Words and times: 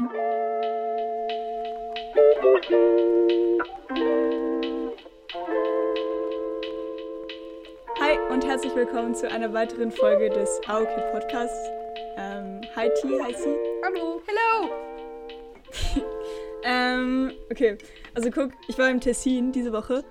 Hi 0.00 0.06
und 8.30 8.46
herzlich 8.46 8.74
willkommen 8.74 9.14
zu 9.14 9.30
einer 9.30 9.52
weiteren 9.52 9.90
Folge 9.92 10.30
des 10.30 10.58
AOK 10.66 10.88
Podcasts. 11.12 11.68
Ähm, 12.16 12.62
hi 12.74 12.88
T, 13.02 13.20
hi 13.22 13.34
C. 13.34 13.54
Hallo. 13.84 14.22
Hello. 14.26 14.70
ähm, 16.64 17.32
okay, 17.50 17.76
also 18.14 18.30
guck, 18.30 18.52
ich 18.68 18.78
war 18.78 18.88
im 18.88 19.00
Tessin 19.00 19.52
diese 19.52 19.74
Woche 19.74 20.02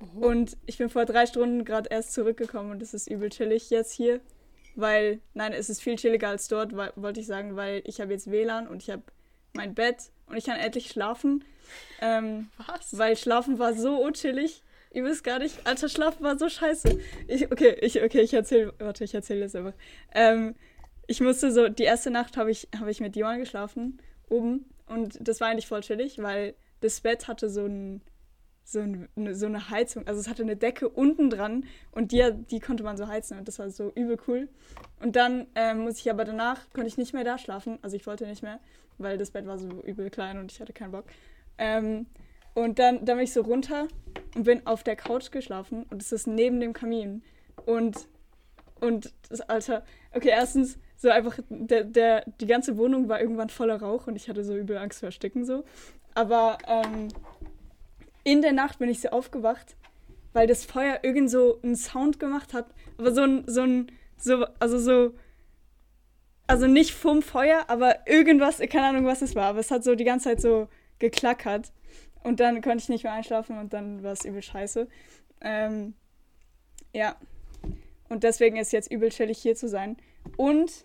oh. 0.00 0.28
und 0.28 0.56
ich 0.66 0.78
bin 0.78 0.88
vor 0.88 1.04
drei 1.04 1.26
Stunden 1.26 1.64
gerade 1.64 1.90
erst 1.90 2.12
zurückgekommen 2.12 2.70
und 2.70 2.80
es 2.80 2.94
ist 2.94 3.10
übel 3.10 3.28
chillig 3.30 3.70
jetzt 3.70 3.90
hier, 3.92 4.20
weil, 4.76 5.20
nein, 5.34 5.52
es 5.52 5.68
ist 5.68 5.82
viel 5.82 5.96
chilliger 5.96 6.28
als 6.28 6.46
dort, 6.46 6.76
wollte 6.76 7.18
ich 7.18 7.26
sagen, 7.26 7.56
weil 7.56 7.82
ich 7.86 8.00
habe 8.00 8.12
jetzt 8.12 8.30
WLAN 8.30 8.68
und 8.68 8.84
ich 8.84 8.90
habe 8.90 9.02
mein 9.52 9.74
Bett 9.74 10.10
und 10.26 10.36
ich 10.36 10.44
kann 10.46 10.58
endlich 10.58 10.88
schlafen. 10.88 11.44
Ähm, 12.00 12.50
Was? 12.66 12.96
Weil 12.98 13.16
Schlafen 13.16 13.58
war 13.58 13.74
so 13.74 13.96
unchillig. 14.02 14.62
Ihr 14.92 15.04
wisst 15.04 15.24
gar 15.24 15.38
nicht, 15.38 15.66
alter 15.66 15.88
Schlafen 15.88 16.22
war 16.22 16.38
so 16.38 16.48
scheiße. 16.48 16.98
Ich, 17.26 17.50
okay, 17.50 17.76
ich, 17.80 18.02
okay, 18.02 18.20
ich 18.20 18.34
erzähle, 18.34 18.74
warte, 18.78 19.04
ich 19.04 19.14
erzähle 19.14 19.40
das 19.40 19.54
einfach. 19.54 19.72
Ähm, 20.14 20.54
ich 21.06 21.20
musste 21.20 21.50
so, 21.50 21.68
die 21.68 21.84
erste 21.84 22.10
Nacht 22.10 22.36
habe 22.36 22.50
ich, 22.50 22.68
hab 22.78 22.88
ich 22.88 23.00
mit 23.00 23.16
Johann 23.16 23.40
geschlafen, 23.40 23.98
oben. 24.28 24.66
Und 24.86 25.16
das 25.20 25.40
war 25.40 25.48
eigentlich 25.48 25.66
voll 25.66 25.80
chillig, 25.80 26.20
weil 26.22 26.54
das 26.80 27.00
Bett 27.00 27.26
hatte 27.26 27.48
so, 27.48 27.64
ein, 27.64 28.02
so, 28.64 28.80
ein, 28.80 29.08
so 29.34 29.46
eine 29.46 29.70
Heizung. 29.70 30.06
Also 30.06 30.20
es 30.20 30.28
hatte 30.28 30.42
eine 30.42 30.56
Decke 30.56 30.88
unten 30.88 31.30
dran 31.30 31.64
und 31.90 32.12
die, 32.12 32.24
die 32.50 32.60
konnte 32.60 32.82
man 32.82 32.96
so 32.96 33.08
heizen 33.08 33.38
und 33.38 33.48
das 33.48 33.58
war 33.58 33.70
so 33.70 33.90
übel 33.94 34.18
cool. 34.26 34.48
Und 35.00 35.16
dann 35.16 35.46
ähm, 35.54 35.80
muss 35.80 35.98
ich 35.98 36.10
aber 36.10 36.24
danach, 36.24 36.70
konnte 36.72 36.88
ich 36.88 36.98
nicht 36.98 37.12
mehr 37.12 37.24
da 37.24 37.38
schlafen. 37.38 37.78
Also 37.82 37.96
ich 37.96 38.06
wollte 38.06 38.26
nicht 38.26 38.42
mehr, 38.42 38.60
weil 38.98 39.18
das 39.18 39.30
Bett 39.30 39.46
war 39.46 39.58
so 39.58 39.68
übel 39.82 40.10
klein 40.10 40.38
und 40.38 40.52
ich 40.52 40.60
hatte 40.60 40.72
keinen 40.72 40.92
Bock. 40.92 41.04
Ähm, 41.58 42.06
und 42.54 42.78
dann, 42.78 43.04
dann 43.04 43.16
bin 43.16 43.24
ich 43.24 43.32
so 43.32 43.42
runter 43.42 43.88
und 44.34 44.44
bin 44.44 44.66
auf 44.66 44.82
der 44.82 44.96
Couch 44.96 45.30
geschlafen 45.30 45.84
und 45.90 46.02
es 46.02 46.12
ist 46.12 46.26
neben 46.26 46.60
dem 46.60 46.72
Kamin. 46.72 47.22
Und, 47.64 48.08
und 48.80 49.12
das 49.28 49.40
Alter, 49.40 49.84
okay, 50.12 50.30
erstens, 50.30 50.78
so 51.02 51.08
einfach, 51.10 51.36
der, 51.48 51.82
der, 51.82 52.24
die 52.40 52.46
ganze 52.46 52.76
Wohnung 52.76 53.08
war 53.08 53.20
irgendwann 53.20 53.48
voller 53.48 53.80
Rauch 53.82 54.06
und 54.06 54.14
ich 54.14 54.28
hatte 54.28 54.44
so 54.44 54.56
übel 54.56 54.78
Angst 54.78 55.00
vor 55.00 55.08
Ersticken 55.08 55.44
so. 55.44 55.64
Aber 56.14 56.58
ähm, 56.68 57.08
in 58.24 58.42
der 58.42 58.52
Nacht 58.52 58.78
bin 58.78 58.88
ich 58.88 59.00
so 59.00 59.08
aufgewacht, 59.08 59.76
weil 60.32 60.46
das 60.46 60.64
Feuer 60.64 61.00
irgend 61.02 61.30
so 61.30 61.60
einen 61.62 61.76
Sound 61.76 62.20
gemacht 62.20 62.54
hat. 62.54 62.66
Aber 62.98 63.12
so 63.12 63.22
ein, 63.22 63.44
so 63.46 63.62
ein, 63.62 63.92
so, 64.16 64.46
also 64.58 64.78
so, 64.78 65.14
also 66.46 66.66
nicht 66.66 66.92
vom 66.92 67.22
Feuer, 67.22 67.64
aber 67.68 68.06
irgendwas, 68.06 68.58
keine 68.58 68.86
Ahnung, 68.86 69.06
was 69.06 69.22
es 69.22 69.34
war, 69.34 69.46
aber 69.46 69.60
es 69.60 69.70
hat 69.70 69.84
so 69.84 69.94
die 69.94 70.04
ganze 70.04 70.30
Zeit 70.30 70.40
so 70.40 70.68
geklackert. 70.98 71.72
Und 72.22 72.40
dann 72.40 72.62
konnte 72.62 72.78
ich 72.78 72.88
nicht 72.88 73.04
mehr 73.04 73.12
einschlafen 73.12 73.58
und 73.58 73.72
dann 73.72 74.02
war 74.02 74.12
es 74.12 74.24
übel 74.24 74.42
scheiße. 74.42 74.86
Ähm, 75.40 75.94
ja. 76.92 77.16
Und 78.08 78.22
deswegen 78.22 78.56
ist 78.56 78.72
jetzt 78.72 78.90
übel 78.92 79.08
chillig 79.08 79.38
hier 79.38 79.56
zu 79.56 79.68
sein. 79.68 79.96
Und 80.36 80.84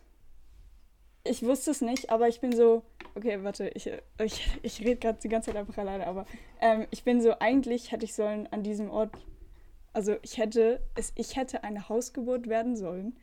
ich 1.29 1.43
wusste 1.43 1.71
es 1.71 1.81
nicht, 1.81 2.09
aber 2.09 2.27
ich 2.27 2.39
bin 2.39 2.55
so. 2.55 2.83
Okay, 3.15 3.43
warte, 3.43 3.69
ich, 3.69 3.91
ich, 4.23 4.59
ich 4.61 4.79
rede 4.81 4.97
gerade 4.97 5.19
die 5.21 5.29
ganze 5.29 5.51
Zeit 5.51 5.59
einfach 5.59 5.77
alleine, 5.77 6.05
aber 6.07 6.25
ähm, 6.61 6.85
ich 6.91 7.03
bin 7.03 7.21
so, 7.21 7.33
eigentlich 7.39 7.91
hätte 7.91 8.05
ich 8.05 8.13
sollen 8.13 8.47
an 8.51 8.63
diesem 8.63 8.89
Ort. 8.89 9.11
Also 9.93 10.15
ich 10.21 10.37
hätte, 10.37 10.81
es, 10.95 11.11
ich 11.15 11.35
hätte 11.35 11.63
eine 11.63 11.89
Hausgeburt 11.89 12.47
werden 12.47 12.75
sollen, 12.75 13.17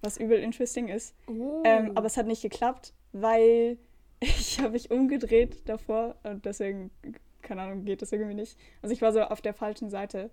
was 0.00 0.16
übel 0.16 0.38
interesting 0.38 0.88
ist. 0.88 1.14
Oh. 1.26 1.62
Ähm, 1.64 1.92
aber 1.94 2.06
es 2.06 2.16
hat 2.16 2.26
nicht 2.26 2.42
geklappt, 2.42 2.94
weil 3.12 3.76
ich 4.20 4.58
habe 4.60 4.70
mich 4.70 4.90
umgedreht 4.90 5.68
davor 5.68 6.16
und 6.22 6.46
deswegen 6.46 6.90
keine 7.44 7.62
Ahnung, 7.62 7.84
geht 7.84 8.02
das 8.02 8.10
irgendwie 8.10 8.34
nicht. 8.34 8.58
Also 8.82 8.92
ich 8.92 9.02
war 9.02 9.12
so 9.12 9.22
auf 9.22 9.40
der 9.40 9.54
falschen 9.54 9.90
Seite. 9.90 10.30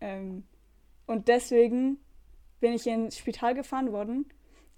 Ähm, 0.00 0.44
und 1.06 1.28
deswegen 1.28 1.98
bin 2.60 2.72
ich 2.72 2.86
ins 2.86 3.16
Spital 3.16 3.54
gefahren 3.54 3.92
worden, 3.92 4.26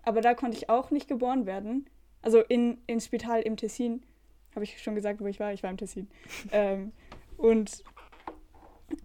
aber 0.03 0.21
da 0.21 0.35
konnte 0.35 0.57
ich 0.57 0.69
auch 0.69 0.91
nicht 0.91 1.09
geboren 1.09 1.47
werden. 1.47 1.89
Also 2.23 2.41
in, 2.41 2.79
ins 2.87 3.07
Spital 3.07 3.43
im 3.43 3.57
Tessin, 3.57 4.03
habe 4.55 4.65
ich 4.65 4.83
schon 4.83 4.95
gesagt, 4.95 5.21
wo 5.21 5.27
ich 5.27 5.41
war, 5.41 5.53
ich 5.53 5.63
war 5.63 5.71
im 5.71 5.77
Tessin. 5.77 6.09
ähm, 6.53 6.93
und, 7.37 7.85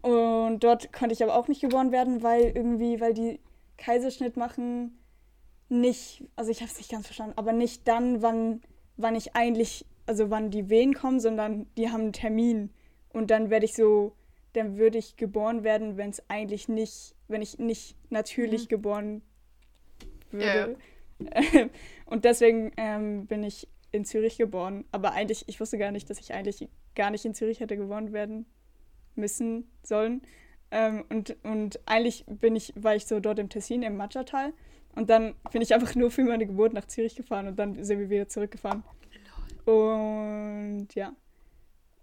und 0.02 0.60
dort 0.60 0.92
konnte 0.92 1.14
ich 1.14 1.24
aber 1.24 1.36
auch 1.36 1.48
nicht 1.48 1.62
geboren 1.62 1.92
werden, 1.92 2.24
weil 2.24 2.52
irgendwie, 2.56 3.00
weil 3.00 3.14
die 3.14 3.40
Kaiserschnitt 3.78 4.38
machen 4.38 4.98
nicht, 5.70 6.24
also 6.36 6.52
ich 6.52 6.62
habe 6.62 6.72
es 6.72 6.78
nicht 6.78 6.92
ganz 6.92 7.06
verstanden, 7.06 7.38
aber 7.38 7.54
nicht 7.54 7.88
dann, 7.88 8.22
wann, 8.22 8.62
wann 8.98 9.16
ich 9.16 9.36
eigentlich 9.36 9.86
also 10.06 10.30
wann 10.30 10.52
die 10.52 10.70
Wehen 10.70 10.94
kommen, 10.94 11.20
sondern 11.20 11.68
die 11.78 11.90
haben 11.90 12.02
einen 12.02 12.14
Termin. 12.14 12.70
Und 13.10 13.32
dann 13.32 13.50
werde 13.50 13.66
ich 13.66 13.74
so, 13.74 14.16
dann 14.54 14.78
würde 14.78 14.98
ich 14.98 15.18
geboren 15.18 15.64
werden, 15.64 15.98
wenn 15.98 16.10
es 16.10 16.24
eigentlich 16.30 16.68
nicht, 16.68 17.16
wenn 17.28 17.42
ich 17.42 17.58
nicht 17.60 17.96
natürlich 18.10 18.64
mhm. 18.64 18.70
geboren 18.70 19.22
würde. 20.32 20.78
Yeah. 21.22 21.70
und 22.06 22.26
deswegen 22.26 22.72
ähm, 22.78 23.26
bin 23.28 23.44
ich 23.44 23.68
in 23.92 24.06
Zürich 24.06 24.38
geboren. 24.38 24.86
Aber 24.92 25.14
eigentlich, 25.14 25.48
ich 25.48 25.60
wusste 25.60 25.78
gar 25.78 25.92
nicht, 25.92 26.10
dass 26.10 26.20
ich 26.20 26.34
eigentlich 26.34 26.68
gar 26.96 27.12
nicht 27.12 27.26
in 27.26 27.34
Zürich 27.34 27.60
hätte 27.60 27.78
geboren 27.78 28.14
werden 28.14 28.46
müssen 29.16 29.70
sollen. 29.84 30.22
Ähm, 30.72 31.06
und, 31.10 31.38
und 31.44 31.80
eigentlich 31.86 32.26
bin 32.28 32.56
ich, 32.56 32.74
war 32.76 32.96
ich 32.96 33.06
so 33.06 33.20
dort 33.20 33.40
im 33.40 33.50
Tessin, 33.50 33.84
im 33.84 33.98
Matschertal. 33.98 34.54
Und 34.96 35.10
dann 35.10 35.36
bin 35.52 35.62
ich 35.62 35.74
einfach 35.74 35.96
nur 35.96 36.12
für 36.12 36.24
meine 36.24 36.46
Geburt 36.46 36.74
nach 36.74 36.86
Zürich 36.86 37.16
gefahren 37.16 37.48
und 37.48 37.60
dann 37.60 37.84
sind 37.84 38.00
wir 38.00 38.10
wieder 38.10 38.30
zurückgefahren. 38.30 38.84
Und 39.66 40.88
ja. 40.96 41.14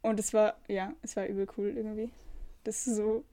Und 0.03 0.19
es 0.19 0.35
war, 0.35 0.57
ja, 0.69 0.93
es 1.03 1.17
war 1.17 1.27
übel 1.27 1.47
cool 1.57 1.73
irgendwie. 1.77 2.11
Das 2.65 2.87
ist 2.87 2.97
so. 2.97 3.25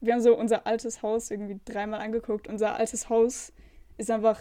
Wir 0.00 0.12
haben 0.12 0.20
so 0.20 0.36
unser 0.36 0.66
altes 0.66 1.02
Haus 1.02 1.30
irgendwie 1.30 1.60
dreimal 1.64 2.00
angeguckt. 2.00 2.48
Unser 2.48 2.76
altes 2.76 3.08
Haus 3.08 3.52
ist 3.96 4.10
einfach. 4.10 4.40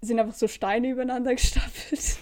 sind 0.00 0.20
einfach 0.20 0.34
so 0.34 0.48
Steine 0.48 0.90
übereinander 0.90 1.34
gestapelt. 1.34 2.18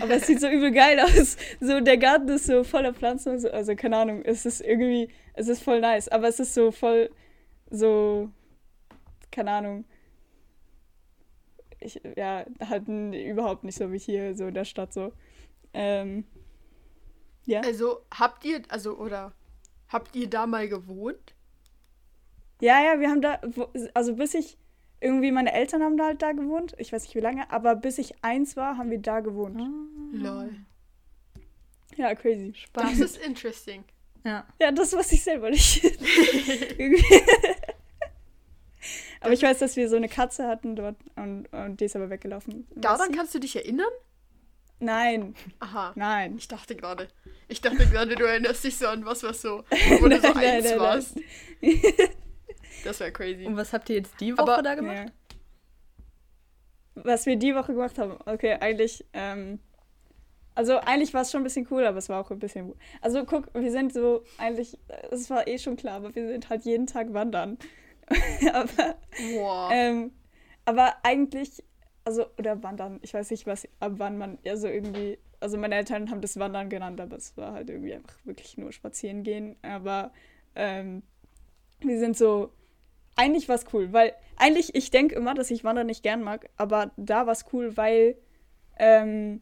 Aber 0.00 0.14
es 0.14 0.26
sieht 0.26 0.40
so 0.40 0.48
übel 0.48 0.72
geil 0.72 1.00
aus. 1.00 1.36
So, 1.60 1.80
der 1.80 1.96
Garten 1.98 2.28
ist 2.28 2.46
so 2.46 2.64
voller 2.64 2.94
Pflanzen 2.94 3.32
und 3.32 3.40
so. 3.40 3.50
Also, 3.50 3.74
keine 3.74 3.96
Ahnung, 3.96 4.22
es 4.24 4.46
ist 4.46 4.60
irgendwie. 4.60 5.08
Es 5.34 5.48
ist 5.48 5.62
voll 5.62 5.80
nice. 5.80 6.08
Aber 6.08 6.28
es 6.28 6.40
ist 6.40 6.54
so 6.54 6.70
voll. 6.70 7.10
So. 7.70 8.30
Keine 9.30 9.50
Ahnung 9.50 9.84
ich, 11.80 12.00
ja, 12.16 12.44
halt 12.60 12.88
überhaupt 12.88 13.64
nicht 13.64 13.76
so 13.76 13.92
wie 13.92 13.98
hier, 13.98 14.36
so 14.36 14.46
in 14.46 14.54
der 14.54 14.64
Stadt 14.64 14.92
so. 14.92 15.12
Ähm, 15.72 16.24
ja. 17.44 17.60
Also 17.60 18.00
habt 18.12 18.44
ihr, 18.44 18.62
also 18.68 18.96
oder 18.98 19.32
habt 19.88 20.16
ihr 20.16 20.28
da 20.28 20.46
mal 20.46 20.68
gewohnt? 20.68 21.34
Ja, 22.60 22.82
ja, 22.82 23.00
wir 23.00 23.10
haben 23.10 23.20
da, 23.20 23.40
also 23.94 24.16
bis 24.16 24.34
ich, 24.34 24.58
irgendwie 25.00 25.30
meine 25.30 25.52
Eltern 25.52 25.82
haben 25.82 25.96
da 25.96 26.06
halt 26.06 26.22
da 26.22 26.32
gewohnt, 26.32 26.74
ich 26.78 26.92
weiß 26.92 27.02
nicht 27.04 27.14
wie 27.14 27.20
lange, 27.20 27.50
aber 27.50 27.76
bis 27.76 27.98
ich 27.98 28.14
eins 28.22 28.56
war, 28.56 28.78
haben 28.78 28.90
wir 28.90 29.00
da 29.00 29.20
gewohnt. 29.20 29.60
Ah. 29.60 29.70
Lol. 30.12 30.54
Ja, 31.96 32.14
crazy. 32.14 32.52
Spaß. 32.54 32.90
Das 32.90 32.98
ist 32.98 33.16
interesting. 33.18 33.84
Ja. 34.24 34.46
Ja, 34.60 34.72
das 34.72 34.92
wusste 34.92 35.14
ich 35.14 35.22
selber 35.22 35.50
nicht. 35.50 35.84
aber 39.20 39.32
ich 39.32 39.42
weiß, 39.42 39.58
dass 39.58 39.76
wir 39.76 39.88
so 39.88 39.96
eine 39.96 40.08
Katze 40.08 40.46
hatten 40.46 40.76
dort 40.76 40.96
und, 41.16 41.46
und 41.52 41.80
die 41.80 41.84
ist 41.84 41.96
aber 41.96 42.10
weggelaufen. 42.10 42.66
Daran 42.74 43.12
kannst 43.12 43.34
du 43.34 43.38
dich 43.38 43.56
erinnern? 43.56 43.86
Nein. 44.78 45.34
Aha. 45.60 45.92
Nein. 45.94 46.36
Ich 46.36 46.48
dachte 46.48 46.76
gerade. 46.76 47.08
Ich 47.48 47.60
dachte 47.60 47.86
gerade, 47.86 48.14
du 48.14 48.24
erinnerst 48.24 48.64
dich 48.64 48.76
so 48.76 48.88
an 48.88 49.06
was, 49.06 49.22
was 49.22 49.40
so, 49.40 49.64
wo 50.00 50.08
du 50.08 50.20
so 50.20 50.28
nein, 50.28 50.36
eins 50.36 50.64
nein, 50.70 50.80
warst. 50.80 51.18
Das 52.86 53.00
wäre 53.00 53.12
crazy. 53.12 53.46
Und 53.46 53.56
was 53.56 53.72
habt 53.72 53.88
ihr 53.90 53.96
jetzt 53.96 54.20
die 54.20 54.32
Woche 54.32 54.42
Aber, 54.42 54.62
da 54.62 54.74
gemacht? 54.74 54.96
Ja. 54.96 55.12
Was 56.94 57.26
wir 57.26 57.36
die 57.36 57.54
Woche 57.54 57.74
gemacht 57.74 57.98
haben, 57.98 58.16
okay, 58.24 58.56
eigentlich, 58.60 59.04
ähm, 59.12 59.58
also 60.54 60.78
eigentlich 60.78 61.12
war 61.12 61.22
es 61.22 61.30
schon 61.30 61.42
ein 61.42 61.44
bisschen 61.44 61.66
cool, 61.70 61.84
aber 61.84 61.98
es 61.98 62.08
war 62.08 62.20
auch 62.20 62.30
ein 62.30 62.38
bisschen. 62.38 62.72
Also 63.02 63.24
guck, 63.24 63.52
wir 63.54 63.70
sind 63.70 63.92
so, 63.92 64.24
eigentlich, 64.38 64.78
es 65.10 65.28
war 65.28 65.46
eh 65.46 65.58
schon 65.58 65.76
klar, 65.76 65.96
aber 65.96 66.14
wir 66.14 66.26
sind 66.28 66.48
halt 66.48 66.64
jeden 66.64 66.86
Tag 66.86 67.12
wandern. 67.12 67.58
aber, 68.52 68.96
wow. 69.34 69.70
ähm, 69.72 70.12
aber 70.64 70.94
eigentlich 71.02 71.62
also, 72.06 72.26
oder 72.38 72.62
Wandern. 72.62 73.00
Ich 73.02 73.12
weiß 73.12 73.32
nicht, 73.32 73.46
was, 73.46 73.68
ab 73.80 73.94
wann 73.96 74.16
man, 74.16 74.38
also 74.46 74.68
irgendwie, 74.68 75.18
also 75.40 75.58
meine 75.58 75.74
Eltern 75.74 76.08
haben 76.08 76.20
das 76.20 76.38
Wandern 76.38 76.70
genannt, 76.70 77.00
aber 77.00 77.16
es 77.16 77.36
war 77.36 77.52
halt 77.52 77.68
irgendwie 77.68 77.94
einfach 77.94 78.16
wirklich 78.24 78.56
nur 78.56 78.70
spazieren 78.70 79.24
gehen. 79.24 79.56
Aber 79.62 80.12
ähm, 80.54 81.02
wir 81.80 81.98
sind 81.98 82.16
so, 82.16 82.52
eigentlich 83.16 83.48
war 83.48 83.56
es 83.56 83.64
cool, 83.72 83.92
weil 83.92 84.12
eigentlich, 84.36 84.74
ich 84.74 84.90
denke 84.90 85.14
immer, 85.14 85.34
dass 85.34 85.50
ich 85.50 85.64
Wandern 85.64 85.86
nicht 85.86 86.02
gern 86.02 86.22
mag, 86.22 86.48
aber 86.56 86.92
da 86.96 87.26
war 87.26 87.32
es 87.32 87.46
cool, 87.52 87.76
weil, 87.76 88.16
ähm, 88.78 89.40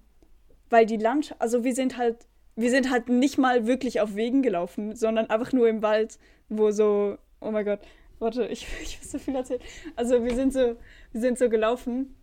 weil 0.71 0.87
die 0.87 0.97
Landschaft, 0.97 1.41
also 1.41 1.65
wir 1.65 1.75
sind 1.75 1.99
halt, 1.99 2.27
wir 2.57 2.71
sind 2.71 2.91
halt 2.91 3.09
nicht 3.09 3.37
mal 3.37 3.67
wirklich 3.67 4.01
auf 4.01 4.15
Wegen 4.15 4.43
gelaufen, 4.43 4.95
sondern 4.95 5.29
einfach 5.29 5.53
nur 5.53 5.69
im 5.69 5.83
Wald, 5.83 6.19
wo 6.49 6.71
so, 6.71 7.19
oh 7.41 7.51
mein 7.51 7.65
Gott, 7.65 7.81
warte, 8.21 8.47
ich, 8.47 8.67
ich 8.83 8.99
muss 9.01 9.11
so 9.11 9.19
viel 9.19 9.35
erzählen. 9.35 9.61
Also 9.97 10.25
wir 10.25 10.35
sind 10.35 10.53
so, 10.53 10.77
wir 11.13 11.21
sind 11.21 11.39
so 11.39 11.49
gelaufen 11.49 12.15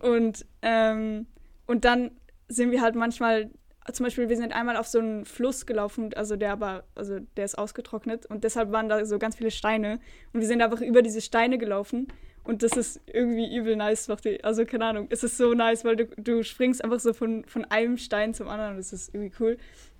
und, 0.00 0.46
ähm, 0.62 1.26
und 1.66 1.84
dann 1.84 2.10
sind 2.48 2.70
wir 2.70 2.82
halt 2.82 2.94
manchmal, 2.94 3.50
zum 3.92 4.04
Beispiel, 4.04 4.28
wir 4.28 4.36
sind 4.36 4.52
einmal 4.52 4.76
auf 4.76 4.86
so 4.86 4.98
einen 4.98 5.24
Fluss 5.24 5.66
gelaufen, 5.66 6.12
also 6.14 6.36
der 6.36 6.52
aber, 6.52 6.84
also 6.94 7.18
der 7.36 7.44
ist 7.44 7.56
ausgetrocknet 7.56 8.26
und 8.26 8.44
deshalb 8.44 8.72
waren 8.72 8.88
da 8.88 9.04
so 9.04 9.18
ganz 9.18 9.36
viele 9.36 9.50
Steine 9.50 10.00
und 10.32 10.40
wir 10.40 10.46
sind 10.46 10.62
einfach 10.62 10.80
über 10.80 11.02
diese 11.02 11.20
Steine 11.20 11.58
gelaufen 11.58 12.08
und 12.44 12.62
das 12.62 12.72
ist 12.72 13.00
irgendwie 13.06 13.54
übel 13.54 13.76
nice. 13.76 14.08
Also 14.42 14.64
keine 14.64 14.84
Ahnung, 14.84 15.06
es 15.10 15.22
ist 15.24 15.36
so 15.36 15.54
nice, 15.54 15.84
weil 15.84 15.96
du, 15.96 16.06
du 16.16 16.42
springst 16.42 16.84
einfach 16.84 17.00
so 17.00 17.12
von, 17.12 17.44
von 17.44 17.64
einem 17.66 17.96
Stein 17.96 18.34
zum 18.34 18.48
anderen 18.48 18.72
und 18.72 18.78
das 18.78 18.92
ist 18.92 19.14
irgendwie 19.14 19.32
cool. 19.40 19.56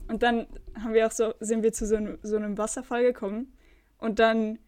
Und 0.09 0.23
dann 0.23 0.47
haben 0.83 0.95
wir 0.95 1.07
auch 1.07 1.13
so, 1.13 1.35
sind 1.41 1.63
wir 1.63 1.73
zu 1.73 1.87
so 1.87 1.97
einem, 1.97 2.19
so 2.23 2.37
einem 2.37 2.59
Wasserfall 2.59 3.03
gekommen 3.03 3.53
und 3.99 4.19
dann 4.19 4.59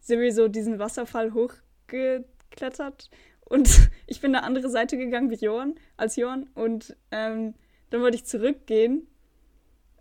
sind 0.00 0.20
wir 0.20 0.32
so 0.32 0.48
diesen 0.48 0.78
Wasserfall 0.78 1.34
hochgeklettert 1.34 3.10
und 3.44 3.90
ich 4.06 4.20
bin 4.20 4.34
eine 4.34 4.44
andere 4.44 4.68
Seite 4.70 4.96
gegangen 4.96 5.30
wie 5.30 5.44
Johann, 5.44 5.74
als 5.96 6.16
Johann 6.16 6.48
und 6.54 6.96
ähm, 7.10 7.54
dann 7.92 8.00
wollte 8.00 8.16
ich 8.16 8.24
zurückgehen 8.24 9.06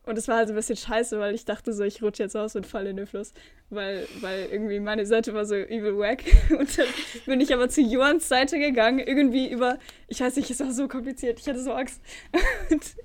und 0.03 0.17
es 0.17 0.27
war 0.27 0.37
halt 0.37 0.49
ein 0.49 0.55
bisschen 0.55 0.77
scheiße, 0.77 1.19
weil 1.19 1.35
ich 1.35 1.45
dachte 1.45 1.73
so, 1.73 1.83
ich 1.83 2.01
rutsche 2.01 2.23
jetzt 2.23 2.35
aus 2.35 2.55
und 2.55 2.65
falle 2.65 2.89
in 2.89 2.97
den 2.97 3.05
Fluss. 3.05 3.33
Weil, 3.69 4.07
weil 4.19 4.47
irgendwie 4.51 4.79
meine 4.79 5.05
Seite 5.05 5.33
war 5.33 5.45
so 5.45 5.55
übel 5.55 5.97
wack. 5.97 6.23
Und 6.49 6.77
dann 6.77 6.87
bin 7.25 7.39
ich 7.39 7.53
aber 7.53 7.69
zu 7.69 7.81
Johans 7.81 8.27
Seite 8.27 8.59
gegangen, 8.59 8.99
irgendwie 8.99 9.49
über, 9.49 9.77
ich 10.07 10.19
weiß 10.19 10.35
nicht, 10.37 10.49
es 10.49 10.59
war 10.59 10.73
so 10.73 10.87
kompliziert, 10.87 11.39
ich 11.39 11.47
hatte 11.47 11.61
so 11.61 11.71
Angst. 11.71 12.01
Und, 12.71 12.95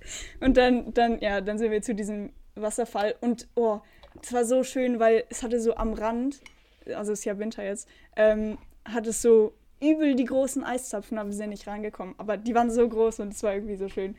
und 0.41 0.57
dann, 0.57 0.93
dann, 0.95 1.21
ja, 1.21 1.41
dann 1.41 1.59
sind 1.59 1.71
wir 1.71 1.83
zu 1.83 1.95
diesem 1.95 2.33
Wasserfall 2.57 3.15
und 3.21 3.47
oh, 3.55 3.81
es 4.23 4.33
war 4.33 4.45
so 4.45 4.65
schön, 4.65 4.99
weil 4.99 5.25
es 5.29 5.43
hatte 5.43 5.61
so 5.61 5.77
am 5.77 5.93
Rand, 5.93 6.41
also 6.87 7.13
es 7.13 7.21
ist 7.21 7.25
ja 7.27 7.39
Winter 7.39 7.63
jetzt, 7.63 7.89
ähm, 8.17 8.59
hat 8.85 9.07
es 9.07 9.21
so 9.21 9.53
übel 9.81 10.15
die 10.15 10.25
großen 10.25 10.65
Eiszapfen, 10.65 11.19
aber 11.19 11.29
wir 11.29 11.37
sind 11.37 11.51
nicht 11.51 11.67
reingekommen. 11.67 12.15
Aber 12.19 12.37
die 12.37 12.55
waren 12.55 12.71
so 12.71 12.89
groß 12.89 13.21
und 13.21 13.35
es 13.35 13.43
war 13.43 13.55
irgendwie 13.55 13.77
so 13.77 13.89
schön. 13.89 14.17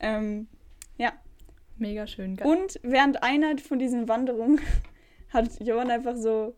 Ähm, 0.00 0.48
ja, 0.96 1.12
Mega 1.80 2.06
schön. 2.06 2.36
Geil. 2.36 2.46
Und 2.46 2.78
während 2.82 3.22
einer 3.22 3.56
von 3.56 3.78
diesen 3.78 4.06
Wanderungen 4.06 4.60
hat 5.30 5.48
Johann 5.60 5.90
einfach 5.90 6.14
so, 6.14 6.54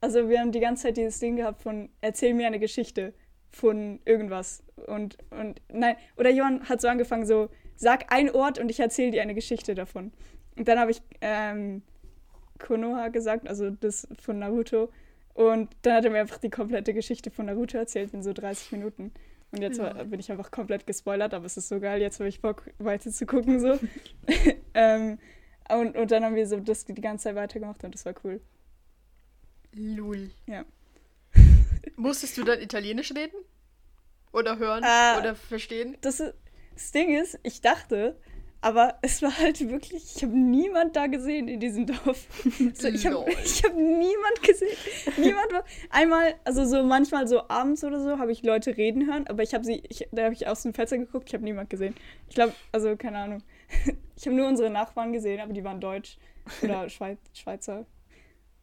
also 0.00 0.30
wir 0.30 0.40
haben 0.40 0.52
die 0.52 0.60
ganze 0.60 0.84
Zeit 0.84 0.96
dieses 0.96 1.20
Ding 1.20 1.36
gehabt 1.36 1.60
von 1.60 1.90
erzähl 2.00 2.32
mir 2.32 2.46
eine 2.46 2.58
Geschichte 2.58 3.12
von 3.50 4.00
irgendwas 4.06 4.62
und 4.86 5.18
und 5.30 5.60
nein 5.72 5.96
oder 6.16 6.30
Johann 6.30 6.68
hat 6.68 6.80
so 6.80 6.88
angefangen 6.88 7.26
so 7.26 7.48
sag 7.76 8.12
ein 8.12 8.30
Ort 8.30 8.58
und 8.58 8.70
ich 8.70 8.78
erzähle 8.80 9.10
dir 9.10 9.22
eine 9.22 9.34
Geschichte 9.34 9.74
davon 9.74 10.12
und 10.56 10.68
dann 10.68 10.78
habe 10.78 10.90
ich 10.90 11.00
ähm, 11.22 11.82
Konoha 12.58 13.08
gesagt 13.08 13.48
also 13.48 13.70
das 13.70 14.06
von 14.20 14.38
Naruto 14.38 14.90
und 15.32 15.70
dann 15.82 15.94
hat 15.94 16.04
er 16.04 16.10
mir 16.10 16.20
einfach 16.20 16.38
die 16.38 16.50
komplette 16.50 16.92
Geschichte 16.92 17.30
von 17.30 17.46
Naruto 17.46 17.78
erzählt 17.78 18.12
in 18.12 18.22
so 18.22 18.34
30 18.34 18.72
Minuten 18.72 19.12
und 19.50 19.62
jetzt 19.62 19.78
ja. 19.78 19.92
bin 20.04 20.20
ich 20.20 20.30
einfach 20.30 20.50
komplett 20.50 20.86
gespoilert, 20.86 21.32
aber 21.32 21.46
es 21.46 21.56
ist 21.56 21.68
so 21.68 21.80
geil, 21.80 22.00
jetzt 22.00 22.20
habe 22.20 22.28
ich 22.28 22.40
Bock, 22.40 22.70
weiter 22.78 23.10
zu 23.10 23.24
gucken. 23.24 23.60
So. 23.60 23.78
ähm, 24.74 25.18
und, 25.70 25.96
und 25.96 26.10
dann 26.10 26.24
haben 26.24 26.34
wir 26.34 26.46
so 26.46 26.60
das 26.60 26.84
die 26.84 26.94
ganze 26.94 27.24
Zeit 27.24 27.34
weitergemacht 27.34 27.82
und 27.84 27.94
das 27.94 28.04
war 28.04 28.14
cool. 28.24 28.40
Lul. 29.72 30.30
Ja. 30.46 30.64
Musstest 31.96 32.36
du 32.36 32.44
dann 32.44 32.60
Italienisch 32.60 33.12
reden? 33.12 33.36
Oder 34.32 34.58
hören? 34.58 34.84
Äh, 34.84 35.18
oder 35.18 35.34
verstehen? 35.34 35.96
Das, 36.02 36.22
das 36.74 36.92
Ding 36.92 37.16
ist, 37.16 37.38
ich 37.42 37.60
dachte, 37.60 38.20
aber 38.60 38.98
es 39.02 39.22
war 39.22 39.38
halt 39.38 39.60
wirklich, 39.68 40.16
ich 40.16 40.22
habe 40.22 40.36
niemand 40.36 40.96
da 40.96 41.06
gesehen 41.06 41.46
in 41.46 41.60
diesem 41.60 41.86
Dorf. 41.86 42.26
So, 42.74 42.88
ich 42.88 43.06
habe 43.06 43.24
hab 43.24 43.74
niemand 43.74 44.42
gesehen. 44.42 44.76
Niemand 45.16 45.52
war. 45.52 45.64
Einmal, 45.90 46.34
also 46.44 46.64
so 46.64 46.82
manchmal 46.82 47.28
so 47.28 47.48
abends 47.48 47.84
oder 47.84 48.00
so, 48.00 48.18
habe 48.18 48.32
ich 48.32 48.42
Leute 48.42 48.76
reden 48.76 49.06
hören, 49.06 49.26
aber 49.28 49.42
ich 49.42 49.54
habe 49.54 49.64
sie, 49.64 49.82
ich, 49.88 50.08
da 50.10 50.24
habe 50.24 50.34
ich 50.34 50.46
aus 50.46 50.62
dem 50.62 50.74
Fenster 50.74 50.98
geguckt, 50.98 51.28
ich 51.28 51.34
habe 51.34 51.44
niemand 51.44 51.70
gesehen. 51.70 51.94
Ich 52.28 52.34
glaube, 52.34 52.52
also 52.72 52.96
keine 52.96 53.18
Ahnung. 53.18 53.42
Ich 54.20 54.26
habe 54.26 54.34
nur 54.34 54.48
unsere 54.48 54.68
Nachbarn 54.68 55.12
gesehen, 55.12 55.38
aber 55.38 55.52
die 55.52 55.62
waren 55.62 55.80
deutsch 55.80 56.18
oder 56.60 56.88
Schweiz, 56.88 57.18
Schweizer. 57.34 57.86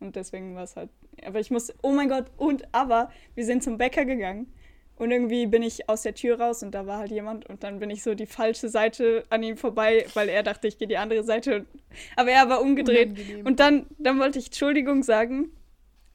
Und 0.01 0.17
deswegen 0.17 0.53
war 0.53 0.63
es 0.63 0.75
halt. 0.75 0.89
Aber 1.25 1.39
ich 1.39 1.49
musste, 1.49 1.73
oh 1.81 1.91
mein 1.91 2.09
Gott, 2.09 2.25
und 2.35 2.67
aber 2.73 3.09
wir 3.35 3.45
sind 3.45 3.63
zum 3.63 3.77
Bäcker 3.77 4.03
gegangen 4.03 4.51
und 4.97 5.11
irgendwie 5.11 5.45
bin 5.45 5.61
ich 5.61 5.89
aus 5.89 6.03
der 6.03 6.13
Tür 6.13 6.39
raus 6.39 6.63
und 6.63 6.71
da 6.71 6.87
war 6.87 6.99
halt 6.99 7.11
jemand 7.11 7.45
und 7.47 7.63
dann 7.63 7.79
bin 7.79 7.89
ich 7.89 8.01
so 8.01 8.15
die 8.15 8.25
falsche 8.25 8.69
Seite 8.69 9.23
an 9.29 9.43
ihm 9.43 9.57
vorbei, 9.57 10.05
weil 10.13 10.29
er 10.29 10.41
dachte, 10.41 10.67
ich 10.67 10.77
gehe 10.77 10.87
die 10.87 10.97
andere 10.97 11.23
Seite. 11.23 11.65
Aber 12.15 12.31
er 12.31 12.47
war 12.49 12.61
umgedreht. 12.61 13.09
Unangenehm. 13.09 13.45
Und 13.45 13.59
dann, 13.59 13.87
dann 13.97 14.19
wollte 14.19 14.39
ich 14.39 14.47
Entschuldigung 14.47 15.03
sagen. 15.03 15.51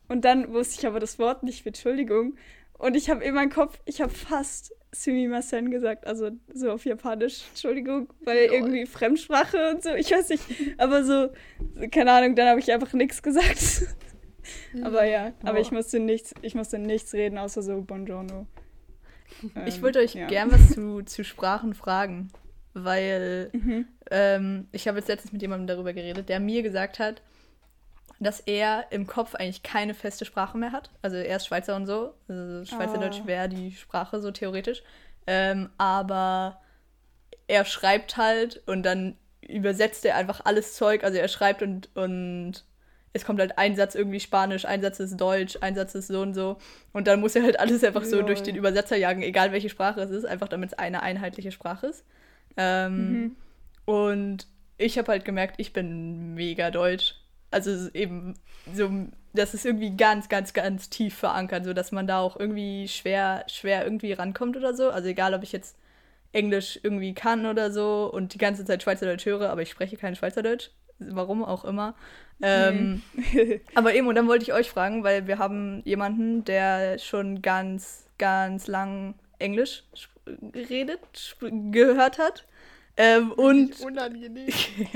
Und 0.08 0.24
dann 0.24 0.52
wusste 0.52 0.80
ich 0.80 0.86
aber 0.86 0.98
das 0.98 1.18
Wort 1.18 1.42
nicht 1.42 1.62
für 1.62 1.68
Entschuldigung. 1.68 2.36
Und 2.78 2.96
ich 2.96 3.10
habe 3.10 3.22
in 3.22 3.34
meinem 3.34 3.50
Kopf, 3.50 3.78
ich 3.84 4.00
habe 4.00 4.12
fast 4.12 4.74
Sumimasen 4.92 5.70
gesagt, 5.70 6.06
also 6.06 6.30
so 6.52 6.70
auf 6.70 6.86
Japanisch, 6.86 7.44
Entschuldigung, 7.50 8.08
weil 8.24 8.46
Lol. 8.46 8.54
irgendwie 8.54 8.86
Fremdsprache 8.86 9.72
und 9.72 9.82
so, 9.82 9.90
ich 9.94 10.10
weiß 10.10 10.30
nicht, 10.30 10.42
aber 10.78 11.04
so, 11.04 11.28
keine 11.90 12.12
Ahnung, 12.12 12.34
dann 12.34 12.48
habe 12.48 12.58
ich 12.58 12.72
einfach 12.72 12.92
nichts 12.94 13.22
gesagt. 13.22 13.86
aber 14.82 15.04
ja, 15.04 15.32
aber 15.44 15.60
ich 15.60 15.70
musste 15.70 16.00
nichts, 16.00 16.34
ich 16.42 16.54
musste 16.54 16.78
nichts 16.78 17.12
reden, 17.12 17.38
außer 17.38 17.62
so 17.62 17.82
Buongiorno. 17.82 18.46
Ich 19.66 19.76
ähm, 19.76 19.82
wollte 19.82 19.98
euch 20.00 20.14
ja. 20.14 20.26
gern 20.26 20.50
was 20.52 20.70
zu, 20.70 21.02
zu 21.02 21.24
Sprachen 21.24 21.74
fragen, 21.74 22.30
weil 22.74 23.50
mhm. 23.52 23.86
ähm, 24.10 24.68
ich 24.72 24.86
habe 24.88 24.98
jetzt 24.98 25.08
letztens 25.08 25.32
mit 25.32 25.42
jemandem 25.42 25.66
darüber 25.66 25.92
geredet, 25.92 26.28
der 26.28 26.40
mir 26.40 26.62
gesagt 26.62 26.98
hat, 26.98 27.22
dass 28.20 28.40
er 28.40 28.86
im 28.90 29.06
Kopf 29.06 29.34
eigentlich 29.34 29.62
keine 29.62 29.94
feste 29.94 30.26
Sprache 30.26 30.58
mehr 30.58 30.72
hat. 30.72 30.90
Also 31.00 31.16
er 31.16 31.36
ist 31.36 31.46
Schweizer 31.46 31.74
und 31.74 31.86
so. 31.86 32.12
Also 32.28 32.64
Schweizerdeutsch 32.66 33.20
oh. 33.24 33.26
wäre 33.26 33.48
die 33.48 33.72
Sprache 33.72 34.20
so 34.20 34.30
theoretisch. 34.30 34.82
Ähm, 35.26 35.70
aber 35.78 36.60
er 37.46 37.64
schreibt 37.64 38.18
halt 38.18 38.62
und 38.66 38.82
dann 38.82 39.16
übersetzt 39.40 40.04
er 40.04 40.16
einfach 40.16 40.42
alles 40.44 40.74
Zeug. 40.74 41.02
Also 41.02 41.18
er 41.18 41.28
schreibt 41.28 41.62
und, 41.62 41.94
und 41.96 42.64
es 43.12 43.24
kommt 43.24 43.40
halt 43.40 43.58
ein 43.58 43.74
Satz 43.74 43.94
irgendwie 43.94 44.20
Spanisch, 44.20 44.64
ein 44.64 44.82
Satz 44.82 45.00
ist 45.00 45.16
Deutsch, 45.16 45.58
ein 45.60 45.74
Satz 45.74 45.94
ist 45.94 46.08
so 46.08 46.20
und 46.22 46.34
so. 46.34 46.58
Und 46.92 47.06
dann 47.06 47.20
muss 47.20 47.34
er 47.34 47.42
halt 47.42 47.58
alles 47.58 47.82
einfach 47.82 48.04
so 48.04 48.16
Lol. 48.16 48.26
durch 48.26 48.42
den 48.42 48.56
Übersetzer 48.56 48.96
jagen, 48.96 49.22
egal 49.22 49.52
welche 49.52 49.68
Sprache 49.68 50.00
es 50.00 50.10
ist, 50.10 50.24
einfach 50.24 50.48
damit 50.48 50.72
es 50.72 50.78
eine 50.78 51.02
einheitliche 51.02 51.50
Sprache 51.50 51.88
ist. 51.88 52.04
Ähm, 52.56 53.12
mhm. 53.12 53.36
Und 53.84 54.46
ich 54.78 54.96
habe 54.96 55.10
halt 55.12 55.24
gemerkt, 55.24 55.56
ich 55.58 55.72
bin 55.72 56.34
mega 56.34 56.70
deutsch. 56.70 57.16
Also 57.50 57.90
eben 57.94 58.34
so, 58.72 58.88
das 59.32 59.54
ist 59.54 59.66
irgendwie 59.66 59.96
ganz, 59.96 60.28
ganz, 60.28 60.52
ganz 60.52 60.88
tief 60.88 61.16
verankert, 61.16 61.64
so 61.64 61.72
dass 61.72 61.90
man 61.90 62.06
da 62.06 62.20
auch 62.20 62.38
irgendwie 62.38 62.86
schwer, 62.86 63.44
schwer 63.48 63.82
irgendwie 63.82 64.12
rankommt 64.12 64.56
oder 64.56 64.72
so. 64.72 64.88
Also 64.88 65.08
egal, 65.08 65.34
ob 65.34 65.42
ich 65.42 65.50
jetzt 65.50 65.76
Englisch 66.32 66.78
irgendwie 66.84 67.12
kann 67.12 67.44
oder 67.46 67.72
so 67.72 68.08
und 68.12 68.34
die 68.34 68.38
ganze 68.38 68.64
Zeit 68.64 68.84
Schweizerdeutsch 68.84 69.26
höre, 69.26 69.50
aber 69.50 69.62
ich 69.62 69.70
spreche 69.70 69.96
kein 69.96 70.14
Schweizerdeutsch 70.14 70.70
warum 71.00 71.44
auch 71.44 71.64
immer. 71.64 71.94
Ähm, 72.42 73.02
mhm. 73.14 73.60
aber 73.74 73.94
eben, 73.94 74.06
und 74.06 74.14
dann 74.14 74.28
wollte 74.28 74.44
ich 74.44 74.52
euch 74.52 74.70
fragen, 74.70 75.04
weil 75.04 75.26
wir 75.26 75.38
haben 75.38 75.82
jemanden, 75.84 76.44
der 76.44 76.98
schon 76.98 77.42
ganz, 77.42 78.06
ganz 78.18 78.66
lang 78.66 79.14
Englisch 79.38 79.84
redet, 80.54 81.36
gehört 81.70 82.18
hat. 82.18 82.46
Ähm, 82.96 83.32
und 83.32 83.80
unangenehm. 83.80 84.48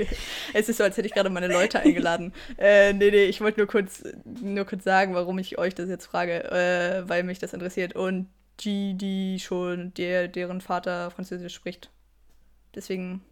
es 0.53 0.69
ist 0.69 0.77
so, 0.77 0.83
als 0.83 0.97
hätte 0.97 1.07
ich 1.07 1.13
gerade 1.13 1.29
meine 1.29 1.47
Leute 1.47 1.79
eingeladen. 1.79 2.33
äh, 2.57 2.93
nee, 2.93 3.09
nee, 3.09 3.25
ich 3.25 3.41
wollte 3.41 3.59
nur 3.59 3.67
kurz, 3.67 4.03
nur 4.23 4.65
kurz 4.65 4.83
sagen, 4.83 5.15
warum 5.15 5.39
ich 5.39 5.57
euch 5.57 5.73
das 5.73 5.89
jetzt 5.89 6.05
frage, 6.05 6.43
äh, 6.51 7.09
weil 7.09 7.23
mich 7.23 7.39
das 7.39 7.53
interessiert. 7.53 7.95
Und 7.95 8.27
die, 8.59 8.93
die 8.95 9.39
schon, 9.39 9.93
der, 9.95 10.27
deren 10.27 10.61
Vater 10.61 11.11
Französisch 11.11 11.53
spricht. 11.53 11.89
Deswegen, 12.75 13.23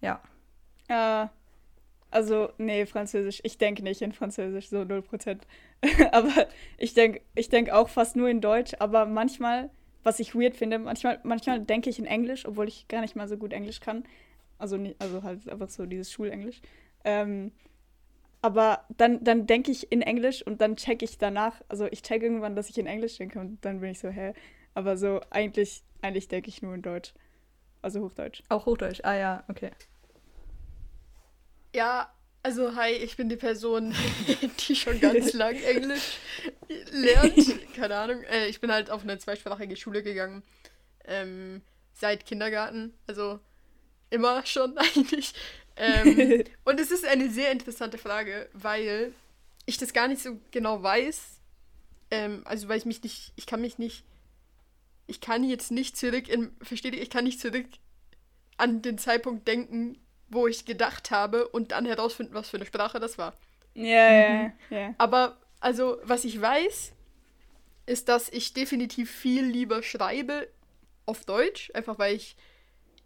ja. 0.00 0.20
Äh, 0.88 1.28
also, 2.16 2.48
nee, 2.56 2.86
Französisch. 2.86 3.40
Ich 3.44 3.58
denke 3.58 3.82
nicht 3.82 4.00
in 4.00 4.12
Französisch, 4.12 4.70
so 4.70 4.78
0%. 4.78 5.38
aber 6.12 6.48
ich 6.78 6.94
denke 6.94 7.20
ich 7.34 7.50
denk 7.50 7.68
auch 7.68 7.90
fast 7.90 8.16
nur 8.16 8.30
in 8.30 8.40
Deutsch. 8.40 8.72
Aber 8.78 9.04
manchmal, 9.04 9.68
was 10.02 10.18
ich 10.18 10.34
weird 10.34 10.56
finde, 10.56 10.78
manchmal, 10.78 11.20
manchmal 11.24 11.60
denke 11.60 11.90
ich 11.90 11.98
in 11.98 12.06
Englisch, 12.06 12.46
obwohl 12.46 12.68
ich 12.68 12.88
gar 12.88 13.02
nicht 13.02 13.16
mal 13.16 13.28
so 13.28 13.36
gut 13.36 13.52
Englisch 13.52 13.80
kann. 13.80 14.04
Also, 14.56 14.78
also 14.98 15.22
halt 15.24 15.46
einfach 15.46 15.68
so 15.68 15.84
dieses 15.84 16.10
Schulenglisch. 16.10 16.62
Ähm, 17.04 17.52
aber 18.40 18.86
dann, 18.96 19.22
dann 19.22 19.46
denke 19.46 19.70
ich 19.70 19.92
in 19.92 20.00
Englisch 20.00 20.40
und 20.40 20.62
dann 20.62 20.76
checke 20.76 21.04
ich 21.04 21.18
danach, 21.18 21.60
also 21.68 21.86
ich 21.90 22.00
check 22.00 22.22
irgendwann, 22.22 22.56
dass 22.56 22.70
ich 22.70 22.78
in 22.78 22.86
Englisch 22.86 23.18
denke 23.18 23.38
und 23.40 23.62
dann 23.62 23.80
bin 23.80 23.90
ich 23.90 23.98
so, 23.98 24.08
hä? 24.08 24.32
Aber 24.72 24.96
so 24.96 25.20
eigentlich, 25.28 25.82
eigentlich 26.00 26.28
denke 26.28 26.48
ich 26.48 26.62
nur 26.62 26.74
in 26.74 26.80
Deutsch. 26.80 27.12
Also 27.82 28.00
Hochdeutsch. 28.00 28.42
Auch 28.48 28.64
Hochdeutsch, 28.64 29.00
ah 29.02 29.14
ja, 29.16 29.44
okay. 29.48 29.70
Ja, 31.76 32.10
also 32.42 32.74
hi, 32.74 32.92
ich 32.92 33.18
bin 33.18 33.28
die 33.28 33.36
Person, 33.36 33.94
die 34.66 34.74
schon 34.74 34.98
ganz 34.98 35.32
lang 35.34 35.56
Englisch 35.56 36.16
lernt. 36.90 37.74
Keine 37.74 37.96
Ahnung. 37.96 38.22
Äh, 38.22 38.46
ich 38.46 38.62
bin 38.62 38.72
halt 38.72 38.88
auf 38.88 39.02
eine 39.02 39.18
zweisprachige 39.18 39.76
Schule 39.76 40.02
gegangen. 40.02 40.42
Ähm, 41.04 41.60
seit 41.92 42.24
Kindergarten. 42.24 42.94
Also 43.06 43.40
immer 44.08 44.46
schon 44.46 44.78
eigentlich. 44.78 45.34
Ähm, 45.76 46.44
und 46.64 46.80
es 46.80 46.90
ist 46.90 47.04
eine 47.04 47.28
sehr 47.28 47.52
interessante 47.52 47.98
Frage, 47.98 48.48
weil 48.54 49.12
ich 49.66 49.76
das 49.76 49.92
gar 49.92 50.08
nicht 50.08 50.22
so 50.22 50.40
genau 50.52 50.82
weiß. 50.82 51.42
Ähm, 52.10 52.40
also 52.46 52.68
weil 52.68 52.78
ich 52.78 52.86
mich 52.86 53.02
nicht, 53.02 53.34
ich 53.36 53.44
kann 53.44 53.60
mich 53.60 53.76
nicht, 53.76 54.02
ich 55.08 55.20
kann 55.20 55.44
jetzt 55.44 55.70
nicht 55.70 55.98
zurück 55.98 56.26
in, 56.26 56.56
versteht 56.62 56.94
ihr, 56.94 57.02
ich 57.02 57.10
kann 57.10 57.24
nicht 57.24 57.38
zurück 57.38 57.66
an 58.56 58.80
den 58.80 58.96
Zeitpunkt 58.96 59.46
denken, 59.46 59.98
wo 60.28 60.46
ich 60.46 60.64
gedacht 60.64 61.10
habe 61.10 61.48
und 61.48 61.72
dann 61.72 61.86
herausfinden, 61.86 62.34
was 62.34 62.48
für 62.48 62.56
eine 62.56 62.66
Sprache 62.66 63.00
das 63.00 63.18
war. 63.18 63.34
Ja, 63.74 64.12
ja, 64.12 64.52
ja. 64.70 64.94
Aber, 64.98 65.36
also, 65.60 65.98
was 66.02 66.24
ich 66.24 66.40
weiß, 66.40 66.92
ist, 67.86 68.08
dass 68.08 68.28
ich 68.28 68.52
definitiv 68.52 69.10
viel 69.10 69.44
lieber 69.44 69.82
schreibe 69.82 70.48
auf 71.04 71.24
Deutsch, 71.24 71.70
einfach 71.74 71.98
weil 71.98 72.16
ich 72.16 72.36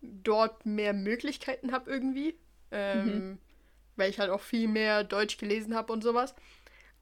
dort 0.00 0.64
mehr 0.64 0.92
Möglichkeiten 0.92 1.72
habe 1.72 1.90
irgendwie. 1.90 2.34
Ähm, 2.70 3.04
mhm. 3.04 3.38
Weil 3.96 4.10
ich 4.10 4.18
halt 4.18 4.30
auch 4.30 4.40
viel 4.40 4.68
mehr 4.68 5.04
Deutsch 5.04 5.36
gelesen 5.36 5.74
habe 5.74 5.92
und 5.92 6.02
sowas. 6.02 6.34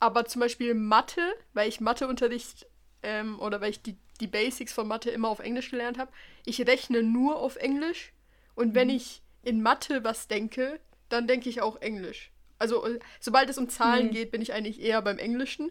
Aber 0.01 0.25
zum 0.25 0.41
Beispiel 0.41 0.75
Mathe, 0.75 1.35
weil 1.55 1.69
ich 1.69 1.81
Matheunterricht 1.81 2.67
ähm, 3.03 3.39
oder 3.39 3.61
weil 3.61 3.71
ich 3.71 3.83
die, 3.83 3.97
die 4.21 4.27
Basics 4.27 4.73
von 4.73 4.89
Mathe 4.89 5.11
immer 5.11 5.29
auf 5.29 5.39
Englisch 5.39 5.71
gelernt 5.71 5.99
habe, 5.99 6.11
ich 6.45 6.67
rechne 6.67 7.03
nur 7.03 7.37
auf 7.37 7.57
Englisch. 7.57 8.13
Und 8.55 8.71
mhm. 8.71 8.75
wenn 8.75 8.91
ich 8.91 9.23
in 9.49 9.63
Mathe 9.63 10.05
was 10.05 10.29
denke, 10.29 10.81
dann 11.09 11.27
denke 11.27 11.49
ich 11.49 11.61
auch 11.63 11.81
Englisch. 11.81 12.31
Also, 12.59 12.85
äh, 12.87 12.99
sobald 13.21 13.49
es 13.49 13.59
um 13.59 13.69
Zahlen 13.69 14.07
mhm. 14.09 14.11
geht, 14.11 14.31
bin 14.31 14.43
ich 14.43 14.53
eigentlich 14.53 14.81
eher 14.81 15.01
beim 15.03 15.19
Englischen 15.19 15.71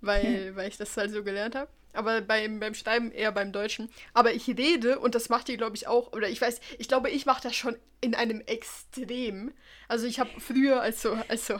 weil, 0.00 0.54
weil 0.56 0.68
ich 0.68 0.76
das 0.76 0.96
halt 0.96 1.10
so 1.10 1.22
gelernt 1.22 1.54
habe. 1.54 1.70
Aber 1.92 2.20
beim, 2.20 2.60
beim 2.60 2.74
Schreiben 2.74 3.10
eher 3.10 3.32
beim 3.32 3.52
Deutschen. 3.52 3.90
Aber 4.12 4.34
ich 4.34 4.46
rede, 4.48 4.98
und 4.98 5.14
das 5.14 5.28
macht 5.28 5.48
ihr, 5.48 5.56
glaube 5.56 5.76
ich, 5.76 5.86
auch, 5.86 6.12
oder 6.12 6.28
ich 6.28 6.40
weiß, 6.40 6.60
ich 6.78 6.88
glaube, 6.88 7.10
ich 7.10 7.24
mache 7.24 7.42
das 7.42 7.56
schon 7.56 7.76
in 8.02 8.14
einem 8.14 8.42
Extrem. 8.42 9.52
Also 9.88 10.06
ich 10.06 10.20
habe 10.20 10.30
früher 10.38 10.82
als 10.82 11.00
so, 11.00 11.18
als 11.28 11.46
so, 11.46 11.58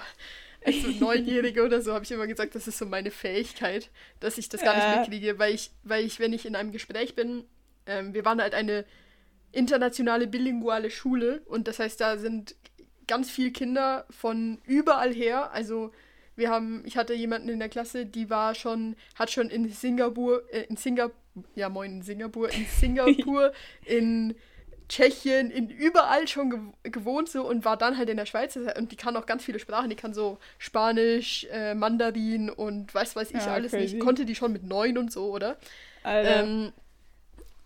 als 0.65 0.83
so 0.83 0.89
Neunjährige 1.01 1.65
oder 1.65 1.81
so, 1.81 1.95
habe 1.95 2.05
ich 2.05 2.11
immer 2.11 2.27
gesagt, 2.27 2.55
das 2.55 2.69
ist 2.69 2.77
so 2.77 2.85
meine 2.85 3.11
Fähigkeit, 3.11 3.91
dass 4.21 4.37
ich 4.37 4.51
das 4.51 4.61
gar 4.61 4.77
nicht 4.77 4.99
mitkriege, 4.99 5.39
weil 5.39 5.55
ich, 5.55 5.71
weil 5.85 6.05
ich, 6.05 6.21
wenn 6.21 6.35
ich 6.35 6.45
in 6.45 6.55
einem 6.55 6.73
Gespräch 6.73 7.15
bin, 7.15 7.45
ähm, 7.87 8.13
wir 8.13 8.27
waren 8.27 8.43
halt 8.43 8.55
eine 8.55 8.85
internationale 9.57 10.27
bilinguale 10.27 10.91
Schule 10.91 11.43
und 11.47 11.69
das 11.69 11.79
heißt, 11.79 12.01
da 12.01 12.19
sind 12.19 12.55
ganz 13.07 13.31
viele 13.31 13.51
Kinder 13.51 14.07
von 14.11 14.59
überall 14.65 15.13
her, 15.13 15.53
also 15.53 15.93
wir 16.37 16.51
haben, 16.51 16.83
ich 16.85 16.97
hatte 16.99 17.15
jemanden 17.15 17.49
in 17.49 17.59
der 17.59 17.71
Klasse, 17.71 18.05
die 18.05 18.29
war 18.29 18.55
schon, 18.55 18.95
hat 19.15 19.31
schon 19.31 19.49
in 19.49 19.69
Singapur, 19.71 20.43
äh, 20.53 20.65
in 20.69 20.77
Singapur, 20.77 21.17
ja 21.55 21.69
moin, 21.69 21.93
in 21.93 22.03
Singapur, 22.03 22.53
in 22.53 22.67
Singapur, 22.67 23.53
in 23.85 24.35
Tschechien, 24.89 25.51
in 25.51 25.69
überall 25.69 26.29
schon 26.29 26.51
gew 26.51 26.73
gewohnt 26.85 27.29
so 27.29 27.49
und 27.49 27.65
war 27.65 27.77
dann 27.77 27.97
halt 27.99 28.09
in 28.09 28.17
der 28.17 28.27
Schweiz 28.27 28.57
und 28.57 28.93
die 28.93 28.97
kann 28.97 29.17
auch 29.17 29.27
ganz 29.27 29.45
viele 29.45 29.59
Sprachen, 29.59 29.91
die 29.91 29.97
kann 29.97 30.15
so 30.15 30.39
Spanisch, 30.59 31.47
äh, 31.51 31.75
Mandarin 31.75 32.51
und 32.51 32.95
weiß 32.95 33.17
weiß 33.17 33.31
ich 33.31 33.45
ja, 33.45 33.53
alles 33.53 33.73
crazy. 33.73 33.97
nicht. 33.97 34.05
Konnte 34.05 34.25
die 34.25 34.35
schon 34.35 34.53
mit 34.53 34.63
neun 34.63 34.97
und 34.99 35.11
so, 35.11 35.33
oder? 35.33 35.57
Alter. 36.05 36.45
Ähm, 36.45 36.73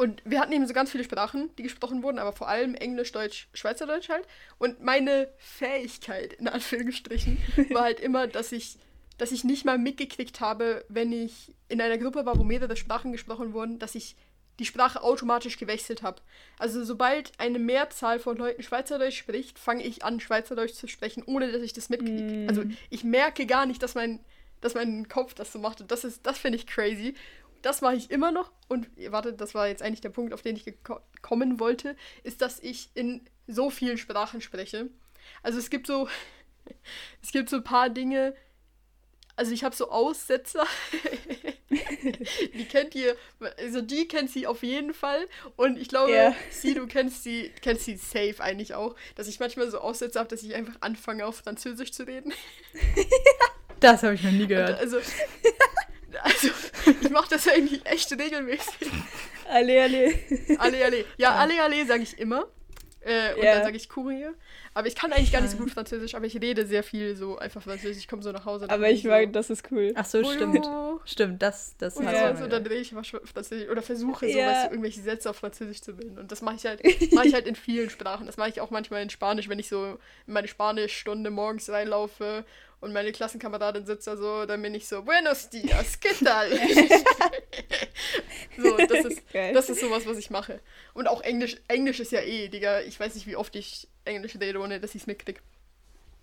und 0.00 0.22
wir 0.24 0.40
hatten 0.40 0.52
eben 0.52 0.66
so 0.66 0.72
ganz 0.72 0.90
viele 0.90 1.04
Sprachen, 1.04 1.54
die 1.58 1.62
gesprochen 1.62 2.02
wurden, 2.02 2.18
aber 2.18 2.32
vor 2.32 2.48
allem 2.48 2.74
Englisch, 2.74 3.12
Deutsch, 3.12 3.48
Schweizerdeutsch 3.52 4.08
halt. 4.08 4.26
Und 4.56 4.82
meine 4.82 5.28
Fähigkeit, 5.36 6.32
in 6.32 6.48
Anführungsstrichen, 6.48 7.36
war 7.72 7.82
halt 7.82 8.00
immer, 8.00 8.26
dass 8.26 8.50
ich, 8.50 8.78
dass 9.18 9.30
ich 9.30 9.44
nicht 9.44 9.66
mal 9.66 9.76
mitgekriegt 9.76 10.40
habe, 10.40 10.86
wenn 10.88 11.12
ich 11.12 11.54
in 11.68 11.82
einer 11.82 11.98
Gruppe 11.98 12.24
war, 12.24 12.38
wo 12.38 12.44
mehrere 12.44 12.76
Sprachen 12.76 13.12
gesprochen 13.12 13.52
wurden, 13.52 13.78
dass 13.78 13.94
ich 13.94 14.16
die 14.58 14.64
Sprache 14.64 15.02
automatisch 15.02 15.58
gewechselt 15.58 16.02
habe. 16.02 16.22
Also 16.58 16.82
sobald 16.82 17.32
eine 17.38 17.58
Mehrzahl 17.58 18.20
von 18.20 18.38
Leuten 18.38 18.62
Schweizerdeutsch 18.62 19.18
spricht, 19.18 19.58
fange 19.58 19.84
ich 19.84 20.02
an, 20.02 20.18
Schweizerdeutsch 20.18 20.72
zu 20.72 20.88
sprechen, 20.88 21.22
ohne 21.26 21.52
dass 21.52 21.60
ich 21.60 21.74
das 21.74 21.90
mitkriege. 21.90 22.46
Mm. 22.46 22.48
Also 22.48 22.64
ich 22.88 23.04
merke 23.04 23.44
gar 23.44 23.66
nicht, 23.66 23.82
dass 23.82 23.94
mein, 23.94 24.20
dass 24.62 24.72
mein 24.72 25.08
Kopf 25.08 25.34
das 25.34 25.52
so 25.52 25.58
macht. 25.58 25.82
Und 25.82 25.90
das 25.90 26.04
ist, 26.04 26.24
das 26.24 26.38
finde 26.38 26.56
ich 26.56 26.66
crazy 26.66 27.14
das 27.62 27.80
mache 27.80 27.96
ich 27.96 28.10
immer 28.10 28.32
noch. 28.32 28.52
Und 28.68 28.88
warte, 29.08 29.32
das 29.32 29.54
war 29.54 29.68
jetzt 29.68 29.82
eigentlich 29.82 30.00
der 30.00 30.10
Punkt, 30.10 30.32
auf 30.32 30.42
den 30.42 30.56
ich 30.56 30.74
kommen 31.22 31.60
wollte, 31.60 31.96
ist, 32.22 32.40
dass 32.42 32.60
ich 32.60 32.90
in 32.94 33.22
so 33.46 33.70
vielen 33.70 33.98
Sprachen 33.98 34.40
spreche. 34.40 34.88
Also 35.42 35.58
es 35.58 35.70
gibt 35.70 35.86
so, 35.86 36.08
es 37.22 37.32
gibt 37.32 37.48
so 37.48 37.56
ein 37.56 37.64
paar 37.64 37.90
Dinge. 37.90 38.34
Also 39.36 39.52
ich 39.52 39.64
habe 39.64 39.74
so 39.74 39.90
Aussetzer. 39.90 40.66
die 42.54 42.64
kennt 42.66 42.94
ihr, 42.94 43.16
also 43.58 43.80
die 43.80 44.08
kennt 44.08 44.30
sie 44.30 44.46
auf 44.46 44.62
jeden 44.62 44.92
Fall. 44.92 45.26
Und 45.56 45.78
ich 45.78 45.88
glaube, 45.88 46.12
yeah. 46.12 46.34
sie, 46.50 46.74
du 46.74 46.86
kennst 46.86 47.22
sie, 47.22 47.52
kennst 47.62 47.84
sie 47.84 47.96
safe 47.96 48.36
eigentlich 48.40 48.74
auch, 48.74 48.96
dass 49.14 49.28
ich 49.28 49.40
manchmal 49.40 49.70
so 49.70 49.78
Aussetzer 49.78 50.20
habe, 50.20 50.28
dass 50.28 50.42
ich 50.42 50.54
einfach 50.54 50.74
anfange, 50.80 51.24
auf 51.24 51.36
Französisch 51.36 51.92
zu 51.92 52.06
reden. 52.06 52.32
das 53.80 54.02
habe 54.02 54.14
ich 54.14 54.22
noch 54.22 54.32
nie 54.32 54.46
gehört. 54.46 54.70
Und 54.70 54.76
also, 54.76 54.98
ich 57.00 57.10
mache 57.10 57.30
das 57.30 57.48
eigentlich 57.48 57.84
echt 57.86 58.12
regelmäßig. 58.12 58.90
Alle, 59.48 59.82
alle. 59.82 60.14
Alle, 60.58 60.84
alle. 60.84 61.04
Ja, 61.16 61.34
alle, 61.34 61.62
alle 61.62 61.84
sage 61.86 62.02
ich 62.02 62.18
immer. 62.18 62.46
Äh, 63.02 63.34
und 63.34 63.42
yeah. 63.42 63.54
dann 63.54 63.64
sage 63.64 63.76
ich 63.76 63.88
Courier. 63.88 64.34
Aber 64.74 64.86
ich 64.86 64.94
kann 64.94 65.10
eigentlich 65.12 65.32
gar 65.32 65.40
nicht 65.40 65.52
so 65.52 65.56
gut 65.56 65.70
Französisch, 65.70 66.14
aber 66.14 66.26
ich 66.26 66.40
rede 66.40 66.66
sehr 66.66 66.82
viel 66.82 67.16
so 67.16 67.38
einfach 67.38 67.62
Französisch. 67.62 67.96
Ich 67.96 68.08
komme 68.08 68.22
so 68.22 68.30
nach 68.30 68.44
Hause. 68.44 68.68
Aber 68.68 68.90
ich 68.90 69.04
mag, 69.04 69.26
so, 69.26 69.32
das 69.32 69.50
ist 69.50 69.70
cool. 69.72 69.92
Ach 69.96 70.04
so, 70.04 70.22
stimmt. 70.22 70.68
Stimmt, 71.06 71.42
das, 71.42 71.74
das 71.78 71.96
und 71.96 72.04
ja. 72.04 72.36
so, 72.36 72.46
dann 72.46 72.62
drehe 72.62 72.80
ich 72.80 72.92
immer 72.92 73.02
Französisch 73.02 73.68
oder 73.70 73.80
versuche 73.80 74.30
so, 74.30 74.38
ja. 74.38 74.46
weißt 74.48 74.66
du, 74.66 74.70
irgendwelche 74.70 75.00
Sätze 75.00 75.30
auf 75.30 75.36
Französisch 75.36 75.80
zu 75.80 75.94
bilden. 75.94 76.18
Und 76.18 76.30
das 76.30 76.42
mache 76.42 76.56
ich 76.56 76.66
halt, 76.66 76.82
mache 77.12 77.26
ich 77.26 77.34
halt 77.34 77.46
in 77.46 77.56
vielen 77.56 77.88
Sprachen. 77.88 78.26
Das 78.26 78.36
mache 78.36 78.50
ich 78.50 78.60
auch 78.60 78.70
manchmal 78.70 79.02
in 79.02 79.10
Spanisch, 79.10 79.48
wenn 79.48 79.58
ich 79.58 79.68
so 79.68 79.98
in 80.26 80.34
meine 80.34 80.46
Spanischstunde 80.46 81.30
morgens 81.30 81.70
reinlaufe 81.70 82.44
und 82.80 82.92
meine 82.92 83.12
Klassenkameradin 83.12 83.84
sitzt 83.84 84.06
da 84.06 84.16
so, 84.16 84.46
dann 84.46 84.62
bin 84.62 84.74
ich 84.74 84.88
so, 84.88 85.02
Buenos 85.02 85.50
dias, 85.50 86.00
¿qué 86.00 86.24
tal? 86.24 86.50
so, 88.56 88.76
das 88.76 89.04
ist, 89.04 89.22
das 89.32 89.70
ist 89.70 89.80
sowas, 89.80 90.06
was 90.06 90.16
ich 90.16 90.30
mache. 90.30 90.60
Und 90.94 91.06
auch 91.06 91.20
Englisch, 91.20 91.58
Englisch 91.68 92.00
ist 92.00 92.12
ja 92.12 92.20
eh, 92.20 92.48
Digga, 92.48 92.80
ich 92.80 92.98
weiß 92.98 93.14
nicht, 93.14 93.26
wie 93.26 93.36
oft 93.36 93.54
ich 93.54 93.88
Englisch 94.04 94.36
rede, 94.40 94.58
ohne 94.58 94.80
dass 94.80 94.94
ich 94.94 95.02
es 95.02 95.06
mitkriege. 95.06 95.40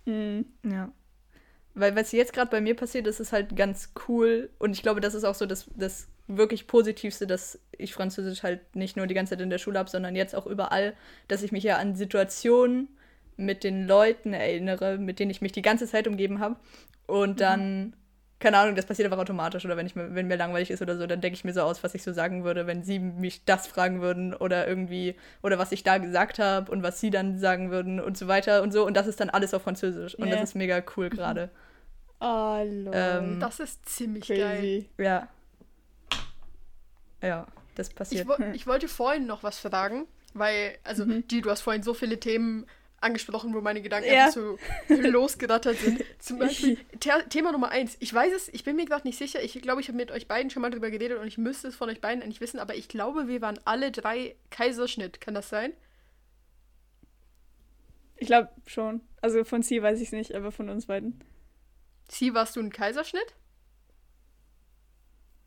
Mhm. 0.04 0.46
Ja. 0.64 0.90
Weil 1.74 1.94
was 1.94 2.10
jetzt 2.10 2.32
gerade 2.32 2.50
bei 2.50 2.60
mir 2.60 2.74
passiert, 2.74 3.06
ist 3.06 3.20
es 3.20 3.32
halt 3.32 3.54
ganz 3.54 3.92
cool 4.08 4.50
und 4.58 4.72
ich 4.72 4.82
glaube, 4.82 5.00
das 5.00 5.14
ist 5.14 5.24
auch 5.24 5.36
so 5.36 5.46
das, 5.46 5.66
das 5.76 6.08
wirklich 6.26 6.66
Positivste, 6.66 7.26
dass 7.26 7.60
ich 7.70 7.94
Französisch 7.94 8.42
halt 8.42 8.74
nicht 8.74 8.96
nur 8.96 9.06
die 9.06 9.14
ganze 9.14 9.30
Zeit 9.30 9.40
in 9.40 9.50
der 9.50 9.58
Schule 9.58 9.78
habe, 9.78 9.88
sondern 9.88 10.16
jetzt 10.16 10.34
auch 10.34 10.46
überall, 10.46 10.96
dass 11.28 11.44
ich 11.44 11.52
mich 11.52 11.62
ja 11.62 11.76
an 11.76 11.94
Situationen 11.94 12.88
mit 13.38 13.64
den 13.64 13.86
Leuten 13.86 14.34
erinnere, 14.34 14.98
mit 14.98 15.18
denen 15.18 15.30
ich 15.30 15.40
mich 15.40 15.52
die 15.52 15.62
ganze 15.62 15.86
Zeit 15.86 16.06
umgeben 16.06 16.40
habe. 16.40 16.56
Und 17.06 17.30
mhm. 17.30 17.36
dann, 17.36 17.80
mhm. 17.80 17.92
keine 18.40 18.58
Ahnung, 18.58 18.74
das 18.74 18.84
passiert 18.84 19.06
einfach 19.06 19.22
automatisch. 19.22 19.64
Oder 19.64 19.76
wenn, 19.76 19.86
ich, 19.86 19.96
wenn 19.96 20.26
mir 20.26 20.36
langweilig 20.36 20.70
ist 20.70 20.82
oder 20.82 20.98
so, 20.98 21.06
dann 21.06 21.20
denke 21.20 21.36
ich 21.36 21.44
mir 21.44 21.54
so 21.54 21.62
aus, 21.62 21.82
was 21.82 21.94
ich 21.94 22.02
so 22.02 22.12
sagen 22.12 22.44
würde, 22.44 22.66
wenn 22.66 22.82
sie 22.82 22.98
mich 22.98 23.44
das 23.44 23.66
fragen 23.66 24.00
würden 24.00 24.34
oder 24.34 24.66
irgendwie, 24.66 25.14
oder 25.42 25.58
was 25.58 25.72
ich 25.72 25.84
da 25.84 25.98
gesagt 25.98 26.38
habe 26.38 26.70
und 26.70 26.82
was 26.82 27.00
sie 27.00 27.10
dann 27.10 27.38
sagen 27.38 27.70
würden 27.70 28.00
und 28.00 28.18
so 28.18 28.26
weiter 28.26 28.62
und 28.62 28.72
so. 28.72 28.84
Und 28.84 28.94
das 28.94 29.06
ist 29.06 29.20
dann 29.20 29.30
alles 29.30 29.54
auf 29.54 29.62
Französisch. 29.62 30.16
Und 30.16 30.26
yeah. 30.26 30.36
das 30.36 30.50
ist 30.50 30.54
mega 30.56 30.82
cool 30.96 31.06
mhm. 31.06 31.10
gerade. 31.10 31.50
Oh, 32.20 32.60
Lord. 32.64 32.96
Ähm, 32.96 33.40
das 33.40 33.60
ist 33.60 33.88
ziemlich 33.88 34.26
Crazy. 34.26 34.40
geil. 34.40 34.84
Ja. 34.98 35.28
Ja, 37.22 37.46
das 37.76 37.90
passiert. 37.90 38.22
Ich, 38.22 38.28
wo, 38.28 38.42
ich 38.52 38.66
wollte 38.66 38.88
vorhin 38.88 39.26
noch 39.26 39.44
was 39.44 39.60
fragen, 39.60 40.06
weil, 40.34 40.76
also, 40.82 41.06
mhm. 41.06 41.26
die, 41.28 41.40
du 41.40 41.50
hast 41.50 41.60
vorhin 41.60 41.84
so 41.84 41.94
viele 41.94 42.18
Themen 42.18 42.66
angesprochen, 43.00 43.54
wo 43.54 43.60
meine 43.60 43.82
Gedanken 43.82 44.12
ja. 44.12 44.30
so 44.30 44.58
losgerattert 44.88 45.78
sind. 45.78 46.04
Zum 46.18 46.38
Beispiel 46.38 46.78
Thema 47.28 47.52
Nummer 47.52 47.70
eins. 47.70 47.96
Ich 48.00 48.12
weiß 48.12 48.32
es, 48.32 48.48
ich 48.48 48.64
bin 48.64 48.76
mir 48.76 48.84
gerade 48.84 49.06
nicht 49.06 49.18
sicher. 49.18 49.42
Ich 49.42 49.60
glaube, 49.62 49.80
ich 49.80 49.88
habe 49.88 49.96
mit 49.96 50.10
euch 50.10 50.26
beiden 50.26 50.50
schon 50.50 50.62
mal 50.62 50.70
drüber 50.70 50.90
geredet 50.90 51.18
und 51.18 51.26
ich 51.26 51.38
müsste 51.38 51.68
es 51.68 51.76
von 51.76 51.88
euch 51.88 52.00
beiden 52.00 52.22
eigentlich 52.22 52.40
wissen, 52.40 52.58
aber 52.58 52.74
ich 52.74 52.88
glaube, 52.88 53.28
wir 53.28 53.40
waren 53.40 53.58
alle 53.64 53.92
drei 53.92 54.36
Kaiserschnitt. 54.50 55.20
Kann 55.20 55.34
das 55.34 55.48
sein? 55.48 55.72
Ich 58.16 58.26
glaube 58.26 58.50
schon. 58.66 59.00
Also 59.20 59.44
von 59.44 59.62
Sie 59.62 59.82
weiß 59.82 60.00
ich 60.00 60.08
es 60.08 60.12
nicht, 60.12 60.34
aber 60.34 60.50
von 60.50 60.68
uns 60.68 60.86
beiden. 60.86 61.22
Sie 62.10 62.34
warst 62.34 62.56
du 62.56 62.60
ein 62.60 62.72
Kaiserschnitt? 62.72 63.34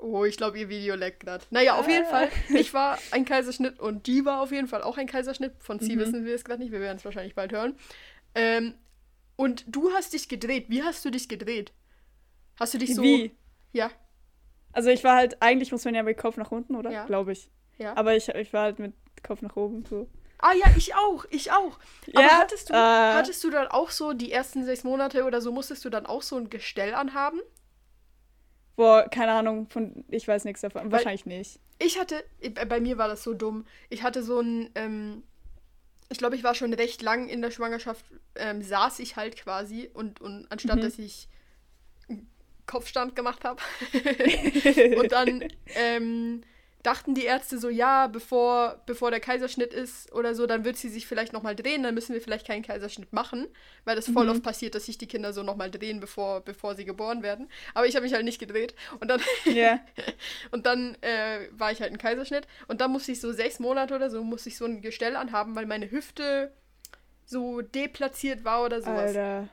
Oh, 0.01 0.25
ich 0.25 0.35
glaube, 0.35 0.57
ihr 0.57 0.67
Video 0.67 0.95
leckt 0.95 1.19
gerade. 1.21 1.45
Naja, 1.51 1.75
auf 1.79 1.87
jeden 1.87 2.05
Fall. 2.05 2.29
Ich 2.49 2.73
war 2.73 2.97
ein 3.11 3.23
Kaiserschnitt 3.23 3.79
und 3.79 4.07
die 4.07 4.25
war 4.25 4.41
auf 4.41 4.51
jeden 4.51 4.67
Fall 4.67 4.81
auch 4.81 4.97
ein 4.97 5.05
Kaiserschnitt. 5.05 5.53
Von 5.59 5.79
sie 5.79 5.95
mhm. 5.95 5.99
wissen 5.99 6.25
wir 6.25 6.33
es 6.33 6.43
gerade 6.43 6.61
nicht. 6.61 6.71
Wir 6.71 6.79
werden 6.79 6.97
es 6.97 7.05
wahrscheinlich 7.05 7.35
bald 7.35 7.51
hören. 7.51 7.75
Ähm, 8.33 8.73
und 9.35 9.63
du 9.67 9.91
hast 9.93 10.13
dich 10.13 10.27
gedreht. 10.27 10.65
Wie 10.69 10.81
hast 10.81 11.05
du 11.05 11.11
dich 11.11 11.29
gedreht? 11.29 11.71
Hast 12.59 12.73
du 12.73 12.79
dich 12.79 12.95
so. 12.95 13.03
Wie? 13.03 13.37
Ja. 13.73 13.91
Also, 14.73 14.89
ich 14.89 15.03
war 15.03 15.17
halt. 15.17 15.41
Eigentlich 15.41 15.71
muss 15.71 15.85
man 15.85 15.93
ja 15.93 16.01
mit 16.01 16.17
Kopf 16.17 16.37
nach 16.37 16.51
unten, 16.51 16.75
oder? 16.75 16.91
Ja. 16.91 17.05
Glaube 17.05 17.33
ich. 17.33 17.51
Ja. 17.77 17.95
Aber 17.95 18.15
ich, 18.15 18.27
ich 18.29 18.53
war 18.53 18.63
halt 18.63 18.79
mit 18.79 18.93
Kopf 19.23 19.41
nach 19.43 19.55
oben 19.55 19.85
so. 19.85 20.09
Ah 20.39 20.53
ja, 20.53 20.65
ich 20.75 20.95
auch, 20.95 21.25
ich 21.29 21.51
auch. 21.51 21.77
Aber 22.15 22.23
ja, 22.23 22.39
hattest 22.39 22.69
du, 22.69 22.73
äh, 22.73 22.77
hattest 22.77 23.43
du 23.43 23.51
dann 23.51 23.67
auch 23.67 23.91
so 23.91 24.13
die 24.13 24.31
ersten 24.31 24.65
sechs 24.65 24.83
Monate 24.83 25.23
oder 25.25 25.39
so, 25.39 25.51
musstest 25.51 25.85
du 25.85 25.89
dann 25.89 26.07
auch 26.07 26.23
so 26.23 26.35
ein 26.35 26.49
Gestell 26.49 26.95
anhaben? 26.95 27.39
Boah, 28.75 29.07
keine 29.09 29.33
Ahnung, 29.33 29.67
von 29.69 30.05
ich 30.09 30.27
weiß 30.27 30.45
nichts 30.45 30.61
davon. 30.61 30.83
Weil 30.83 30.91
Wahrscheinlich 30.91 31.25
nicht. 31.25 31.59
Ich 31.79 31.99
hatte, 31.99 32.23
bei 32.67 32.79
mir 32.79 32.97
war 32.97 33.07
das 33.07 33.23
so 33.23 33.33
dumm. 33.33 33.65
Ich 33.89 34.03
hatte 34.03 34.23
so 34.23 34.39
ein, 34.39 34.69
ähm, 34.75 35.23
ich 36.09 36.17
glaube, 36.17 36.35
ich 36.35 36.43
war 36.43 36.55
schon 36.55 36.73
recht 36.73 37.01
lang 37.01 37.27
in 37.27 37.41
der 37.41 37.51
Schwangerschaft, 37.51 38.05
ähm, 38.35 38.61
saß 38.61 38.99
ich 38.99 39.15
halt 39.15 39.35
quasi 39.37 39.89
und, 39.93 40.21
und 40.21 40.47
anstatt 40.49 40.77
mhm. 40.77 40.81
dass 40.81 40.99
ich 40.99 41.27
Kopfstand 42.65 43.15
gemacht 43.15 43.43
habe 43.43 43.61
und 44.97 45.11
dann 45.11 45.43
ähm, 45.75 46.43
dachten 46.83 47.13
die 47.13 47.25
Ärzte 47.25 47.57
so, 47.57 47.69
ja, 47.69 48.07
bevor, 48.07 48.81
bevor 48.85 49.11
der 49.11 49.19
Kaiserschnitt 49.19 49.73
ist 49.73 50.11
oder 50.13 50.35
so, 50.35 50.47
dann 50.47 50.65
wird 50.65 50.77
sie 50.77 50.89
sich 50.89 51.05
vielleicht 51.05 51.33
nochmal 51.33 51.55
drehen, 51.55 51.83
dann 51.83 51.93
müssen 51.93 52.13
wir 52.13 52.21
vielleicht 52.21 52.47
keinen 52.47 52.63
Kaiserschnitt 52.63 53.13
machen, 53.13 53.47
weil 53.85 53.95
das 53.95 54.09
voll 54.09 54.25
mhm. 54.25 54.31
oft 54.31 54.43
passiert, 54.43 54.75
dass 54.75 54.85
sich 54.85 54.97
die 54.97 55.07
Kinder 55.07 55.33
so 55.33 55.43
nochmal 55.43 55.69
drehen, 55.69 55.99
bevor, 55.99 56.41
bevor 56.41 56.75
sie 56.75 56.85
geboren 56.85 57.23
werden. 57.23 57.49
Aber 57.73 57.85
ich 57.85 57.95
habe 57.95 58.03
mich 58.03 58.13
halt 58.13 58.25
nicht 58.25 58.39
gedreht 58.39 58.75
und 58.99 59.09
dann, 59.09 59.21
yeah. 59.45 59.79
und 60.51 60.65
dann 60.65 60.95
äh, 61.01 61.47
war 61.51 61.71
ich 61.71 61.81
halt 61.81 61.91
ein 61.91 61.97
Kaiserschnitt 61.97 62.47
und 62.67 62.81
dann 62.81 62.91
musste 62.91 63.11
ich 63.11 63.21
so 63.21 63.31
sechs 63.31 63.59
Monate 63.59 63.95
oder 63.95 64.09
so, 64.09 64.23
musste 64.23 64.49
ich 64.49 64.57
so 64.57 64.65
ein 64.65 64.81
Gestell 64.81 65.15
anhaben, 65.15 65.55
weil 65.55 65.65
meine 65.65 65.91
Hüfte 65.91 66.51
so 67.25 67.61
deplatziert 67.61 68.43
war 68.43 68.63
oder 68.63 68.81
sowas. 68.81 69.15
Alter. 69.15 69.49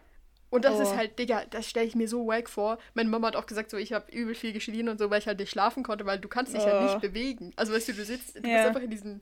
Und 0.50 0.64
das 0.64 0.78
oh. 0.78 0.82
ist 0.82 0.96
halt, 0.96 1.18
Digga, 1.18 1.44
das 1.50 1.68
stelle 1.68 1.86
ich 1.86 1.94
mir 1.94 2.08
so 2.08 2.26
wack 2.26 2.48
vor. 2.48 2.78
Meine 2.94 3.08
Mama 3.08 3.28
hat 3.28 3.36
auch 3.36 3.46
gesagt, 3.46 3.70
so 3.70 3.76
ich 3.76 3.92
habe 3.92 4.10
übel 4.10 4.34
viel 4.34 4.52
geschrien 4.52 4.88
und 4.88 4.98
so, 4.98 5.10
weil 5.10 5.20
ich 5.20 5.26
halt 5.26 5.38
nicht 5.38 5.50
schlafen 5.50 5.82
konnte, 5.82 6.06
weil 6.06 6.18
du 6.18 6.28
kannst 6.28 6.54
dich 6.54 6.62
oh. 6.62 6.68
ja 6.68 6.82
nicht 6.84 7.00
bewegen. 7.00 7.52
Also 7.56 7.72
weißt 7.72 7.88
du, 7.88 7.92
du 7.92 8.04
sitzt, 8.04 8.36
du 8.36 8.48
ja. 8.48 8.56
bist 8.56 8.66
einfach 8.68 8.82
in 8.82 8.90
diesen 8.90 9.20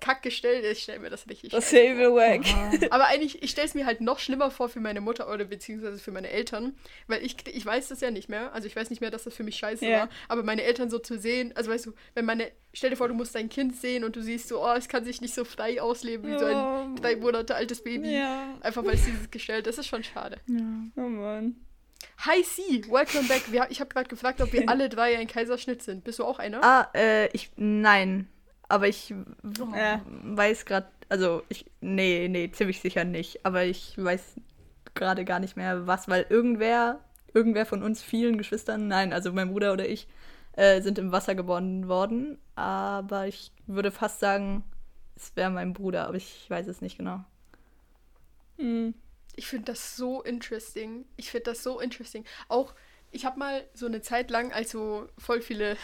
Kack 0.00 0.22
gestellt. 0.22 0.64
Ich 0.64 0.82
stelle 0.82 1.00
mir 1.00 1.10
das 1.10 1.28
richtig 1.28 1.50
Das 1.50 1.70
Save 1.70 2.14
Wack. 2.14 2.44
Aber 2.90 3.06
eigentlich, 3.06 3.42
ich 3.42 3.50
stelle 3.50 3.66
es 3.66 3.74
mir 3.74 3.86
halt 3.86 4.00
noch 4.00 4.18
schlimmer 4.18 4.50
vor 4.50 4.68
für 4.68 4.80
meine 4.80 5.00
Mutter 5.00 5.32
oder 5.32 5.44
beziehungsweise 5.44 5.98
für 5.98 6.12
meine 6.12 6.30
Eltern, 6.30 6.76
weil 7.06 7.24
ich, 7.24 7.36
ich 7.48 7.64
weiß 7.64 7.88
das 7.88 8.00
ja 8.00 8.10
nicht 8.10 8.28
mehr. 8.28 8.52
Also 8.54 8.66
ich 8.66 8.76
weiß 8.76 8.90
nicht 8.90 9.00
mehr, 9.00 9.10
dass 9.10 9.24
das 9.24 9.34
für 9.34 9.44
mich 9.44 9.56
scheiße 9.56 9.84
yeah. 9.84 10.00
war. 10.00 10.08
Aber 10.28 10.42
meine 10.42 10.62
Eltern 10.62 10.90
so 10.90 10.98
zu 10.98 11.18
sehen, 11.18 11.52
also 11.54 11.70
weißt 11.70 11.86
du, 11.86 11.92
wenn 12.14 12.24
meine, 12.24 12.50
stell 12.72 12.90
dir 12.90 12.96
vor, 12.96 13.08
du 13.08 13.14
musst 13.14 13.34
dein 13.34 13.48
Kind 13.48 13.76
sehen 13.76 14.04
und 14.04 14.16
du 14.16 14.22
siehst 14.22 14.48
so, 14.48 14.62
oh, 14.62 14.74
es 14.76 14.88
kann 14.88 15.04
sich 15.04 15.20
nicht 15.20 15.34
so 15.34 15.44
frei 15.44 15.80
ausleben 15.80 16.26
wie 16.30 16.36
oh. 16.36 16.38
so 16.38 16.46
ein 16.46 16.96
drei 16.96 17.16
Monate 17.16 17.54
altes 17.54 17.82
Baby. 17.82 18.16
Ja. 18.16 18.54
Einfach 18.60 18.84
weil 18.84 18.94
es 18.94 19.04
dieses 19.04 19.30
Gestell, 19.30 19.62
das 19.62 19.78
ist 19.78 19.86
schon 19.86 20.04
schade. 20.04 20.38
Ja. 20.46 20.62
Oh 20.96 21.08
Mann. 21.08 21.56
Hi 22.18 22.42
C, 22.42 22.82
welcome 22.88 23.28
back. 23.28 23.50
Wir, 23.52 23.66
ich 23.70 23.80
habe 23.80 23.90
gerade 23.90 24.08
gefragt, 24.08 24.40
ob 24.40 24.52
wir 24.52 24.68
alle 24.68 24.88
drei 24.88 25.18
ein 25.18 25.26
Kaiserschnitt 25.26 25.82
sind. 25.82 26.04
Bist 26.04 26.18
du 26.18 26.24
auch 26.24 26.38
einer? 26.38 26.62
Ah, 26.62 26.88
äh, 26.94 27.28
ich, 27.28 27.50
nein. 27.56 28.28
Aber 28.68 28.88
ich 28.88 29.12
äh, 29.12 29.98
weiß 30.22 30.64
gerade, 30.64 30.88
also 31.08 31.42
ich, 31.48 31.66
nee, 31.80 32.28
nee, 32.28 32.50
ziemlich 32.50 32.80
sicher 32.80 33.04
nicht. 33.04 33.44
Aber 33.46 33.64
ich 33.64 33.94
weiß 33.96 34.40
gerade 34.94 35.24
gar 35.24 35.40
nicht 35.40 35.56
mehr 35.56 35.86
was, 35.86 36.08
weil 36.08 36.26
irgendwer, 36.28 37.00
irgendwer 37.32 37.66
von 37.66 37.82
uns 37.82 38.02
vielen 38.02 38.38
Geschwistern, 38.38 38.88
nein, 38.88 39.12
also 39.12 39.32
mein 39.32 39.50
Bruder 39.50 39.72
oder 39.72 39.88
ich, 39.88 40.08
äh, 40.52 40.80
sind 40.80 40.98
im 40.98 41.12
Wasser 41.12 41.34
geboren 41.34 41.88
worden. 41.88 42.38
Aber 42.56 43.26
ich 43.26 43.52
würde 43.66 43.90
fast 43.90 44.20
sagen, 44.20 44.64
es 45.14 45.34
wäre 45.36 45.50
mein 45.50 45.72
Bruder, 45.72 46.08
aber 46.08 46.16
ich 46.16 46.48
weiß 46.48 46.66
es 46.66 46.80
nicht 46.80 46.98
genau. 46.98 47.24
Mhm. 48.56 48.94
Ich 49.36 49.46
finde 49.48 49.66
das 49.66 49.96
so 49.96 50.22
interesting. 50.22 51.04
Ich 51.16 51.30
finde 51.30 51.44
das 51.44 51.62
so 51.62 51.78
interesting. 51.78 52.24
Auch, 52.48 52.74
ich 53.12 53.26
habe 53.26 53.38
mal 53.38 53.64
so 53.74 53.86
eine 53.86 54.00
Zeit 54.00 54.30
lang, 54.30 54.52
als 54.52 54.70
so 54.70 55.08
voll 55.18 55.42
viele 55.42 55.76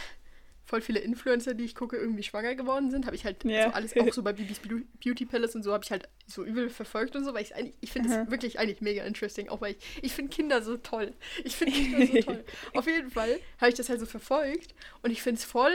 voll 0.73 0.81
viele 0.81 1.00
Influencer, 1.00 1.52
die 1.52 1.64
ich 1.64 1.75
gucke, 1.75 1.99
irgendwie 1.99 2.23
schwanger 2.23 2.55
geworden 2.55 2.91
sind, 2.91 3.05
habe 3.05 3.14
ich 3.14 3.26
halt 3.26 3.45
yeah. 3.45 3.69
so 3.69 3.75
alles, 3.75 3.95
auch 3.95 4.11
so 4.14 4.23
bei 4.23 4.33
Bibis 4.33 4.59
Beauty 5.05 5.26
Palace 5.26 5.55
und 5.55 5.62
so, 5.62 5.75
habe 5.75 5.85
ich 5.85 5.91
halt 5.91 6.09
so 6.26 6.45
übel 6.45 6.71
verfolgt 6.71 7.14
und 7.14 7.26
so, 7.26 7.35
weil 7.35 7.43
ich 7.43 7.55
eigentlich, 7.55 7.75
ich 7.83 7.93
finde 7.93 8.09
es 8.09 8.31
wirklich 8.31 8.59
eigentlich 8.59 8.81
mega 8.81 9.05
interesting, 9.05 9.50
auch 9.50 9.61
weil 9.61 9.73
ich, 9.73 9.99
ich 10.00 10.12
finde 10.14 10.31
Kinder 10.31 10.62
so 10.62 10.79
toll. 10.79 11.12
Ich 11.45 11.57
finde 11.57 11.75
Kinder 11.75 12.07
so 12.07 12.21
toll. 12.23 12.45
Auf 12.73 12.87
jeden 12.87 13.11
Fall 13.11 13.38
habe 13.59 13.69
ich 13.69 13.75
das 13.75 13.91
halt 13.91 14.00
so 14.00 14.07
verfolgt 14.07 14.75
und 15.02 15.11
ich 15.11 15.21
finde 15.21 15.41
es 15.41 15.45
voll 15.45 15.75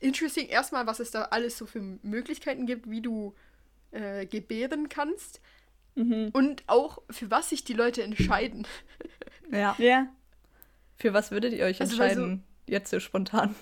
interesting, 0.00 0.48
erstmal, 0.48 0.88
was 0.88 0.98
es 0.98 1.12
da 1.12 1.22
alles 1.26 1.56
so 1.56 1.64
für 1.64 1.80
Möglichkeiten 2.02 2.66
gibt, 2.66 2.90
wie 2.90 3.02
du 3.02 3.32
äh, 3.92 4.26
gebären 4.26 4.88
kannst 4.88 5.40
mhm. 5.94 6.30
und 6.32 6.64
auch 6.66 6.98
für 7.10 7.30
was 7.30 7.50
sich 7.50 7.62
die 7.62 7.74
Leute 7.74 8.02
entscheiden. 8.02 8.66
Ja. 9.52 9.76
Ja. 9.78 10.08
Für 10.96 11.12
was 11.14 11.30
würdet 11.30 11.52
ihr 11.52 11.64
euch 11.64 11.80
also, 11.80 11.92
entscheiden? 11.92 12.42
So, 12.66 12.72
jetzt 12.72 12.90
so 12.90 12.98
spontan. 12.98 13.54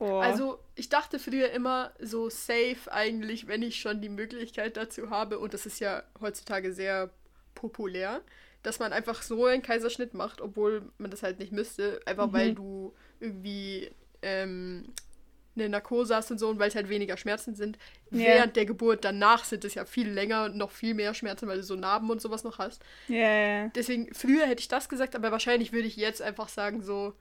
Oh. 0.00 0.18
Also 0.18 0.58
ich 0.74 0.88
dachte 0.88 1.18
früher 1.18 1.50
immer 1.50 1.92
so 2.00 2.30
safe 2.30 2.90
eigentlich, 2.90 3.46
wenn 3.46 3.62
ich 3.62 3.80
schon 3.80 4.00
die 4.00 4.08
Möglichkeit 4.08 4.76
dazu 4.78 5.10
habe, 5.10 5.38
und 5.38 5.52
das 5.54 5.66
ist 5.66 5.78
ja 5.78 6.02
heutzutage 6.20 6.72
sehr 6.72 7.10
populär, 7.54 8.22
dass 8.62 8.78
man 8.78 8.92
einfach 8.94 9.22
so 9.22 9.44
einen 9.44 9.62
Kaiserschnitt 9.62 10.14
macht, 10.14 10.40
obwohl 10.40 10.90
man 10.96 11.10
das 11.10 11.22
halt 11.22 11.38
nicht 11.38 11.52
müsste, 11.52 12.00
einfach 12.06 12.28
mhm. 12.28 12.32
weil 12.32 12.54
du 12.54 12.94
irgendwie 13.20 13.90
ähm, 14.22 14.86
eine 15.54 15.68
Narkose 15.68 16.14
hast 16.14 16.30
und 16.30 16.38
so 16.38 16.48
und 16.48 16.58
weil 16.58 16.68
es 16.68 16.74
halt 16.74 16.88
weniger 16.88 17.18
Schmerzen 17.18 17.54
sind. 17.54 17.76
Yeah. 18.10 18.36
Während 18.36 18.56
der 18.56 18.64
Geburt 18.64 19.04
danach 19.04 19.44
sind 19.44 19.66
es 19.66 19.74
ja 19.74 19.84
viel 19.84 20.08
länger 20.08 20.44
und 20.44 20.56
noch 20.56 20.70
viel 20.70 20.94
mehr 20.94 21.12
Schmerzen, 21.12 21.46
weil 21.46 21.58
du 21.58 21.62
so 21.62 21.74
Narben 21.76 22.08
und 22.10 22.22
sowas 22.22 22.42
noch 22.42 22.58
hast. 22.58 22.82
Yeah. 23.10 23.68
Deswegen, 23.74 24.12
früher 24.14 24.46
hätte 24.46 24.60
ich 24.60 24.68
das 24.68 24.88
gesagt, 24.88 25.14
aber 25.14 25.30
wahrscheinlich 25.30 25.72
würde 25.72 25.88
ich 25.88 25.96
jetzt 25.96 26.22
einfach 26.22 26.48
sagen, 26.48 26.82
so, 26.82 27.14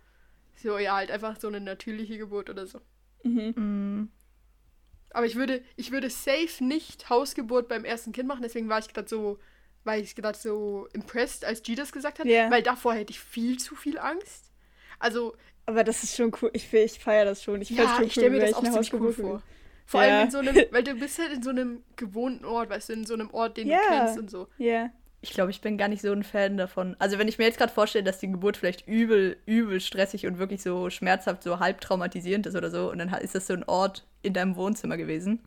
so, 0.62 0.78
ja, 0.78 0.95
halt 0.95 1.12
einfach 1.12 1.39
so 1.39 1.48
eine 1.48 1.62
natürliche 1.62 2.17
Geburt 2.17 2.50
oder 2.50 2.67
so. 2.67 2.80
Mhm. 3.24 3.54
mhm. 3.56 4.10
Aber 5.12 5.26
ich 5.26 5.36
würde, 5.36 5.63
ich 5.76 5.91
würde 5.91 6.08
safe 6.12 6.63
nicht 6.63 7.10
Hausgeburt 7.10 7.67
beim 7.67 7.84
ersten 7.84 8.12
Kind 8.12 8.28
machen, 8.28 8.43
deswegen 8.43 8.69
war 8.69 8.78
ich 8.78 8.93
gerade 8.93 9.08
so, 9.08 9.39
war 9.84 9.98
ich 9.98 10.15
gerade 10.15 10.38
so 10.38 10.88
impressed, 10.93 11.45
als 11.45 11.63
G 11.63 11.74
das 11.74 11.91
gesagt 11.91 12.19
hat, 12.19 12.28
yeah. 12.28 12.52
weil 12.52 12.62
davor 12.62 12.93
hätte 12.93 13.12
ich 13.12 13.19
viel 13.19 13.58
zu 13.58 13.76
viel 13.76 13.98
Angst. 13.98 14.52
Also. 15.00 15.36
Aber 15.65 15.84
das 15.84 16.04
ist 16.04 16.15
schon 16.15 16.32
cool. 16.41 16.52
Ich, 16.54 16.72
ich 16.72 17.00
feiere 17.00 17.26
das 17.26 17.41
schon. 17.41 17.60
Ich, 17.62 17.72
ja, 17.72 18.00
ich 18.02 18.12
stelle 18.12 18.30
mir 18.30 18.39
das 18.39 18.54
auch 18.54 18.63
ziemlich 18.63 18.93
cool 18.93 19.13
vor. 19.13 19.43
Vor 19.88 20.04
ja. 20.04 20.19
allem 20.19 20.26
in 20.26 20.32
so 20.32 20.38
einem, 20.38 20.56
weil 20.69 20.84
du 20.84 20.93
bist 21.00 21.17
halt 21.17 21.32
in 21.32 21.41
so 21.41 21.50
einem 21.50 21.84
gewohnten 21.95 22.45
Ort, 22.45 22.69
weißt 22.69 22.89
du, 22.89 22.93
in 22.93 23.06
so 23.08 23.15
einem 23.15 23.32
Ort, 23.32 23.58
den 23.58 23.67
yeah. 23.67 23.80
du 23.80 23.88
kennst 23.88 24.19
und 24.19 24.30
so. 24.30 24.48
Ja. 24.60 24.65
Yeah 24.65 24.91
ich 25.22 25.32
glaube, 25.32 25.52
ich 25.52 25.62
bin 25.62 25.78
gar 25.78 25.90
nicht 25.90 26.02
so 26.02 26.12
ein 26.12 26.24
Fan 26.24 26.58
davon. 26.58 26.96
Also 27.00 27.18
wenn 27.20 27.28
ich 27.28 27.38
mir 27.38 27.46
jetzt 27.46 27.58
gerade 27.58 27.74
vorstelle, 27.74 28.04
dass 28.04 28.20
die 28.20 28.32
Geburt 28.32 28.56
vielleicht 28.56 28.88
übel, 28.88 29.38
übel 29.46 29.82
stressig 29.82 30.26
und 30.26 30.38
wirklich 30.38 30.62
so 30.62 30.90
schmerzhaft, 30.90 31.44
so 31.44 31.60
halb 31.60 31.82
traumatisierend 31.82 32.48
ist 32.48 32.56
oder 32.56 32.72
so, 32.72 32.90
und 32.90 33.00
dann 33.00 33.10
ist 33.16 33.36
das 33.36 33.48
so 33.48 33.54
ein 33.54 33.66
Ort 33.66 34.06
in 34.22 34.34
deinem 34.34 34.56
Wohnzimmer 34.56 34.96
gewesen. 34.96 35.42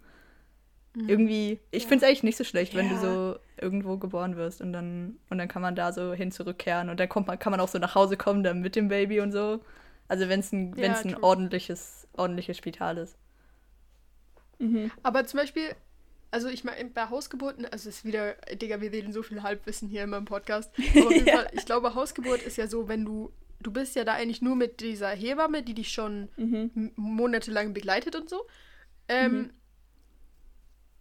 Mhm. 0.95 1.09
Irgendwie, 1.09 1.61
ich 1.71 1.85
ja. 1.85 1.89
finde 1.89 2.05
es 2.05 2.09
eigentlich 2.09 2.23
nicht 2.23 2.37
so 2.37 2.45
schlecht, 2.45 2.75
ja. 2.75 2.81
wenn 2.81 2.91
du 2.91 2.99
so 2.99 3.39
irgendwo 3.59 3.97
geboren 3.97 4.37
wirst 4.37 4.61
und 4.61 4.75
dann, 4.75 5.17
und 5.31 5.39
dann 5.39 5.49
kann 5.49 5.63
man 5.63 5.75
da 5.75 5.93
so 5.93 6.13
hin 6.13 6.33
zurückkehren 6.33 6.91
und 6.91 7.01
dann 7.01 7.09
kommt 7.09 7.27
man, 7.27 7.39
kann 7.39 7.51
man 7.51 7.61
auch 7.61 7.69
so 7.69 7.79
nach 7.79 7.95
Hause 7.95 8.19
kommen, 8.19 8.43
dann 8.43 8.61
mit 8.61 8.77
dem 8.77 8.89
Baby 8.89 9.21
und 9.21 9.33
so. 9.33 9.61
Also 10.07 10.29
wenn 10.29 10.41
es 10.41 10.53
ein, 10.53 10.77
ja, 10.77 10.93
ein 10.93 11.17
ordentliches, 11.23 12.07
ordentliches 12.13 12.59
Spital 12.59 12.99
ist. 12.99 13.17
Mhm. 14.59 14.91
Aber 15.03 15.25
zum 15.25 15.41
Beispiel, 15.41 15.65
also 16.33 16.49
ich 16.49 16.65
meine, 16.65 16.89
bei 16.89 17.11
Hausgeburten, 17.11 17.67
also 17.67 17.91
es 17.91 17.99
ist 17.99 18.05
wieder, 18.07 18.35
Digga, 18.55 18.81
wir 18.81 18.91
reden 18.91 19.13
so 19.13 19.23
viel 19.23 19.43
Halbwissen 19.43 19.89
hier 19.89 20.03
in 20.03 20.11
meinem 20.11 20.25
Podcast. 20.25 20.73
Aber 20.97 21.07
auf 21.07 21.13
jeden 21.13 21.29
Fall, 21.29 21.51
ich 21.53 21.67
glaube, 21.67 21.95
Hausgeburt 21.95 22.43
ist 22.43 22.57
ja 22.57 22.67
so, 22.67 22.89
wenn 22.89 23.05
du, 23.05 23.31
du 23.61 23.71
bist 23.71 23.95
ja 23.95 24.05
da 24.05 24.15
eigentlich 24.15 24.41
nur 24.41 24.57
mit 24.57 24.81
dieser 24.81 25.11
Hebamme, 25.11 25.63
die 25.63 25.75
dich 25.75 25.93
schon 25.93 26.31
mhm. 26.39 26.93
monatelang 26.97 27.75
begleitet 27.75 28.17
und 28.17 28.31
so. 28.31 28.47
Ähm, 29.09 29.33
mhm. 29.33 29.51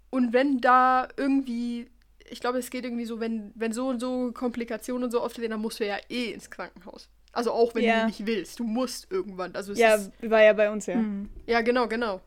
Und 0.09 0.33
wenn 0.33 0.59
da 0.59 1.07
irgendwie, 1.15 1.89
ich 2.29 2.41
glaube, 2.41 2.59
es 2.59 2.69
geht 2.69 2.83
irgendwie 2.83 3.05
so, 3.05 3.21
wenn, 3.21 3.53
wenn 3.55 3.71
so 3.71 3.87
und 3.87 4.01
so 4.01 4.33
Komplikationen 4.33 5.05
und 5.05 5.11
so 5.11 5.21
auftreten, 5.21 5.51
dann 5.51 5.61
musst 5.61 5.79
du 5.79 5.87
ja 5.87 5.97
eh 6.09 6.33
ins 6.33 6.51
Krankenhaus. 6.51 7.09
Also 7.31 7.53
auch 7.53 7.73
wenn 7.73 7.85
ja. 7.85 8.01
du 8.01 8.07
nicht 8.07 8.25
willst, 8.25 8.59
du 8.59 8.65
musst 8.65 9.09
irgendwann. 9.09 9.55
Also 9.55 9.71
ja, 9.71 9.95
ist, 9.95 10.11
war 10.29 10.43
ja 10.43 10.51
bei 10.51 10.69
uns 10.69 10.87
ja. 10.87 10.97
Mhm. 10.97 11.29
Ja, 11.47 11.61
genau, 11.61 11.87
genau. 11.87 12.19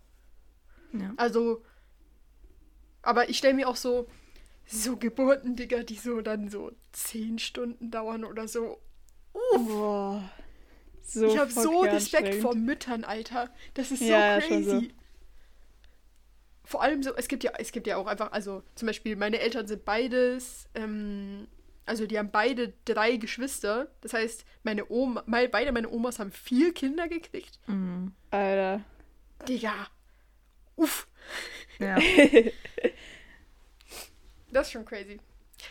Ja. 0.95 1.13
Also 1.19 1.63
aber 3.05 3.29
ich 3.29 3.39
stelle 3.39 3.55
mir 3.55 3.69
auch 3.69 3.77
so, 3.77 4.09
so 4.67 4.97
Geburten, 4.97 5.57
Digga, 5.57 5.83
die 5.83 5.97
so 5.97 6.21
dann 6.21 6.49
so 6.49 6.73
zehn 6.93 7.39
Stunden 7.39 7.91
dauern 7.91 8.25
oder 8.25 8.49
so. 8.49 8.81
Uff. 9.33 9.69
Boah, 9.69 10.31
so 11.03 11.27
ich 11.27 11.39
habe 11.39 11.51
so 11.51 11.81
Respekt 11.81 12.37
vor 12.37 12.55
Müttern, 12.55 13.05
Alter. 13.05 13.51
Das 13.75 13.91
ist 13.91 14.01
so 14.01 14.07
ja, 14.07 14.41
crazy. 14.41 14.65
So. 14.65 14.83
Vor 16.65 16.83
allem 16.83 17.03
so, 17.03 17.15
es 17.15 17.29
gibt 17.29 17.45
ja, 17.45 17.53
es 17.59 17.73
gibt 17.73 17.87
ja 17.87 17.97
auch 17.99 18.07
einfach, 18.07 18.33
also 18.33 18.63
zum 18.75 18.87
Beispiel 18.87 19.17
meine 19.17 19.39
Eltern 19.39 19.67
sind 19.67 19.85
beides, 19.85 20.67
ähm, 20.75 21.47
also 21.85 22.07
die 22.07 22.19
haben 22.19 22.31
beide 22.31 22.73
drei 22.87 23.17
Geschwister. 23.17 23.89
Das 24.01 24.15
heißt, 24.15 24.47
meine 24.63 24.91
Oma, 24.91 25.23
beide 25.27 25.73
meine 25.73 25.91
Omas 25.91 26.19
haben 26.19 26.33
vier 26.33 26.73
Kinder 26.73 27.09
gekriegt. 27.09 27.61
Mhm. 27.67 28.13
Alter. 28.31 28.83
Digga. 29.47 29.75
Uff. 30.77 31.07
Ja. 31.79 31.99
das 34.55 34.69
ist 34.69 34.73
schon 34.73 34.85
crazy. 34.85 35.21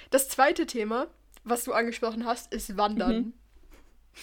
Das 0.10 0.30
zweite 0.30 0.66
Thema, 0.66 1.08
was 1.44 1.64
du 1.64 1.74
angesprochen 1.74 2.26
hast, 2.26 2.54
ist 2.54 2.78
Wandern. 2.78 3.16
Mhm. 3.16 3.34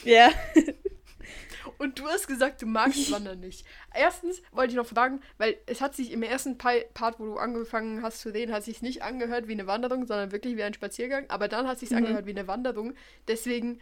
Ja. 0.04 0.30
Und 1.78 1.98
du 1.98 2.06
hast 2.06 2.26
gesagt, 2.26 2.62
du 2.62 2.66
magst 2.66 3.10
Wandern 3.12 3.40
nicht. 3.40 3.66
Erstens 3.94 4.42
wollte 4.52 4.72
ich 4.72 4.76
noch 4.76 4.86
fragen, 4.86 5.20
weil 5.38 5.56
es 5.66 5.80
hat 5.80 5.94
sich 5.94 6.12
im 6.12 6.22
ersten 6.22 6.58
Part, 6.58 7.18
wo 7.18 7.24
du 7.26 7.36
angefangen 7.36 8.02
hast 8.02 8.20
zu 8.20 8.30
reden, 8.32 8.52
hat 8.52 8.64
sich 8.64 8.82
nicht 8.82 9.02
angehört 9.02 9.48
wie 9.48 9.52
eine 9.52 9.66
Wanderung, 9.66 10.06
sondern 10.06 10.32
wirklich 10.32 10.56
wie 10.56 10.62
ein 10.62 10.74
Spaziergang. 10.74 11.28
Aber 11.28 11.48
dann 11.48 11.66
hat 11.66 11.78
sich 11.78 11.90
mhm. 11.90 11.98
angehört 11.98 12.26
wie 12.26 12.30
eine 12.30 12.46
Wanderung. 12.46 12.94
Deswegen 13.28 13.80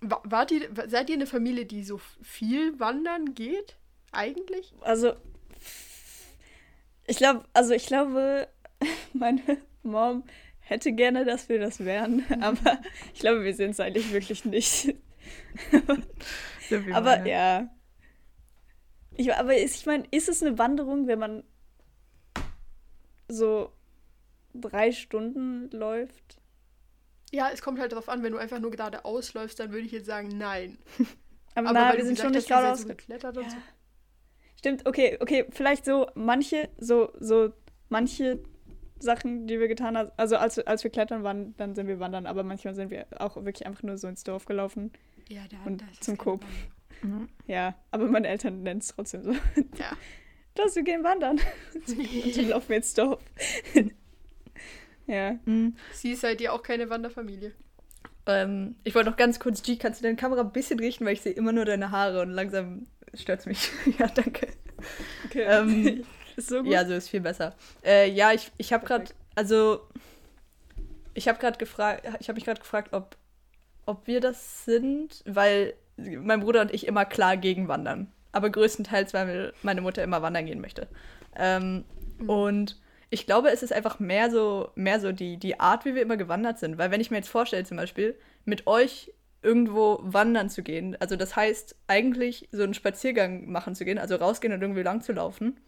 wart 0.00 0.52
ihr, 0.52 0.68
seid 0.86 1.10
ihr 1.10 1.16
eine 1.16 1.26
Familie, 1.26 1.66
die 1.66 1.82
so 1.82 2.00
viel 2.22 2.78
wandern 2.78 3.34
geht? 3.34 3.76
Eigentlich? 4.12 4.72
Also 4.80 5.14
ich 7.08 7.16
glaube, 7.16 7.44
also 7.54 7.72
ich 7.74 7.86
glaube, 7.86 8.48
meine 9.12 9.42
Mom 9.82 10.22
hätte 10.60 10.92
gerne, 10.92 11.24
dass 11.24 11.48
wir 11.48 11.58
das 11.58 11.84
wären, 11.84 12.24
aber 12.42 12.78
ich 13.12 13.20
glaube, 13.20 13.42
wir 13.42 13.54
sind 13.54 13.70
es 13.70 13.80
eigentlich 13.80 14.12
wirklich 14.12 14.44
nicht. 14.44 14.94
so 16.68 16.76
aber 16.92 17.16
meine. 17.16 17.28
ja. 17.28 17.70
Ich, 19.16 19.34
aber 19.34 19.56
ist, 19.56 19.76
ich 19.76 19.86
meine, 19.86 20.04
ist 20.12 20.28
es 20.28 20.42
eine 20.42 20.58
Wanderung, 20.58 21.08
wenn 21.08 21.18
man 21.18 21.42
so 23.26 23.72
drei 24.54 24.92
Stunden 24.92 25.70
läuft? 25.70 26.38
Ja, 27.32 27.50
es 27.52 27.60
kommt 27.60 27.80
halt 27.80 27.92
darauf 27.92 28.08
an, 28.08 28.22
wenn 28.22 28.32
du 28.32 28.38
einfach 28.38 28.60
nur 28.60 28.70
gerade 28.70 29.04
ausläufst, 29.04 29.58
dann 29.58 29.72
würde 29.72 29.86
ich 29.86 29.92
jetzt 29.92 30.06
sagen, 30.06 30.28
nein. 30.28 30.78
aber, 31.54 31.70
aber 31.70 31.78
na, 31.80 31.96
wir 31.96 32.04
sind 32.04 32.18
schon 32.18 32.30
nicht 32.30 32.48
gerade 32.48 32.70
ausgeklettert 32.70 33.36
ja. 33.36 33.42
und 33.42 33.50
so. 33.50 33.56
Stimmt, 34.58 34.86
okay, 34.86 35.18
okay, 35.20 35.46
vielleicht 35.50 35.84
so 35.84 36.08
manche, 36.14 36.68
so, 36.78 37.12
so 37.20 37.52
manche 37.88 38.40
Sachen, 38.98 39.46
die 39.46 39.60
wir 39.60 39.68
getan 39.68 39.96
haben. 39.96 40.10
Also 40.16 40.36
als, 40.36 40.58
als 40.58 40.82
wir 40.82 40.90
klettern 40.90 41.22
waren, 41.22 41.54
dann 41.56 41.74
sind 41.76 41.86
wir 41.86 42.00
wandern, 42.00 42.26
aber 42.26 42.42
manchmal 42.42 42.74
sind 42.74 42.90
wir 42.90 43.06
auch 43.18 43.36
wirklich 43.36 43.66
einfach 43.66 43.84
nur 43.84 43.96
so 43.98 44.08
ins 44.08 44.24
Dorf 44.24 44.46
gelaufen. 44.46 44.92
Ja, 45.28 45.42
da, 45.48 45.58
und 45.64 45.82
das 45.82 46.00
zum 46.00 46.16
Coop. 46.18 46.44
Mhm. 47.02 47.28
Ja, 47.46 47.76
aber 47.92 48.06
meine 48.06 48.26
Eltern 48.26 48.62
nennen 48.64 48.80
es 48.80 48.88
trotzdem 48.88 49.22
so. 49.22 49.32
Ja. 49.32 49.96
Das, 50.54 50.74
wir 50.74 50.82
gehen 50.82 51.04
wandern. 51.04 51.38
und 51.86 52.36
dann 52.36 52.48
laufen 52.48 52.68
wir 52.68 52.78
ins 52.78 52.92
Dorf. 52.92 53.22
ja. 55.06 55.38
Mhm. 55.44 55.76
Sie 55.92 56.16
seid 56.16 56.40
ihr 56.40 56.52
auch 56.52 56.64
keine 56.64 56.90
Wanderfamilie. 56.90 57.52
Ähm, 58.26 58.74
ich 58.82 58.92
wollte 58.96 59.08
noch 59.08 59.16
ganz 59.16 59.38
kurz, 59.38 59.62
G, 59.62 59.76
kannst 59.76 60.00
du 60.00 60.02
deine 60.02 60.16
Kamera 60.16 60.40
ein 60.40 60.50
bisschen 60.50 60.80
richten, 60.80 61.04
weil 61.04 61.12
ich 61.12 61.20
sehe 61.20 61.30
immer 61.30 61.52
nur 61.52 61.64
deine 61.64 61.92
Haare 61.92 62.22
und 62.22 62.30
langsam 62.30 62.88
stört 63.14 63.40
es 63.40 63.46
mich. 63.46 63.70
ja, 63.98 64.06
danke. 64.08 64.48
Okay. 65.26 65.42
Ähm, 65.42 66.04
ist 66.36 66.48
so 66.48 66.62
gut? 66.62 66.72
Ja, 66.72 66.84
so 66.86 66.94
ist 66.94 67.08
viel 67.08 67.20
besser. 67.20 67.54
Äh, 67.84 68.10
ja, 68.10 68.32
ich, 68.32 68.50
ich 68.58 68.72
habe 68.72 68.86
gerade, 68.86 69.06
also 69.34 69.80
ich 71.14 71.28
habe 71.28 71.38
gerade 71.38 71.58
gefragt, 71.58 72.06
ich 72.20 72.28
habe 72.28 72.36
mich 72.36 72.44
gerade 72.44 72.60
gefragt, 72.60 72.92
ob, 72.92 73.16
ob 73.86 74.06
wir 74.06 74.20
das 74.20 74.64
sind, 74.64 75.22
weil 75.26 75.74
mein 75.96 76.40
Bruder 76.40 76.60
und 76.60 76.72
ich 76.72 76.86
immer 76.86 77.04
klar 77.04 77.36
gegen 77.36 77.68
wandern. 77.68 78.12
Aber 78.30 78.50
größtenteils, 78.50 79.14
weil 79.14 79.52
meine 79.62 79.80
Mutter 79.80 80.02
immer 80.02 80.22
wandern 80.22 80.46
gehen 80.46 80.60
möchte. 80.60 80.86
Ähm, 81.36 81.84
mhm. 82.18 82.30
Und 82.30 82.80
ich 83.10 83.26
glaube, 83.26 83.50
es 83.50 83.62
ist 83.62 83.72
einfach 83.72 83.98
mehr 83.98 84.30
so, 84.30 84.70
mehr 84.74 85.00
so 85.00 85.12
die, 85.12 85.38
die 85.38 85.58
Art, 85.58 85.84
wie 85.84 85.94
wir 85.94 86.02
immer 86.02 86.16
gewandert 86.16 86.58
sind. 86.58 86.78
Weil 86.78 86.90
wenn 86.90 87.00
ich 87.00 87.10
mir 87.10 87.16
jetzt 87.16 87.30
vorstelle, 87.30 87.64
zum 87.64 87.78
Beispiel, 87.78 88.14
mit 88.44 88.66
euch 88.66 89.12
irgendwo 89.42 90.00
wandern 90.02 90.50
zu 90.50 90.62
gehen, 90.62 90.96
also 91.00 91.16
das 91.16 91.36
heißt 91.36 91.76
eigentlich 91.86 92.48
so 92.50 92.62
einen 92.62 92.74
Spaziergang 92.74 93.50
machen 93.50 93.74
zu 93.74 93.84
gehen, 93.84 93.98
also 93.98 94.16
rausgehen 94.16 94.52
und 94.52 94.62
irgendwie 94.62 94.82
lang 94.82 95.00
zu 95.00 95.12
laufen, 95.12 95.58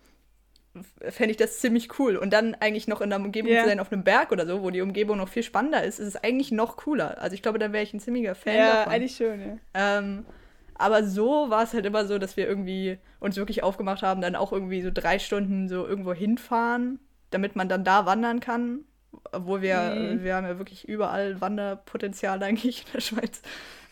fände 1.02 1.33
ich 1.33 1.37
das 1.37 1.61
ziemlich 1.61 1.98
cool. 1.98 2.16
Und 2.16 2.33
dann 2.33 2.54
eigentlich 2.54 2.88
noch 2.88 3.00
in 3.00 3.12
einer 3.12 3.24
Umgebung 3.24 3.50
yeah. 3.50 3.62
zu 3.62 3.68
sein 3.68 3.80
auf 3.80 3.92
einem 3.92 4.04
Berg 4.04 4.33
oder 4.33 4.46
so, 4.46 4.62
wo 4.62 4.70
die 4.70 4.80
Umgebung 4.80 5.18
noch 5.18 5.28
viel 5.28 5.42
spannender 5.42 5.83
ist, 5.83 5.98
ist 5.98 6.06
es 6.06 6.16
eigentlich 6.16 6.52
noch 6.52 6.76
cooler. 6.76 7.20
Also 7.20 7.35
ich 7.35 7.42
glaube, 7.42 7.59
dann 7.59 7.72
wäre 7.72 7.83
ich 7.83 7.92
ein 7.92 8.00
ziemlicher 8.00 8.35
Fan 8.35 8.56
ja, 8.56 8.74
davon. 8.74 8.92
Eigentlich 8.92 9.16
schön, 9.16 9.40
ja. 9.40 9.59
Ähm, 9.74 10.26
aber 10.74 11.04
so 11.04 11.50
war 11.50 11.64
es 11.64 11.74
halt 11.74 11.85
immer 11.85 12.06
so, 12.06 12.18
dass 12.18 12.37
wir 12.37 12.48
irgendwie 12.48 12.98
uns 13.18 13.37
wirklich 13.37 13.62
aufgemacht 13.62 14.02
haben, 14.02 14.20
dann 14.20 14.37
auch 14.37 14.52
irgendwie 14.52 14.80
so 14.80 14.90
drei 14.92 15.18
Stunden 15.18 15.68
so 15.68 15.87
irgendwo 15.87 16.14
hinfahren, 16.14 17.00
damit 17.30 17.54
man 17.54 17.68
dann 17.68 17.85
da 17.85 18.06
wandern 18.06 18.40
kann. 18.40 18.85
Obwohl 19.33 19.62
wir, 19.62 19.94
mhm. 19.94 20.25
wir 20.25 20.37
haben 20.37 20.46
ja 20.46 20.59
wirklich 20.59 20.88
überall 20.88 21.40
Wanderpotenzial 21.40 22.42
eigentlich 22.42 22.87
in 22.87 22.92
der 22.94 23.01
Schweiz. 23.01 23.42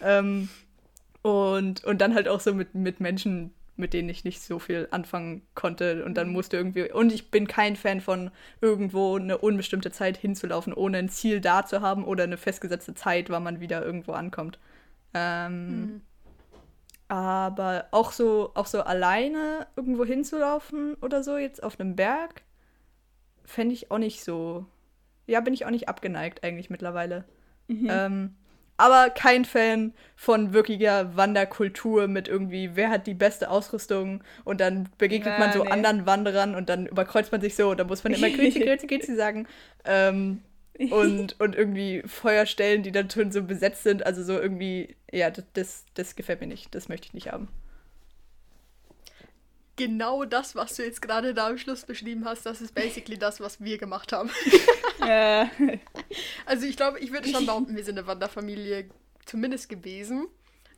Ähm, 0.01 0.49
und, 1.23 1.85
und 1.85 2.01
dann 2.01 2.15
halt 2.15 2.29
auch 2.29 2.41
so 2.41 2.55
mit, 2.55 2.75
mit 2.75 3.01
Menschen, 3.01 3.53
mit 3.77 3.93
denen 3.93 4.09
ich 4.09 4.25
nicht 4.25 4.41
so 4.43 4.59
viel 4.59 4.89
anfangen 4.91 5.43
konnte. 5.55 6.05
Und 6.05 6.15
dann 6.15 6.29
mhm. 6.29 6.33
musste 6.35 6.57
irgendwie. 6.57 6.91
Und 6.91 7.13
ich 7.13 7.31
bin 7.31 7.47
kein 7.47 7.77
Fan 7.77 8.01
von 8.01 8.31
irgendwo 8.61 9.17
eine 9.17 9.39
unbestimmte 9.39 9.91
Zeit 9.91 10.17
hinzulaufen, 10.17 10.73
ohne 10.73 10.99
ein 10.99 11.09
Ziel 11.09 11.41
da 11.41 11.65
zu 11.65 11.81
haben 11.81 12.05
oder 12.05 12.25
eine 12.25 12.37
festgesetzte 12.37 12.95
Zeit, 12.95 13.31
wann 13.31 13.43
man 13.43 13.61
wieder 13.61 13.85
irgendwo 13.85 14.13
ankommt. 14.13 14.59
Ähm, 15.15 15.81
mhm. 15.81 16.01
Aber 17.09 17.87
auch 17.91 18.13
so, 18.13 18.51
auch 18.55 18.67
so 18.67 18.83
alleine 18.83 19.67
irgendwo 19.77 20.05
hinzulaufen 20.05 20.95
oder 21.01 21.23
so, 21.23 21.39
jetzt 21.39 21.63
auf 21.63 21.81
einem 21.81 21.97
Berg, 21.97 22.43
fände 23.45 23.75
ich 23.75 23.91
auch 23.91 23.99
nicht 23.99 24.23
so. 24.23 24.67
Ja, 25.29 25.41
bin 25.41 25.55
ich 25.55 25.67
auch 25.67 25.71
nicht 25.71 25.89
abgeneigt 25.89 26.43
eigentlich 26.43 26.71
mittlerweile. 26.71 27.25
Mhm. 27.69 27.89
Ähm, 27.91 28.35
aber 28.79 29.11
kein 29.11 29.45
Fan 29.45 29.93
von 30.17 30.53
wirklicher 30.53 31.17
Wanderkultur 31.17 32.09
mit 32.09 32.29
irgendwie, 32.29 32.71
wer 32.75 32.91
hat 32.91 33.07
die 33.07 33.15
beste 33.15 33.51
Ausrüstung 33.51 34.25
und 34.45 34.61
dann 34.61 34.89
begegnet 34.99 35.35
ja, 35.35 35.39
man 35.39 35.53
so 35.53 35.65
nee. 35.65 35.71
anderen 35.71 36.07
Wanderern 36.07 36.55
und 36.55 36.69
dann 36.69 36.87
überkreuzt 36.87 37.31
man 37.31 37.41
sich 37.41 37.57
so 37.57 37.71
und 37.71 37.79
dann 37.79 37.89
muss 37.89 38.05
man 38.05 38.15
immer 38.15 38.31
Grüezi, 38.31 38.61
Grüezi, 38.61 38.87
Grüezi 38.87 39.17
sagen. 39.17 39.47
Ähm, 39.85 40.43
und, 40.91 41.39
und 41.41 41.57
irgendwie 41.57 42.03
Feuerstellen, 42.07 42.83
die 42.83 42.93
dann 42.93 43.11
schon 43.11 43.33
so 43.33 43.43
besetzt 43.43 43.83
sind. 43.83 44.07
Also 44.07 44.23
so 44.23 44.39
irgendwie, 44.39 44.97
ja, 45.13 45.31
das, 45.31 45.45
das, 45.53 45.85
das 45.95 46.17
gefällt 46.17 46.41
mir 46.41 46.47
nicht. 46.47 46.75
Das 46.75 46.89
möchte 46.89 47.09
ich 47.09 47.15
nicht 47.15 47.33
haben 47.33 47.49
genau 49.79 50.25
das, 50.25 50.55
was 50.55 50.77
du 50.77 50.83
jetzt 50.83 51.01
gerade 51.01 51.33
da 51.33 51.47
am 51.47 51.57
Schluss 51.57 51.87
beschrieben 51.87 52.27
hast, 52.27 52.45
das 52.45 52.61
ist 52.61 52.75
basically 52.75 53.17
das, 53.17 53.41
was 53.41 53.63
wir 53.63 53.79
gemacht 53.79 54.13
haben. 54.13 54.31
ja. 55.01 55.51
Also 56.47 56.67
ich 56.67 56.77
glaube, 56.77 56.99
ich 56.99 57.13
würde 57.13 57.29
schon 57.29 57.47
behaupten, 57.47 57.77
wir 57.77 57.85
sind 57.85 57.99
eine 57.99 58.07
Wanderfamilie 58.07 58.89
zumindest 59.27 59.69
gewesen. 59.69 60.27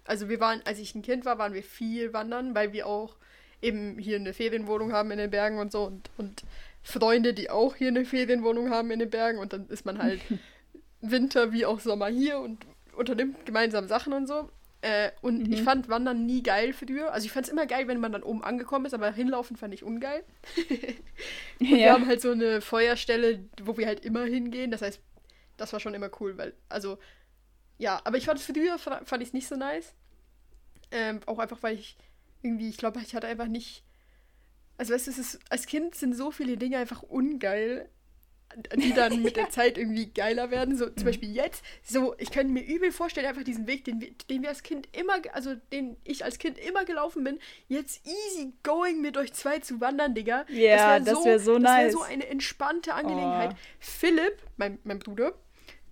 Also 0.05 0.29
wir 0.29 0.41
waren, 0.41 0.61
als 0.65 0.79
ich 0.79 0.95
ein 0.95 1.03
Kind 1.03 1.25
war, 1.25 1.39
waren 1.39 1.55
wir 1.55 1.63
viel 1.63 2.13
wandern, 2.13 2.55
weil 2.55 2.73
wir 2.73 2.87
auch 2.87 3.17
eben 3.63 3.97
hier 3.99 4.17
eine 4.17 4.35
Ferienwohnung 4.35 4.93
haben 4.93 5.11
in 5.13 5.19
den 5.19 5.31
Bergen 5.31 5.59
und 5.59 5.71
so 5.71 5.85
und, 5.85 6.11
und 6.19 6.43
Freunde, 6.83 7.33
die 7.33 7.51
auch 7.51 7.77
hier 7.77 7.89
eine 7.89 8.05
Ferienwohnung 8.05 8.71
haben 8.71 8.91
in 8.91 8.99
den 8.99 9.11
Bergen 9.11 9.39
und 9.39 9.53
dann 9.53 9.69
ist 9.69 9.87
man 9.87 10.03
halt 10.03 10.21
Winter 11.01 11.53
wie 11.53 11.65
auch 11.65 11.79
Sommer 11.79 12.09
hier 12.09 12.41
und 12.41 12.67
unternimmt 12.97 13.47
gemeinsam 13.47 13.87
Sachen 13.87 14.13
und 14.13 14.27
so. 14.27 14.51
Äh, 14.83 15.11
und 15.21 15.47
mhm. 15.47 15.53
ich 15.53 15.63
fand 15.63 15.89
Wandern 15.89 16.25
nie 16.25 16.43
geil 16.43 16.73
für 16.73 16.87
früher. 16.87 17.13
Also 17.13 17.27
ich 17.27 17.33
fand 17.33 17.47
es 17.47 17.53
immer 17.53 17.67
geil, 17.67 17.87
wenn 17.87 18.01
man 18.01 18.13
dann 18.13 18.23
oben 18.23 18.43
angekommen 18.43 18.87
ist, 18.87 18.95
aber 18.95 19.13
hinlaufen 19.13 19.57
fand 19.57 19.75
ich 19.75 19.85
ungeil. 19.85 20.25
ja. 21.59 21.77
wir 21.77 21.93
haben 21.93 22.07
halt 22.07 22.23
so 22.23 22.31
eine 22.31 22.61
Feuerstelle, 22.61 23.45
wo 23.63 23.77
wir 23.77 23.87
halt 23.87 24.05
immer 24.05 24.25
hingehen. 24.25 24.71
Das 24.71 24.81
heißt, 24.81 25.01
das 25.59 25.73
war 25.73 25.81
schon 25.81 25.95
immer 25.95 26.11
cool, 26.21 26.39
weil, 26.39 26.55
also, 26.71 26.99
ja, 27.77 28.01
aber 28.05 28.17
ich 28.17 28.25
fand 28.25 28.41
es 28.41 28.47
früher, 28.47 28.79
fand 28.79 29.23
ich 29.23 29.29
es 29.29 29.35
nicht 29.35 29.49
so 29.49 29.57
nice. 29.57 29.95
Ähm, 30.91 31.21
auch 31.27 31.39
einfach, 31.39 31.63
weil 31.63 31.75
ich 31.75 31.99
irgendwie, 32.43 32.71
ich 32.71 32.79
glaube, 32.79 33.01
ich 33.01 33.15
hatte 33.15 33.27
einfach 33.27 33.47
nicht. 33.49 33.85
Also 34.79 34.95
weißt 34.95 35.09
du, 35.09 35.11
es 35.11 35.19
ist, 35.19 35.41
als 35.51 35.67
Kind 35.67 35.95
sind 35.95 36.15
so 36.15 36.31
viele 36.31 36.57
Dinge 36.57 36.79
einfach 36.79 37.03
ungeil 37.03 37.91
die 38.77 38.93
dann 38.93 39.23
mit 39.23 39.37
der 39.37 39.51
Zeit 39.51 39.79
irgendwie 39.79 40.07
geiler 40.07 40.51
werden. 40.51 40.77
So 40.77 40.87
zum 40.87 41.03
mhm. 41.03 41.05
Beispiel 41.05 41.35
jetzt, 41.35 41.65
so, 41.83 42.15
ich 42.19 42.31
könnte 42.31 42.53
mir 42.53 42.65
übel 42.65 42.93
vorstellen, 42.93 43.27
einfach 43.27 43.45
diesen 43.45 43.67
Weg, 43.67 43.85
den 43.85 44.01
wir, 44.01 44.11
den 44.29 44.43
wir 44.43 44.49
als 44.49 44.63
Kind 44.63 44.89
immer, 44.97 45.15
also 45.33 45.55
den 45.73 45.97
ich 46.05 46.25
als 46.25 46.39
Kind 46.39 46.59
immer 46.59 46.85
gelaufen 46.85 47.25
bin, 47.25 47.39
jetzt 47.69 48.07
easy 48.07 48.53
going 48.63 49.01
mit 49.01 49.17
euch 49.17 49.33
zwei 49.33 49.59
zu 49.61 49.81
wandern, 49.81 50.15
Digga. 50.15 50.45
Ja, 50.49 50.99
das 50.99 51.07
wäre 51.07 51.17
so, 51.17 51.25
wär 51.25 51.39
so 51.41 51.59
nice. 51.59 51.63
Das 51.65 51.79
wäre 51.79 51.93
so 51.93 52.03
eine 52.03 52.27
entspannte 52.29 52.95
Angelegenheit. 52.95 53.53
Oh. 53.53 53.59
Philipp, 53.79 54.39
mein, 54.57 54.79
mein 54.85 54.99
Bruder, 54.99 55.35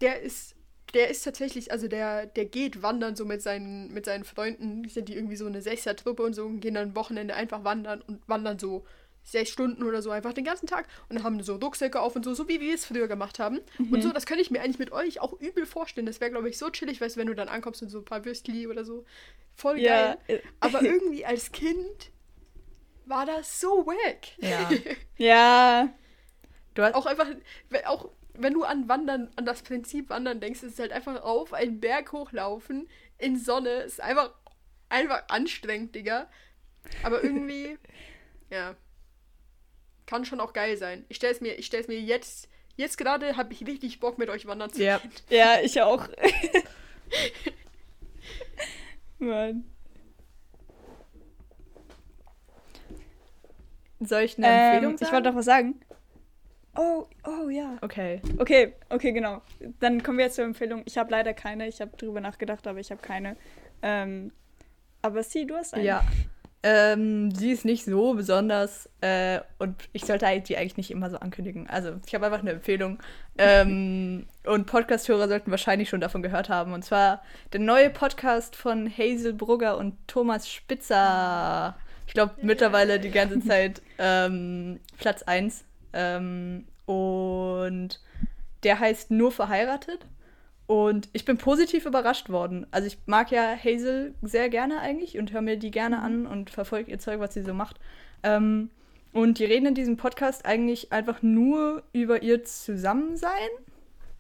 der 0.00 0.20
ist 0.22 0.54
der 0.94 1.10
ist 1.10 1.22
tatsächlich, 1.22 1.70
also 1.70 1.88
der, 1.88 2.26
der 2.26 2.46
geht 2.46 2.82
wandern 2.82 3.14
so 3.14 3.24
mit 3.24 3.42
seinen, 3.42 3.92
mit 3.92 4.06
seinen 4.06 4.24
Freunden, 4.24 4.88
sind 4.88 5.08
die 5.08 5.14
irgendwie 5.14 5.36
so 5.36 5.46
eine 5.46 5.60
Sechser-Truppe 5.60 6.22
und 6.22 6.34
so 6.34 6.46
und 6.46 6.60
gehen 6.60 6.74
dann 6.74 6.88
am 6.88 6.96
Wochenende 6.96 7.34
einfach 7.34 7.64
wandern 7.64 8.00
und 8.00 8.26
wandern 8.26 8.58
so 8.58 8.86
sechs 9.30 9.50
Stunden 9.50 9.82
oder 9.82 10.00
so 10.00 10.10
einfach 10.10 10.32
den 10.32 10.44
ganzen 10.44 10.66
Tag 10.66 10.86
und 11.08 11.16
dann 11.16 11.24
haben 11.24 11.42
so 11.42 11.56
Rucksäcke 11.56 12.00
auf 12.00 12.16
und 12.16 12.24
so, 12.24 12.32
so 12.32 12.48
wie 12.48 12.60
wir 12.60 12.74
es 12.74 12.86
früher 12.86 13.08
gemacht 13.08 13.38
haben. 13.38 13.60
Mhm. 13.78 13.92
Und 13.92 14.02
so, 14.02 14.10
das 14.10 14.24
könnte 14.24 14.42
ich 14.42 14.50
mir 14.50 14.62
eigentlich 14.62 14.78
mit 14.78 14.90
euch 14.90 15.20
auch 15.20 15.34
übel 15.34 15.66
vorstellen. 15.66 16.06
Das 16.06 16.20
wäre, 16.20 16.30
glaube 16.30 16.48
ich, 16.48 16.56
so 16.56 16.70
chillig, 16.70 17.00
weißt 17.00 17.16
du, 17.16 17.20
wenn 17.20 17.26
du 17.26 17.34
dann 17.34 17.48
ankommst 17.48 17.82
und 17.82 17.90
so 17.90 17.98
ein 17.98 18.04
paar 18.04 18.24
Würstli 18.24 18.66
oder 18.66 18.84
so. 18.84 19.04
Voll 19.54 19.78
ja. 19.80 20.16
geil. 20.26 20.42
Aber 20.60 20.82
irgendwie 20.82 21.26
als 21.26 21.52
Kind 21.52 22.10
war 23.04 23.26
das 23.26 23.60
so 23.60 23.86
wack. 23.86 24.28
Ja. 24.38 24.70
ja. 25.16 25.88
Du 26.74 26.82
hast 26.82 26.94
auch 26.94 27.06
einfach, 27.06 27.26
auch 27.84 28.10
wenn 28.34 28.54
du 28.54 28.64
an 28.64 28.88
Wandern, 28.88 29.30
an 29.36 29.44
das 29.44 29.62
Prinzip 29.62 30.08
Wandern 30.08 30.40
denkst, 30.40 30.62
ist 30.62 30.74
es 30.74 30.78
halt 30.78 30.92
einfach 30.92 31.22
auf 31.22 31.52
einen 31.52 31.80
Berg 31.80 32.12
hochlaufen 32.12 32.88
in 33.18 33.36
Sonne. 33.36 33.82
Ist 33.82 34.00
einfach, 34.00 34.32
einfach 34.88 35.24
anstrengend, 35.28 35.94
Digga. 35.94 36.30
Aber 37.02 37.22
irgendwie, 37.22 37.76
ja 38.50 38.74
kann 40.08 40.24
schon 40.24 40.40
auch 40.40 40.54
geil 40.54 40.76
sein. 40.76 41.04
Ich 41.08 41.18
stelle 41.18 41.34
es 41.34 41.40
mir, 41.40 41.54
mir 41.86 42.00
jetzt, 42.00 42.48
jetzt 42.76 42.96
gerade 42.96 43.36
habe 43.36 43.52
ich 43.52 43.66
richtig 43.66 44.00
Bock 44.00 44.18
mit 44.18 44.30
euch 44.30 44.46
wandern 44.46 44.72
zu 44.72 44.82
ja. 44.82 44.98
gehen. 44.98 45.12
Ja, 45.30 45.60
ich 45.62 45.80
auch. 45.82 46.08
Mann. 49.18 49.64
Soll 54.00 54.22
ich 54.22 54.38
eine 54.38 54.46
ähm, 54.46 54.52
Empfehlung 54.52 54.96
sagen? 54.96 55.08
Ich 55.08 55.12
wollte 55.12 55.28
doch 55.28 55.36
was 55.36 55.44
sagen. 55.44 55.80
Oh, 56.76 57.06
oh 57.26 57.48
ja. 57.50 57.76
Okay. 57.82 58.22
Okay, 58.38 58.74
okay, 58.88 59.12
genau. 59.12 59.42
Dann 59.80 60.02
kommen 60.02 60.18
wir 60.18 60.26
jetzt 60.26 60.36
zur 60.36 60.44
Empfehlung. 60.44 60.82
Ich 60.86 60.96
habe 60.96 61.10
leider 61.10 61.34
keine. 61.34 61.68
Ich 61.68 61.80
habe 61.80 61.96
drüber 61.96 62.20
nachgedacht, 62.20 62.66
aber 62.66 62.78
ich 62.78 62.90
habe 62.90 63.02
keine. 63.02 63.36
Ähm, 63.82 64.32
aber 65.02 65.22
sie, 65.22 65.46
du 65.46 65.56
hast 65.56 65.74
eine. 65.74 65.84
Ja. 65.84 66.04
Ähm, 66.62 67.32
sie 67.32 67.52
ist 67.52 67.64
nicht 67.64 67.84
so 67.84 68.14
besonders 68.14 68.88
äh, 69.00 69.40
und 69.58 69.76
ich 69.92 70.04
sollte 70.04 70.26
die 70.40 70.56
eigentlich 70.56 70.76
nicht 70.76 70.90
immer 70.90 71.08
so 71.08 71.18
ankündigen. 71.18 71.70
Also 71.70 71.92
ich 72.04 72.14
habe 72.14 72.26
einfach 72.26 72.40
eine 72.40 72.50
Empfehlung. 72.50 72.98
Ähm, 73.38 74.26
und 74.44 74.66
Podcast-Hörer 74.66 75.28
sollten 75.28 75.52
wahrscheinlich 75.52 75.88
schon 75.88 76.00
davon 76.00 76.22
gehört 76.22 76.48
haben. 76.48 76.72
Und 76.72 76.84
zwar 76.84 77.22
der 77.52 77.60
neue 77.60 77.90
Podcast 77.90 78.56
von 78.56 78.90
Hazel 78.90 79.34
Brugger 79.34 79.78
und 79.78 79.94
Thomas 80.08 80.50
Spitzer. 80.50 81.76
Ich 82.08 82.14
glaube 82.14 82.34
mittlerweile 82.42 82.98
die 82.98 83.10
ganze 83.10 83.40
Zeit 83.40 83.80
ähm, 83.98 84.80
Platz 84.98 85.22
1. 85.22 85.64
Ähm, 85.92 86.66
und 86.86 88.00
der 88.64 88.80
heißt 88.80 89.12
Nur 89.12 89.30
verheiratet. 89.30 90.06
Und 90.68 91.08
ich 91.14 91.24
bin 91.24 91.38
positiv 91.38 91.86
überrascht 91.86 92.28
worden. 92.28 92.66
Also 92.70 92.86
ich 92.88 92.98
mag 93.06 93.30
ja 93.30 93.56
Hazel 93.56 94.12
sehr 94.20 94.50
gerne 94.50 94.80
eigentlich 94.80 95.18
und 95.18 95.32
höre 95.32 95.40
mir 95.40 95.56
die 95.56 95.70
gerne 95.70 96.00
an 96.00 96.26
und 96.26 96.50
verfolge 96.50 96.90
ihr 96.90 96.98
Zeug, 96.98 97.20
was 97.20 97.32
sie 97.32 97.42
so 97.42 97.54
macht. 97.54 97.78
Ähm, 98.22 98.68
und 99.14 99.38
die 99.38 99.46
reden 99.46 99.64
in 99.64 99.74
diesem 99.74 99.96
Podcast 99.96 100.44
eigentlich 100.44 100.92
einfach 100.92 101.22
nur 101.22 101.84
über 101.94 102.22
ihr 102.22 102.44
Zusammensein. 102.44 103.48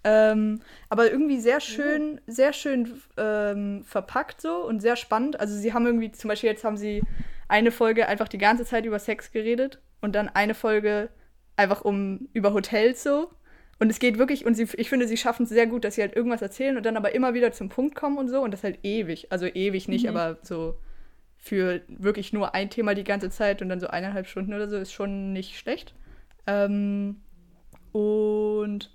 Ähm, 0.04 0.62
aber 0.88 1.10
irgendwie 1.12 1.38
sehr 1.38 1.60
schön, 1.60 2.18
sehr 2.26 2.54
schön 2.54 2.98
ähm, 3.18 3.84
verpackt 3.84 4.40
so 4.40 4.66
und 4.66 4.80
sehr 4.80 4.96
spannend. 4.96 5.38
Also 5.38 5.54
sie 5.54 5.74
haben 5.74 5.84
irgendwie, 5.84 6.12
zum 6.12 6.28
Beispiel 6.28 6.48
jetzt 6.48 6.64
haben 6.64 6.78
sie 6.78 7.02
eine 7.48 7.70
Folge 7.70 8.08
einfach 8.08 8.28
die 8.28 8.38
ganze 8.38 8.64
Zeit 8.64 8.86
über 8.86 8.98
Sex 8.98 9.32
geredet 9.32 9.82
und 10.00 10.14
dann 10.14 10.30
eine 10.30 10.54
Folge 10.54 11.10
einfach 11.56 11.82
um 11.82 12.30
über 12.32 12.54
Hotels 12.54 13.02
so. 13.02 13.30
Und 13.78 13.90
es 13.90 14.00
geht 14.00 14.18
wirklich, 14.18 14.44
und 14.44 14.54
sie, 14.54 14.66
ich 14.76 14.88
finde, 14.88 15.06
sie 15.06 15.16
schaffen 15.16 15.44
es 15.44 15.50
sehr 15.50 15.66
gut, 15.66 15.84
dass 15.84 15.94
sie 15.94 16.02
halt 16.02 16.16
irgendwas 16.16 16.42
erzählen 16.42 16.76
und 16.76 16.84
dann 16.84 16.96
aber 16.96 17.14
immer 17.14 17.34
wieder 17.34 17.52
zum 17.52 17.68
Punkt 17.68 17.94
kommen 17.94 18.18
und 18.18 18.28
so. 18.28 18.40
Und 18.40 18.52
das 18.52 18.64
halt 18.64 18.80
ewig. 18.82 19.30
Also 19.30 19.46
ewig 19.46 19.88
nicht, 19.88 20.04
mhm. 20.04 20.16
aber 20.16 20.38
so 20.42 20.76
für 21.36 21.82
wirklich 21.86 22.32
nur 22.32 22.54
ein 22.54 22.70
Thema 22.70 22.94
die 22.94 23.04
ganze 23.04 23.30
Zeit 23.30 23.62
und 23.62 23.68
dann 23.68 23.78
so 23.78 23.86
eineinhalb 23.86 24.26
Stunden 24.26 24.52
oder 24.52 24.68
so 24.68 24.76
ist 24.76 24.92
schon 24.92 25.32
nicht 25.32 25.56
schlecht. 25.56 25.94
Ähm, 26.46 27.20
und 27.92 28.90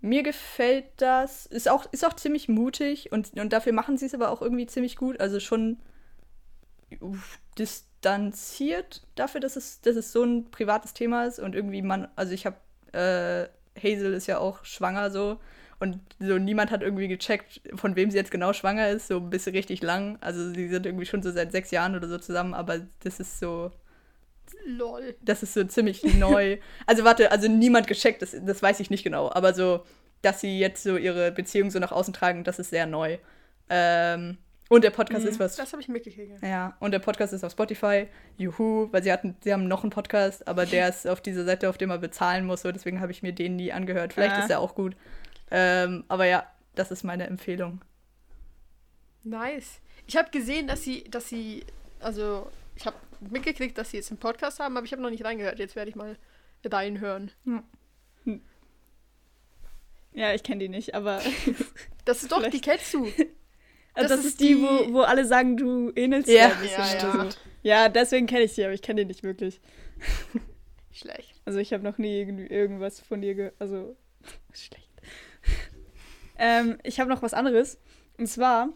mir 0.00 0.24
gefällt 0.24 0.86
das. 0.96 1.46
Ist 1.46 1.68
auch, 1.68 1.86
ist 1.92 2.04
auch 2.04 2.14
ziemlich 2.14 2.48
mutig 2.48 3.12
und, 3.12 3.38
und 3.38 3.52
dafür 3.52 3.72
machen 3.72 3.96
sie 3.96 4.06
es 4.06 4.14
aber 4.14 4.30
auch 4.30 4.42
irgendwie 4.42 4.66
ziemlich 4.66 4.96
gut. 4.96 5.20
Also 5.20 5.38
schon 5.38 5.76
distanziert 7.56 9.06
dafür, 9.14 9.40
dass 9.40 9.54
es, 9.54 9.80
dass 9.80 9.94
es 9.94 10.10
so 10.10 10.24
ein 10.24 10.50
privates 10.50 10.94
Thema 10.94 11.26
ist 11.26 11.38
und 11.38 11.54
irgendwie 11.54 11.82
man, 11.82 12.08
also 12.16 12.32
ich 12.32 12.46
habe 12.46 12.56
äh, 12.92 13.48
Hazel 13.76 14.14
ist 14.14 14.26
ja 14.26 14.38
auch 14.38 14.64
schwanger 14.64 15.10
so. 15.10 15.40
Und 15.78 15.98
so 16.18 16.36
niemand 16.36 16.70
hat 16.70 16.82
irgendwie 16.82 17.08
gecheckt, 17.08 17.62
von 17.74 17.96
wem 17.96 18.10
sie 18.10 18.18
jetzt 18.18 18.30
genau 18.30 18.52
schwanger 18.52 18.90
ist, 18.90 19.08
so 19.08 19.16
ein 19.16 19.30
bisschen 19.30 19.54
richtig 19.54 19.82
lang. 19.82 20.18
Also 20.20 20.52
sie 20.52 20.68
sind 20.68 20.84
irgendwie 20.84 21.06
schon 21.06 21.22
so 21.22 21.30
seit 21.30 21.52
sechs 21.52 21.70
Jahren 21.70 21.96
oder 21.96 22.06
so 22.06 22.18
zusammen, 22.18 22.52
aber 22.52 22.80
das 23.02 23.18
ist 23.18 23.40
so. 23.40 23.72
Lol. 24.66 25.14
Das 25.22 25.42
ist 25.42 25.54
so 25.54 25.64
ziemlich 25.64 26.02
neu. 26.16 26.58
Also 26.86 27.04
warte, 27.04 27.30
also 27.30 27.48
niemand 27.48 27.86
gecheckt, 27.86 28.20
das, 28.20 28.36
das 28.44 28.62
weiß 28.62 28.80
ich 28.80 28.90
nicht 28.90 29.04
genau. 29.04 29.30
Aber 29.32 29.54
so, 29.54 29.84
dass 30.22 30.40
sie 30.40 30.58
jetzt 30.58 30.82
so 30.82 30.96
ihre 30.96 31.32
Beziehung 31.32 31.70
so 31.70 31.78
nach 31.78 31.92
außen 31.92 32.12
tragen, 32.12 32.44
das 32.44 32.58
ist 32.58 32.70
sehr 32.70 32.86
neu. 32.86 33.18
Ähm, 33.70 34.36
und 34.70 34.84
der 34.84 34.90
Podcast 34.90 35.24
mhm, 35.24 35.30
ist 35.30 35.40
was. 35.40 35.56
Das 35.56 35.72
habe 35.72 35.82
ich 35.82 35.88
mitgekriegt. 35.88 36.40
Ja, 36.42 36.76
und 36.78 36.92
der 36.92 37.00
Podcast 37.00 37.32
ist 37.32 37.42
auf 37.42 37.50
Spotify. 37.50 38.06
Juhu, 38.38 38.86
weil 38.92 39.02
sie 39.02 39.10
hatten, 39.10 39.34
sie 39.42 39.52
haben 39.52 39.66
noch 39.66 39.82
einen 39.82 39.90
Podcast, 39.90 40.46
aber 40.46 40.64
der 40.64 40.88
ist 40.88 41.08
auf 41.08 41.20
dieser 41.20 41.44
Seite, 41.44 41.68
auf 41.68 41.76
dem 41.76 41.88
man 41.88 42.00
bezahlen 42.00 42.46
muss. 42.46 42.62
So, 42.62 42.70
deswegen 42.70 43.00
habe 43.00 43.10
ich 43.10 43.20
mir 43.20 43.32
den 43.32 43.56
nie 43.56 43.72
angehört. 43.72 44.12
Vielleicht 44.12 44.36
ah. 44.36 44.44
ist 44.44 44.50
er 44.50 44.60
auch 44.60 44.76
gut. 44.76 44.94
Ähm, 45.50 46.04
aber 46.06 46.26
ja, 46.26 46.46
das 46.76 46.92
ist 46.92 47.02
meine 47.02 47.26
Empfehlung. 47.26 47.80
Nice. 49.24 49.80
Ich 50.06 50.16
habe 50.16 50.30
gesehen, 50.30 50.68
dass 50.68 50.84
sie, 50.84 51.02
dass 51.10 51.28
sie, 51.28 51.64
also 51.98 52.48
ich 52.76 52.86
habe 52.86 52.96
mitgekriegt, 53.18 53.76
dass 53.76 53.90
sie 53.90 53.96
jetzt 53.96 54.12
einen 54.12 54.20
Podcast 54.20 54.60
haben, 54.60 54.76
aber 54.76 54.86
ich 54.86 54.92
habe 54.92 55.02
noch 55.02 55.10
nicht 55.10 55.24
reingehört. 55.24 55.58
Jetzt 55.58 55.74
werde 55.74 55.90
ich 55.90 55.96
mal 55.96 56.16
reinhören. 56.64 57.32
Hm. 57.44 57.64
Hm. 58.22 58.40
Ja, 60.12 60.32
ich 60.32 60.44
kenne 60.44 60.60
die 60.60 60.68
nicht, 60.68 60.94
aber. 60.94 61.20
das 62.04 62.22
ist 62.22 62.30
doch, 62.30 62.48
die 62.48 62.60
kennst 62.60 62.94
du. 62.94 63.10
Das, 64.02 64.10
das, 64.10 64.24
ist 64.24 64.40
die, 64.40 64.54
die, 64.54 64.62
Wo, 64.62 64.94
wo 64.94 65.00
alle 65.00 65.24
sagen, 65.24 65.56
du 65.56 65.92
ähnelst 65.94 66.28
ja. 66.28 66.34
Ja, 66.34 66.50
ja. 66.62 67.12
Also, 67.12 67.36
ja 67.62 67.88
deswegen 67.88 68.26
kenne 68.26 68.42
ich 68.42 68.52
sie, 68.52 68.64
aber 68.64 68.74
ich 68.74 68.82
kenne 68.82 69.02
die 69.02 69.06
nicht 69.06 69.22
wirklich. 69.22 69.60
Schlecht. 70.92 71.40
Also 71.44 71.58
ich 71.58 71.72
habe 71.72 71.84
noch 71.84 71.98
nie 71.98 72.20
irgendwas 72.20 73.00
von 73.00 73.20
dir 73.20 73.34
ge... 73.34 73.52
Also, 73.58 73.96
schlecht. 74.52 74.88
ähm, 76.38 76.78
ich 76.82 77.00
habe 77.00 77.10
noch 77.10 77.22
was 77.22 77.34
anderes. 77.34 77.78
Und 78.18 78.26
zwar 78.26 78.70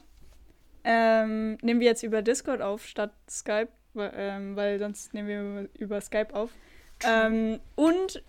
ähm, 0.84 1.56
nehmen 1.62 1.80
wir 1.80 1.86
jetzt 1.86 2.02
über 2.02 2.22
Discord 2.22 2.60
auf 2.60 2.86
statt 2.86 3.12
Skype, 3.28 3.68
weil, 3.94 4.12
ähm, 4.16 4.56
weil 4.56 4.78
sonst 4.78 5.14
nehmen 5.14 5.28
wir 5.28 5.68
über 5.78 6.00
Skype 6.00 6.34
auf. 6.34 6.50
Ähm, 7.04 7.60
und 7.74 8.22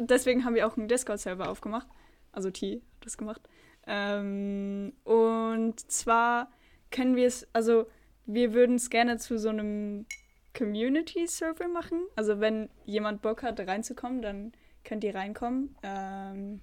deswegen 0.00 0.44
haben 0.44 0.54
wir 0.54 0.66
auch 0.66 0.76
einen 0.76 0.88
Discord-Server 0.88 1.48
aufgemacht. 1.48 1.86
Also 2.32 2.50
T 2.50 2.74
hat 2.74 3.04
das 3.04 3.18
gemacht. 3.18 3.42
Ähm, 3.88 4.92
und 5.04 5.80
zwar 5.90 6.52
können 6.90 7.16
wir 7.16 7.26
es, 7.26 7.48
also 7.52 7.86
wir 8.26 8.52
würden 8.52 8.76
es 8.76 8.90
gerne 8.90 9.16
zu 9.16 9.38
so 9.38 9.48
einem 9.48 10.06
Community-Server 10.56 11.68
machen. 11.68 12.02
Also 12.14 12.40
wenn 12.40 12.68
jemand 12.84 13.22
Bock 13.22 13.42
hat, 13.42 13.58
reinzukommen, 13.60 14.22
dann 14.22 14.52
könnt 14.84 15.04
ihr 15.04 15.14
reinkommen. 15.14 15.74
Ähm, 15.82 16.60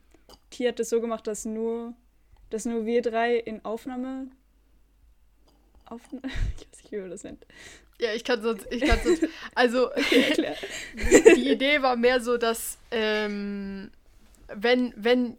T 0.51 0.67
hat 0.67 0.79
es 0.79 0.89
so 0.89 1.01
gemacht, 1.01 1.27
dass 1.27 1.45
nur, 1.45 1.93
dass 2.51 2.65
nur 2.65 2.85
wir 2.85 3.01
drei 3.01 3.35
in 3.35 3.65
Aufnahme. 3.65 4.27
Aufna 5.85 6.19
ich 6.57 6.67
weiß 6.67 6.83
nicht, 6.83 6.91
wie 6.91 6.97
man 6.97 7.09
das 7.09 7.23
nennt. 7.23 7.45
Ja, 7.99 8.13
ich 8.13 8.23
kann 8.23 8.41
sonst, 8.41 8.67
ich 8.71 8.81
kann 8.81 8.99
sonst. 9.03 9.27
Also, 9.55 9.89
die 10.93 11.51
Idee 11.51 11.81
war 11.81 11.95
mehr 11.95 12.19
so, 12.19 12.37
dass 12.37 12.77
ähm, 12.91 13.89
wenn, 14.53 14.93
wenn 14.97 15.37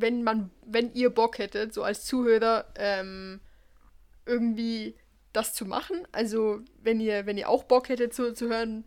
wenn 0.00 0.22
man, 0.22 0.50
wenn 0.64 0.92
ihr 0.94 1.10
Bock 1.10 1.38
hättet, 1.38 1.74
so 1.74 1.82
als 1.82 2.04
Zuhörer, 2.04 2.66
ähm, 2.76 3.40
irgendwie 4.26 4.94
das 5.32 5.54
zu 5.54 5.64
machen. 5.64 6.06
Also, 6.12 6.60
wenn 6.82 7.00
ihr, 7.00 7.26
wenn 7.26 7.38
ihr 7.38 7.48
auch 7.48 7.64
Bock 7.64 7.88
hättet 7.88 8.14
zu, 8.14 8.32
zu 8.34 8.48
hören. 8.48 8.84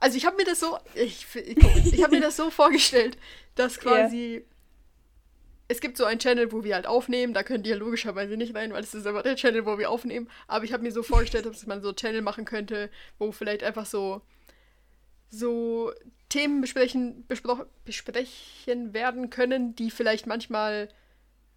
Also 0.00 0.16
ich 0.16 0.26
habe 0.26 0.36
mir 0.36 0.44
das 0.44 0.60
so, 0.60 0.78
ich, 0.94 1.26
ich, 1.34 1.92
ich 1.92 2.02
habe 2.04 2.14
mir 2.14 2.22
das 2.22 2.36
so 2.36 2.50
vorgestellt, 2.52 3.18
dass 3.56 3.80
quasi 3.80 4.34
yeah. 4.34 4.42
es 5.66 5.80
gibt 5.80 5.96
so 5.96 6.04
einen 6.04 6.20
Channel, 6.20 6.52
wo 6.52 6.62
wir 6.62 6.76
halt 6.76 6.86
aufnehmen. 6.86 7.34
Da 7.34 7.42
könnt 7.42 7.66
ihr 7.66 7.74
logischerweise 7.74 8.36
nicht 8.36 8.54
rein, 8.54 8.72
weil 8.72 8.84
es 8.84 8.94
ist 8.94 9.08
aber 9.08 9.24
der 9.24 9.34
Channel, 9.34 9.66
wo 9.66 9.76
wir 9.76 9.90
aufnehmen. 9.90 10.30
Aber 10.46 10.64
ich 10.64 10.72
habe 10.72 10.84
mir 10.84 10.92
so 10.92 11.02
vorgestellt, 11.02 11.46
dass 11.46 11.66
man 11.66 11.82
so 11.82 11.88
einen 11.88 11.96
Channel 11.96 12.22
machen 12.22 12.44
könnte, 12.44 12.90
wo 13.18 13.32
vielleicht 13.32 13.64
einfach 13.64 13.86
so 13.86 14.22
so 15.30 15.92
Themen 16.28 16.60
besprechen, 16.60 17.26
besprechen 17.84 18.92
werden 18.92 19.30
können, 19.30 19.74
die 19.74 19.90
vielleicht 19.90 20.26
manchmal, 20.26 20.88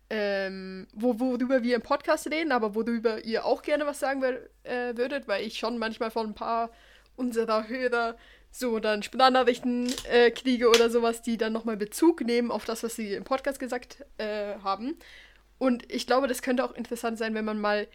ähm, 0.09 0.87
wo, 0.93 1.19
worüber 1.19 1.63
wir 1.63 1.75
im 1.75 1.81
Podcast 1.81 2.29
reden, 2.31 2.51
aber 2.51 2.75
worüber 2.75 3.23
ihr 3.23 3.45
auch 3.45 3.61
gerne 3.61 3.85
was 3.85 3.99
sagen 3.99 4.23
äh, 4.63 4.95
würdet, 4.95 5.27
weil 5.27 5.45
ich 5.45 5.57
schon 5.57 5.77
manchmal 5.77 6.11
von 6.11 6.27
ein 6.27 6.35
paar 6.35 6.71
unserer 7.15 7.67
Hörer 7.67 8.15
so 8.51 8.79
dann 8.79 9.03
Sprachnachrichten 9.03 9.93
äh, 10.09 10.31
kriege 10.31 10.69
oder 10.69 10.89
sowas, 10.89 11.21
die 11.21 11.37
dann 11.37 11.53
nochmal 11.53 11.77
Bezug 11.77 12.21
nehmen 12.21 12.51
auf 12.51 12.65
das, 12.65 12.83
was 12.83 12.95
sie 12.95 13.13
im 13.13 13.23
Podcast 13.23 13.59
gesagt 13.59 14.05
äh, 14.17 14.55
haben. 14.63 14.97
Und 15.57 15.91
ich 15.91 16.07
glaube, 16.07 16.27
das 16.27 16.41
könnte 16.41 16.63
auch 16.63 16.73
interessant 16.73 17.17
sein, 17.17 17.33
wenn 17.33 17.45
man 17.45 17.59
mal 17.61 17.87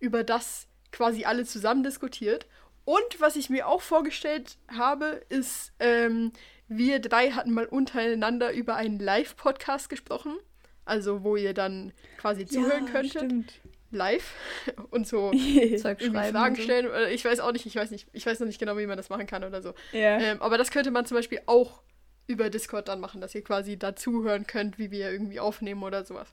über 0.00 0.24
das 0.24 0.66
quasi 0.90 1.24
alle 1.24 1.44
zusammen 1.44 1.82
diskutiert. 1.82 2.46
Und 2.84 3.20
was 3.20 3.36
ich 3.36 3.48
mir 3.50 3.68
auch 3.68 3.82
vorgestellt 3.82 4.58
habe, 4.68 5.22
ist, 5.28 5.72
ähm, 5.78 6.32
wir 6.68 7.00
drei 7.00 7.30
hatten 7.30 7.52
mal 7.52 7.66
untereinander 7.66 8.52
über 8.52 8.76
einen 8.76 8.98
Live-Podcast 8.98 9.88
gesprochen. 9.88 10.36
Also, 10.84 11.22
wo 11.22 11.36
ihr 11.36 11.54
dann 11.54 11.92
quasi 12.18 12.44
zuhören 12.46 12.86
ja, 12.86 12.92
könntet. 12.92 13.22
Stimmt. 13.22 13.60
Live 13.92 14.32
und 14.90 15.06
so 15.06 15.32
Fragen 15.82 16.56
so. 16.56 16.62
stellen. 16.62 16.88
Ich 17.12 17.24
weiß 17.24 17.40
auch 17.40 17.52
nicht, 17.52 17.66
ich 17.66 17.76
weiß 17.76 17.90
nicht, 17.90 18.08
ich 18.12 18.24
weiß 18.24 18.40
noch 18.40 18.46
nicht 18.46 18.58
genau, 18.58 18.76
wie 18.78 18.86
man 18.86 18.96
das 18.96 19.10
machen 19.10 19.26
kann 19.26 19.44
oder 19.44 19.62
so. 19.62 19.74
Ja. 19.92 20.18
Ähm, 20.18 20.40
aber 20.40 20.58
das 20.58 20.70
könnte 20.70 20.90
man 20.90 21.04
zum 21.04 21.16
Beispiel 21.18 21.40
auch 21.46 21.82
über 22.26 22.50
Discord 22.50 22.88
dann 22.88 23.00
machen, 23.00 23.20
dass 23.20 23.34
ihr 23.34 23.44
quasi 23.44 23.78
dazuhören 23.78 24.46
könnt, 24.46 24.78
wie 24.78 24.90
wir 24.90 25.10
irgendwie 25.10 25.40
aufnehmen 25.40 25.82
oder 25.82 26.04
sowas. 26.04 26.32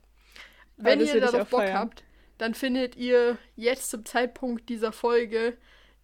Wenn 0.78 1.02
ihr 1.02 1.20
darauf 1.20 1.50
Bock 1.50 1.62
feiern. 1.62 1.78
habt, 1.78 2.04
dann 2.38 2.54
findet 2.54 2.96
ihr 2.96 3.38
jetzt 3.58 3.90
zum 3.90 4.06
Zeitpunkt 4.06 4.70
dieser 4.70 4.94
Folge 4.94 5.58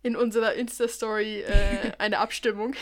in 0.05 0.15
unserer 0.15 0.53
Insta-Story 0.53 1.41
äh, 1.41 1.91
eine 1.97 2.19
Abstimmung. 2.19 2.75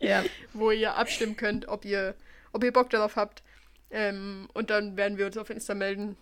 ja. 0.00 0.24
Wo 0.52 0.72
ihr 0.72 0.96
abstimmen 0.96 1.36
könnt, 1.36 1.68
ob 1.68 1.84
ihr, 1.84 2.16
ob 2.52 2.64
ihr 2.64 2.72
Bock 2.72 2.90
darauf 2.90 3.14
habt. 3.14 3.44
Ähm, 3.92 4.48
und 4.52 4.70
dann 4.70 4.96
werden 4.96 5.16
wir 5.16 5.26
uns 5.26 5.36
auf 5.38 5.48
Insta 5.48 5.74
melden, 5.74 6.16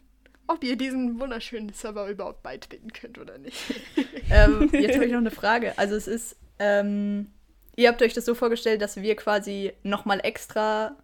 ob 0.47 0.63
ihr 0.63 0.77
diesen 0.77 1.19
wunderschönen 1.19 1.73
Server 1.73 2.09
überhaupt 2.11 2.43
beitreten 2.43 2.93
könnt 2.93 3.19
oder 3.19 3.39
nicht. 3.39 3.57
ähm, 4.31 4.69
jetzt 4.73 4.97
habe 4.97 5.07
ich 5.07 5.13
noch 5.13 5.19
eine 5.19 5.31
Frage. 5.31 5.73
Also 5.79 5.95
es 5.97 6.07
ist, 6.07 6.37
ähm, 6.59 7.29
ihr 7.75 7.89
habt 7.89 8.03
euch 8.03 8.13
das 8.13 8.27
so 8.27 8.35
vorgestellt, 8.35 8.83
dass 8.83 8.97
wir 8.99 9.17
quasi 9.17 9.73
nochmal 9.83 10.21
extra 10.25 10.95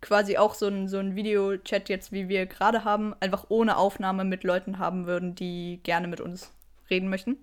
quasi 0.00 0.38
auch 0.38 0.54
so 0.54 0.68
ein, 0.68 0.88
so 0.88 0.96
ein 0.96 1.16
Video-Chat 1.16 1.90
jetzt, 1.90 2.12
wie 2.12 2.30
wir 2.30 2.46
gerade 2.46 2.84
haben, 2.84 3.14
einfach 3.20 3.44
ohne 3.50 3.76
Aufnahme 3.76 4.24
mit 4.24 4.42
Leuten 4.42 4.78
haben 4.78 5.06
würden, 5.06 5.34
die 5.34 5.80
gerne 5.82 6.08
mit 6.08 6.22
uns 6.22 6.50
reden 6.88 7.10
möchten. 7.10 7.36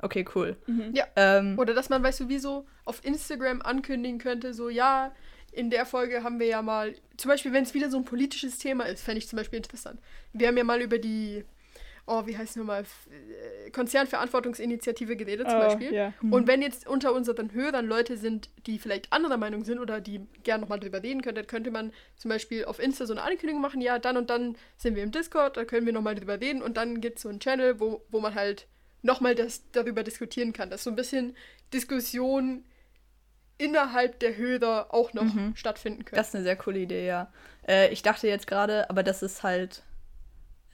Okay, 0.00 0.24
cool. 0.34 0.56
Mhm. 0.66 0.92
Ja. 0.94 1.06
Ähm, 1.16 1.58
Oder 1.58 1.74
dass 1.74 1.88
man, 1.88 2.02
weißt 2.02 2.20
du, 2.20 2.28
wie 2.28 2.38
so 2.38 2.66
auf 2.84 3.04
Instagram 3.04 3.62
ankündigen 3.62 4.18
könnte, 4.18 4.52
so, 4.54 4.68
ja, 4.68 5.12
in 5.52 5.70
der 5.70 5.86
Folge 5.86 6.22
haben 6.22 6.38
wir 6.38 6.46
ja 6.46 6.60
mal, 6.62 6.94
zum 7.16 7.30
Beispiel, 7.30 7.52
wenn 7.52 7.62
es 7.62 7.72
wieder 7.72 7.90
so 7.90 7.96
ein 7.96 8.04
politisches 8.04 8.58
Thema 8.58 8.84
ist, 8.84 9.02
fände 9.02 9.18
ich 9.18 9.28
zum 9.28 9.38
Beispiel 9.38 9.56
interessant. 9.56 10.00
Wir 10.32 10.48
haben 10.48 10.56
ja 10.56 10.64
mal 10.64 10.82
über 10.82 10.98
die 10.98 11.44
oh, 12.06 12.26
wie 12.26 12.36
heißt 12.36 12.50
es 12.50 12.56
nochmal, 12.56 12.82
äh, 12.82 13.70
Konzernverantwortungsinitiative 13.70 15.16
geredet 15.16 15.50
zum 15.50 15.58
oh, 15.58 15.62
Beispiel. 15.62 15.92
Yeah. 15.92 16.12
Mhm. 16.20 16.32
Und 16.32 16.46
wenn 16.46 16.62
jetzt 16.62 16.86
unter 16.86 17.12
unseren 17.12 17.52
Hörern 17.52 17.86
Leute 17.86 18.16
sind, 18.16 18.48
die 18.66 18.78
vielleicht 18.78 19.12
anderer 19.12 19.36
Meinung 19.36 19.64
sind 19.64 19.78
oder 19.78 20.00
die 20.00 20.20
gerne 20.42 20.62
nochmal 20.62 20.80
drüber 20.80 21.02
reden 21.02 21.22
könnten, 21.22 21.46
könnte 21.46 21.70
man 21.70 21.92
zum 22.16 22.28
Beispiel 22.28 22.64
auf 22.64 22.78
Insta 22.78 23.06
so 23.06 23.12
eine 23.12 23.22
Ankündigung 23.22 23.60
machen, 23.60 23.80
ja, 23.80 23.98
dann 23.98 24.16
und 24.16 24.30
dann 24.30 24.56
sind 24.76 24.94
wir 24.94 25.02
im 25.02 25.10
Discord, 25.10 25.56
da 25.56 25.64
können 25.64 25.86
wir 25.86 25.92
nochmal 25.92 26.14
drüber 26.14 26.40
reden 26.40 26.62
und 26.62 26.76
dann 26.76 27.00
gibt 27.00 27.16
es 27.16 27.22
so 27.22 27.28
einen 27.28 27.40
Channel, 27.40 27.80
wo, 27.80 28.02
wo 28.10 28.20
man 28.20 28.34
halt 28.34 28.68
nochmal 29.06 29.34
das, 29.34 29.62
darüber 29.72 30.02
diskutieren 30.02 30.52
kann. 30.52 30.68
Dass 30.68 30.84
so 30.84 30.90
ein 30.90 30.96
bisschen 30.96 31.36
Diskussion 31.72 32.64
innerhalb 33.58 34.20
der 34.20 34.36
Hörer 34.36 34.92
auch 34.92 35.14
noch 35.14 35.32
mhm. 35.32 35.56
stattfinden 35.56 36.04
können. 36.04 36.18
Das 36.18 36.28
ist 36.28 36.34
eine 36.34 36.44
sehr 36.44 36.56
coole 36.56 36.80
Idee, 36.80 37.06
ja. 37.06 37.32
Äh, 37.66 37.90
ich 37.90 38.02
dachte 38.02 38.28
jetzt 38.28 38.46
gerade, 38.46 38.90
aber 38.90 39.02
das 39.02 39.22
ist 39.22 39.42
halt 39.42 39.82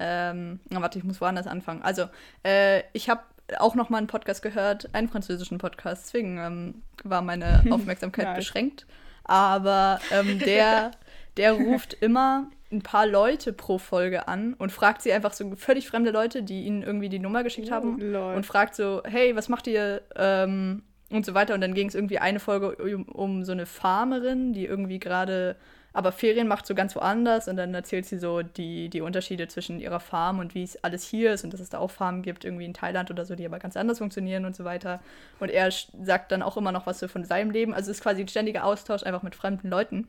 ähm, 0.03 0.59
na, 0.69 0.83
warte, 0.83 0.99
ich 0.99 1.05
muss 1.05 1.21
woanders 1.21 1.47
anfangen. 1.47 1.83
Also, 1.83 2.09
äh, 2.45 2.83
ich 2.93 3.09
habe 3.09 3.23
auch 3.59 3.75
noch 3.75 3.89
mal 3.89 3.99
einen 3.99 4.09
Podcast 4.09 4.43
gehört, 4.43 4.93
einen 4.95 5.09
französischen 5.09 5.59
Podcast, 5.59 6.07
deswegen 6.07 6.39
ähm, 6.39 6.83
war 7.05 7.23
meine 7.23 7.63
Aufmerksamkeit 7.71 8.35
beschränkt. 8.35 8.87
Aber 9.25 10.01
ähm, 10.11 10.41
der, 10.41 10.91
der 11.37 11.53
ruft 11.53 11.95
immer 11.95 12.51
ein 12.73 12.83
paar 12.83 13.07
Leute 13.07 13.53
pro 13.53 13.79
Folge 13.79 14.29
an 14.29 14.55
und 14.55 14.73
fragt 14.73 15.03
sie 15.03 15.13
einfach 15.13 15.33
so 15.33 15.55
völlig 15.57 15.87
fremde 15.87 16.11
Leute, 16.11 16.43
die 16.43 16.65
ihnen 16.65 16.83
irgendwie 16.83 17.09
die 17.09 17.19
Nummer 17.19 17.43
geschickt 17.43 17.71
haben 17.71 18.01
Lord. 18.01 18.37
und 18.37 18.47
fragt 18.47 18.75
so, 18.75 19.03
hey, 19.05 19.37
was 19.37 19.49
macht 19.49 19.67
ihr? 19.67 20.03
Ähm, 20.17 20.83
und 21.11 21.27
so 21.27 21.35
weiter. 21.35 21.53
Und 21.55 21.61
dann 21.61 21.75
ging 21.75 21.89
es 21.89 21.95
irgendwie 21.95 22.19
eine 22.19 22.41
Folge 22.41 22.75
um, 22.77 23.05
um 23.05 23.45
so 23.45 23.53
eine 23.53 23.67
Farmerin, 23.67 24.55
die 24.55 24.65
irgendwie 24.65 24.99
gerade 24.99 25.57
aber 25.95 26.13
Ferien 26.13 26.49
macht 26.49 26.67
so 26.67 26.75
ganz 26.75 26.97
woanders 26.97 27.49
und 27.49 27.57
dann 27.57 27.75
erzählt 27.75 28.07
sie 28.07 28.19
so 28.19 28.43
die, 28.43 28.89
die 28.89 29.03
Unterschiede 29.03 29.47
zwischen 29.49 29.79
ihrer 29.79 30.01
Farm 30.01 30.39
und 30.39 30.55
wie 30.55 30.63
es 30.63 30.83
alles 30.83 31.05
hier 31.05 31.35
ist 31.35 31.45
und 31.45 31.53
dass 31.53 31.61
es 31.61 31.69
da 31.69 31.79
auch 31.79 31.91
Farmen 31.91 32.23
gibt, 32.23 32.45
irgendwie 32.45 32.65
in 32.65 32.73
Thailand 32.73 33.11
oder 33.11 33.27
so, 33.27 33.35
die 33.35 33.45
aber 33.45 33.59
ganz 33.59 33.77
anders 33.77 33.99
funktionieren 33.99 34.47
und 34.47 34.57
so 34.57 34.65
weiter. 34.65 35.01
Und 35.39 35.51
er 35.51 35.71
sagt 35.71 36.33
dann 36.33 36.43
auch 36.43 36.57
immer 36.57 36.73
noch 36.73 36.87
was 36.87 36.99
so 36.99 37.09
von 37.09 37.25
seinem 37.25 37.51
Leben. 37.51 37.75
Also 37.75 37.91
es 37.91 37.99
ist 37.99 38.03
quasi 38.03 38.23
ein 38.23 38.29
ständiger 38.29 38.65
Austausch 38.65 39.03
einfach 39.03 39.23
mit 39.23 39.35
fremden 39.35 39.69
Leuten. 39.69 40.09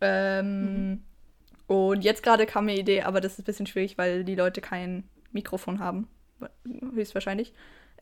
Ähm, 0.00 0.90
mhm. 0.90 1.04
Und 1.72 2.02
jetzt 2.02 2.22
gerade 2.22 2.46
kam 2.46 2.64
mir 2.64 2.72
eine 2.72 2.80
Idee, 2.80 3.02
aber 3.02 3.20
das 3.20 3.34
ist 3.34 3.40
ein 3.40 3.44
bisschen 3.44 3.66
schwierig, 3.66 3.96
weil 3.96 4.24
die 4.24 4.34
Leute 4.34 4.60
kein 4.60 5.04
Mikrofon 5.32 5.78
haben, 5.78 6.08
höchstwahrscheinlich 6.94 7.52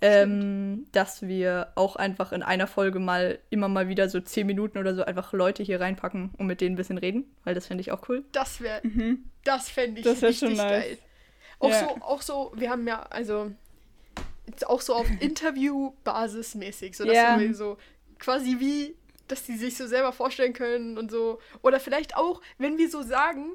ähm, 0.01 0.87
dass 0.93 1.23
wir 1.23 1.73
auch 1.75 1.97
einfach 1.97 2.33
in 2.33 2.43
einer 2.43 2.67
Folge 2.67 3.01
mal 3.01 3.39
immer 3.51 3.69
mal 3.69 3.89
wieder 3.89 4.09
so 4.09 4.21
zehn 4.21 4.47
Minuten 4.47 4.79
oder 4.79 4.95
so 4.95 5.05
einfach 5.05 5.33
Leute 5.33 5.63
hier 5.63 5.81
reinpacken 5.81 6.31
und 6.39 6.47
mit 6.47 6.61
denen 6.61 6.75
ein 6.75 6.77
bisschen 6.77 6.99
reden, 6.99 7.25
weil 7.45 7.55
das 7.55 7.67
finde 7.67 7.81
ich 7.81 7.91
auch 7.91 8.09
cool. 8.09 8.25
Das 8.33 8.61
wäre, 8.61 8.81
mhm. 8.85 9.25
das 9.45 9.69
fände 9.69 10.01
ich 10.01 10.05
das 10.05 10.23
richtig 10.23 10.51
schon 10.51 10.57
nice. 10.57 10.83
geil. 10.83 10.99
Auch 11.59 11.71
ja. 11.71 11.81
so, 11.81 11.87
auch 12.03 12.23
so, 12.23 12.53
wir 12.55 12.71
haben 12.71 12.87
ja, 12.87 13.03
also 13.11 13.51
auch 14.67 14.81
so 14.81 14.95
auf 14.95 15.09
Interview-Basis 15.21 16.55
mäßig, 16.55 16.97
so 16.97 17.05
dass 17.05 17.17
ja. 17.17 17.39
wir 17.39 17.53
so 17.55 17.77
quasi 18.21 18.61
wie, 18.61 18.95
dass 19.29 19.45
die 19.45 19.57
sich 19.57 19.77
so 19.77 19.87
selber 19.87 20.13
vorstellen 20.13 20.53
können 20.53 20.99
und 20.99 21.11
so. 21.11 21.39
Oder 21.63 21.81
vielleicht 21.81 22.17
auch, 22.17 22.41
wenn 22.59 22.79
wir 22.79 22.91
so 22.91 23.03
sagen, 23.03 23.53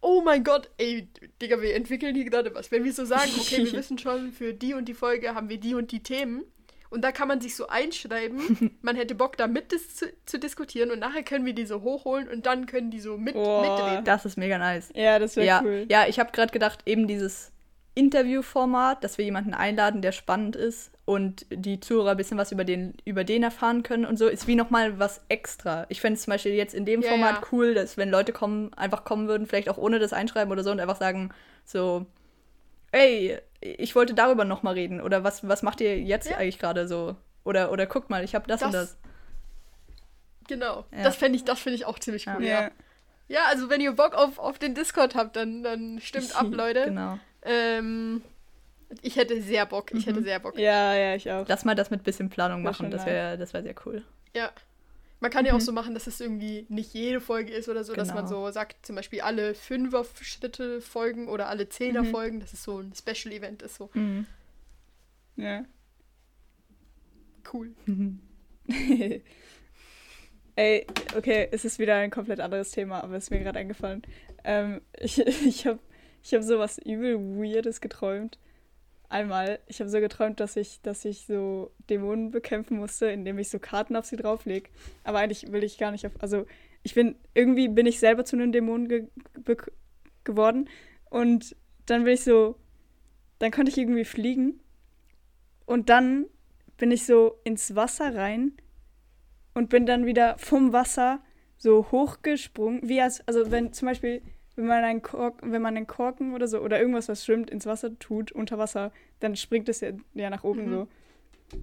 oh 0.00 0.22
mein 0.22 0.44
Gott, 0.44 0.70
ey, 0.76 1.08
Digga, 1.40 1.60
wir 1.60 1.74
entwickeln 1.74 2.14
hier 2.14 2.24
gerade 2.24 2.54
was. 2.54 2.70
Wenn 2.70 2.84
wir 2.84 2.92
so 2.92 3.04
sagen, 3.04 3.30
okay, 3.38 3.64
wir 3.64 3.72
wissen 3.78 3.98
schon, 3.98 4.32
für 4.32 4.52
die 4.52 4.74
und 4.74 4.86
die 4.86 4.94
Folge 4.94 5.34
haben 5.34 5.48
wir 5.48 5.58
die 5.58 5.74
und 5.74 5.90
die 5.92 6.02
Themen. 6.02 6.44
Und 6.90 7.02
da 7.02 7.10
kann 7.10 7.26
man 7.26 7.40
sich 7.40 7.56
so 7.56 7.66
einschreiben, 7.66 8.78
man 8.82 8.94
hätte 8.94 9.16
Bock, 9.16 9.36
da 9.36 9.48
mit 9.48 9.72
zu, 9.72 10.12
zu, 10.26 10.38
diskutieren 10.38 10.92
und 10.92 11.00
nachher 11.00 11.24
können 11.24 11.44
wir 11.44 11.54
die 11.54 11.66
so 11.66 11.82
hochholen 11.82 12.28
und 12.28 12.46
dann 12.46 12.66
können 12.66 12.92
die 12.92 13.00
so 13.00 13.16
mit, 13.18 13.34
oh, 13.34 13.62
mitreden. 13.62 14.04
Das 14.04 14.24
ist 14.24 14.36
mega 14.36 14.58
nice. 14.58 14.90
Ja, 14.94 15.18
das 15.18 15.34
wäre 15.34 15.46
ja, 15.46 15.62
cool. 15.64 15.86
Ja, 15.88 16.06
ich 16.06 16.20
habe 16.20 16.30
gerade 16.30 16.52
gedacht, 16.52 16.82
eben 16.86 17.08
dieses 17.08 17.50
Interviewformat, 17.94 19.04
dass 19.04 19.18
wir 19.18 19.24
jemanden 19.24 19.54
einladen, 19.54 20.02
der 20.02 20.12
spannend 20.12 20.56
ist 20.56 20.90
und 21.04 21.46
die 21.50 21.78
Zuhörer 21.78 22.12
ein 22.12 22.16
bisschen 22.16 22.38
was 22.38 22.50
über 22.50 22.64
den, 22.64 22.94
über 23.04 23.22
den 23.22 23.42
erfahren 23.44 23.84
können 23.84 24.04
und 24.04 24.18
so, 24.18 24.26
ist 24.26 24.48
wie 24.48 24.56
nochmal 24.56 24.98
was 24.98 25.20
extra. 25.28 25.86
Ich 25.88 26.00
fände 26.00 26.16
es 26.16 26.24
zum 26.24 26.32
Beispiel 26.32 26.54
jetzt 26.54 26.74
in 26.74 26.84
dem 26.84 27.02
ja, 27.02 27.10
Format 27.10 27.34
ja. 27.36 27.48
cool, 27.52 27.74
dass 27.74 27.96
wenn 27.96 28.10
Leute 28.10 28.32
kommen, 28.32 28.74
einfach 28.74 29.04
kommen 29.04 29.28
würden, 29.28 29.46
vielleicht 29.46 29.68
auch 29.68 29.78
ohne 29.78 30.00
das 30.00 30.12
Einschreiben 30.12 30.50
oder 30.50 30.64
so 30.64 30.72
und 30.72 30.80
einfach 30.80 30.96
sagen, 30.96 31.32
so, 31.64 32.06
ey, 32.90 33.38
ich 33.60 33.94
wollte 33.94 34.14
darüber 34.14 34.44
nochmal 34.44 34.74
reden 34.74 35.00
oder 35.00 35.22
was, 35.22 35.46
was 35.46 35.62
macht 35.62 35.80
ihr 35.80 36.00
jetzt 36.00 36.28
ja. 36.28 36.36
eigentlich 36.36 36.58
gerade 36.58 36.88
so? 36.88 37.16
Oder, 37.44 37.70
oder 37.70 37.86
guckt 37.86 38.10
mal, 38.10 38.24
ich 38.24 38.34
habe 38.34 38.48
das, 38.48 38.60
das, 38.60 38.66
und 38.66 38.72
das. 38.72 38.96
Genau, 40.48 40.84
das 40.90 41.14
fände 41.16 41.38
ich, 41.38 41.58
find 41.58 41.76
ich 41.76 41.84
auch 41.86 41.98
ziemlich 41.98 42.26
cool, 42.26 42.44
ja. 42.44 42.70
ja. 43.28 43.44
also 43.48 43.70
wenn 43.70 43.80
ihr 43.80 43.92
Bock 43.92 44.14
auf, 44.14 44.38
auf 44.38 44.58
den 44.58 44.74
Discord 44.74 45.14
habt, 45.14 45.36
dann, 45.36 45.62
dann 45.62 46.00
stimmt 46.00 46.34
ab, 46.40 46.46
Leute. 46.50 46.86
genau. 46.86 47.18
Ähm, 47.44 48.22
ich 49.02 49.16
hätte 49.16 49.40
sehr 49.42 49.66
Bock. 49.66 49.92
Ich 49.92 50.06
mhm. 50.06 50.10
hätte 50.10 50.22
sehr 50.22 50.40
Bock. 50.40 50.58
Ja, 50.58 50.94
ja, 50.94 51.14
ich 51.14 51.30
auch. 51.30 51.46
Lass 51.48 51.64
mal 51.64 51.74
das 51.74 51.90
mit 51.90 52.02
bisschen 52.04 52.30
Planung 52.30 52.62
machen. 52.62 52.90
Das 52.90 53.06
wäre 53.06 53.38
das 53.38 53.52
wär 53.52 53.62
sehr 53.62 53.74
cool. 53.84 54.04
Ja. 54.34 54.50
Man 55.20 55.30
kann 55.30 55.44
mhm. 55.44 55.48
ja 55.48 55.52
auch 55.54 55.58
mhm. 55.58 55.64
so 55.64 55.72
machen, 55.72 55.94
dass 55.94 56.06
es 56.06 56.20
irgendwie 56.20 56.66
nicht 56.68 56.92
jede 56.92 57.20
Folge 57.20 57.52
ist 57.52 57.68
oder 57.68 57.82
so, 57.82 57.92
genau. 57.92 58.04
dass 58.04 58.14
man 58.14 58.26
genau. 58.26 58.46
so 58.46 58.52
sagt, 58.52 58.84
zum 58.84 58.96
Beispiel 58.96 59.22
alle 59.22 59.54
Fünfer-Schritte 59.54 60.80
folgen 60.80 61.28
oder 61.28 61.48
alle 61.48 61.68
Zehner 61.68 62.02
mhm. 62.02 62.10
folgen, 62.10 62.40
dass 62.40 62.52
es 62.52 62.62
so 62.62 62.78
ein 62.78 62.92
Special-Event 62.94 63.62
ist. 63.62 63.76
So. 63.76 63.90
Mhm. 63.94 64.26
Ja. 65.36 65.64
Cool. 67.52 67.74
Ey, 70.56 70.86
okay, 71.16 71.48
es 71.50 71.64
ist 71.64 71.78
wieder 71.78 71.96
ein 71.96 72.10
komplett 72.10 72.40
anderes 72.40 72.70
Thema, 72.70 73.02
aber 73.02 73.16
es 73.16 73.24
ist 73.24 73.30
mir 73.30 73.40
gerade 73.40 73.58
eingefallen. 73.58 74.02
Ähm, 74.44 74.80
ich 74.98 75.18
ich 75.18 75.66
habe 75.66 75.78
ich 76.24 76.34
hab 76.34 76.42
sowas 76.42 76.78
übel 76.78 77.18
Weirdes 77.18 77.80
geträumt 77.80 78.38
einmal, 79.14 79.60
ich 79.68 79.80
habe 79.80 79.88
so 79.88 80.00
geträumt, 80.00 80.40
dass 80.40 80.56
ich, 80.56 80.80
dass 80.82 81.04
ich 81.04 81.26
so 81.26 81.70
Dämonen 81.88 82.32
bekämpfen 82.32 82.78
musste, 82.78 83.06
indem 83.06 83.38
ich 83.38 83.48
so 83.48 83.60
Karten 83.60 83.94
auf 83.94 84.06
sie 84.06 84.16
drauflege. 84.16 84.68
Aber 85.04 85.18
eigentlich 85.20 85.52
will 85.52 85.62
ich 85.62 85.78
gar 85.78 85.92
nicht 85.92 86.04
auf. 86.04 86.12
Also 86.18 86.46
ich 86.82 86.94
bin, 86.94 87.14
irgendwie 87.32 87.68
bin 87.68 87.86
ich 87.86 88.00
selber 88.00 88.24
zu 88.24 88.36
einem 88.36 88.50
Dämonen 88.52 88.88
ge 88.88 89.06
geworden. 90.24 90.68
Und 91.10 91.54
dann 91.86 92.04
bin 92.04 92.14
ich 92.14 92.24
so, 92.24 92.56
dann 93.38 93.52
konnte 93.52 93.70
ich 93.70 93.78
irgendwie 93.78 94.04
fliegen. 94.04 94.60
Und 95.64 95.90
dann 95.90 96.26
bin 96.76 96.90
ich 96.90 97.06
so 97.06 97.38
ins 97.44 97.76
Wasser 97.76 98.14
rein 98.14 98.52
und 99.54 99.68
bin 99.68 99.86
dann 99.86 100.06
wieder 100.06 100.36
vom 100.38 100.72
Wasser 100.72 101.22
so 101.56 101.86
hochgesprungen, 101.92 102.88
wie 102.88 103.00
als, 103.00 103.26
also 103.28 103.50
wenn 103.50 103.72
zum 103.72 103.86
Beispiel 103.86 104.22
wenn 104.56 104.66
man 104.66 104.84
einen 104.84 105.02
Korken, 105.02 105.52
wenn 105.52 105.62
man 105.62 105.76
einen 105.76 105.86
Korken 105.86 106.34
oder 106.34 106.46
so 106.46 106.60
oder 106.60 106.78
irgendwas, 106.78 107.08
was 107.08 107.24
schwimmt, 107.24 107.50
ins 107.50 107.66
Wasser 107.66 107.98
tut, 107.98 108.32
unter 108.32 108.58
Wasser, 108.58 108.92
dann 109.20 109.36
springt 109.36 109.68
es 109.68 109.80
ja, 109.80 109.90
ja 110.14 110.30
nach 110.30 110.44
oben 110.44 110.66
mhm. 110.66 110.70
so. 110.70 110.88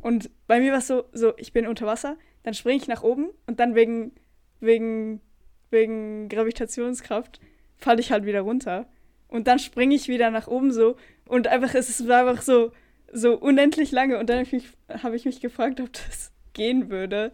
Und 0.01 0.29
bei 0.47 0.59
mir 0.59 0.71
war 0.71 0.79
es 0.79 0.87
so, 0.87 1.05
so, 1.11 1.33
ich 1.37 1.53
bin 1.53 1.67
unter 1.67 1.85
Wasser, 1.85 2.17
dann 2.43 2.53
springe 2.53 2.77
ich 2.77 2.87
nach 2.87 3.03
oben 3.03 3.29
und 3.47 3.59
dann 3.59 3.75
wegen, 3.75 4.13
wegen, 4.59 5.21
wegen 5.69 6.29
Gravitationskraft 6.29 7.39
falle 7.77 7.99
ich 7.99 8.11
halt 8.11 8.25
wieder 8.25 8.41
runter. 8.41 8.87
Und 9.27 9.47
dann 9.47 9.59
springe 9.59 9.95
ich 9.95 10.07
wieder 10.07 10.29
nach 10.29 10.47
oben 10.47 10.71
so 10.71 10.97
und 11.25 11.47
einfach, 11.47 11.73
es 11.73 12.07
war 12.07 12.27
einfach 12.27 12.43
so, 12.43 12.71
so 13.11 13.37
unendlich 13.37 13.91
lange. 13.91 14.19
Und 14.19 14.29
dann 14.29 14.37
habe 14.37 14.45
ich, 14.45 14.51
mich, 14.51 14.67
hab 15.03 15.13
ich 15.13 15.25
mich 15.25 15.39
gefragt, 15.39 15.79
ob 15.79 15.91
das 15.93 16.31
gehen 16.53 16.89
würde. 16.89 17.31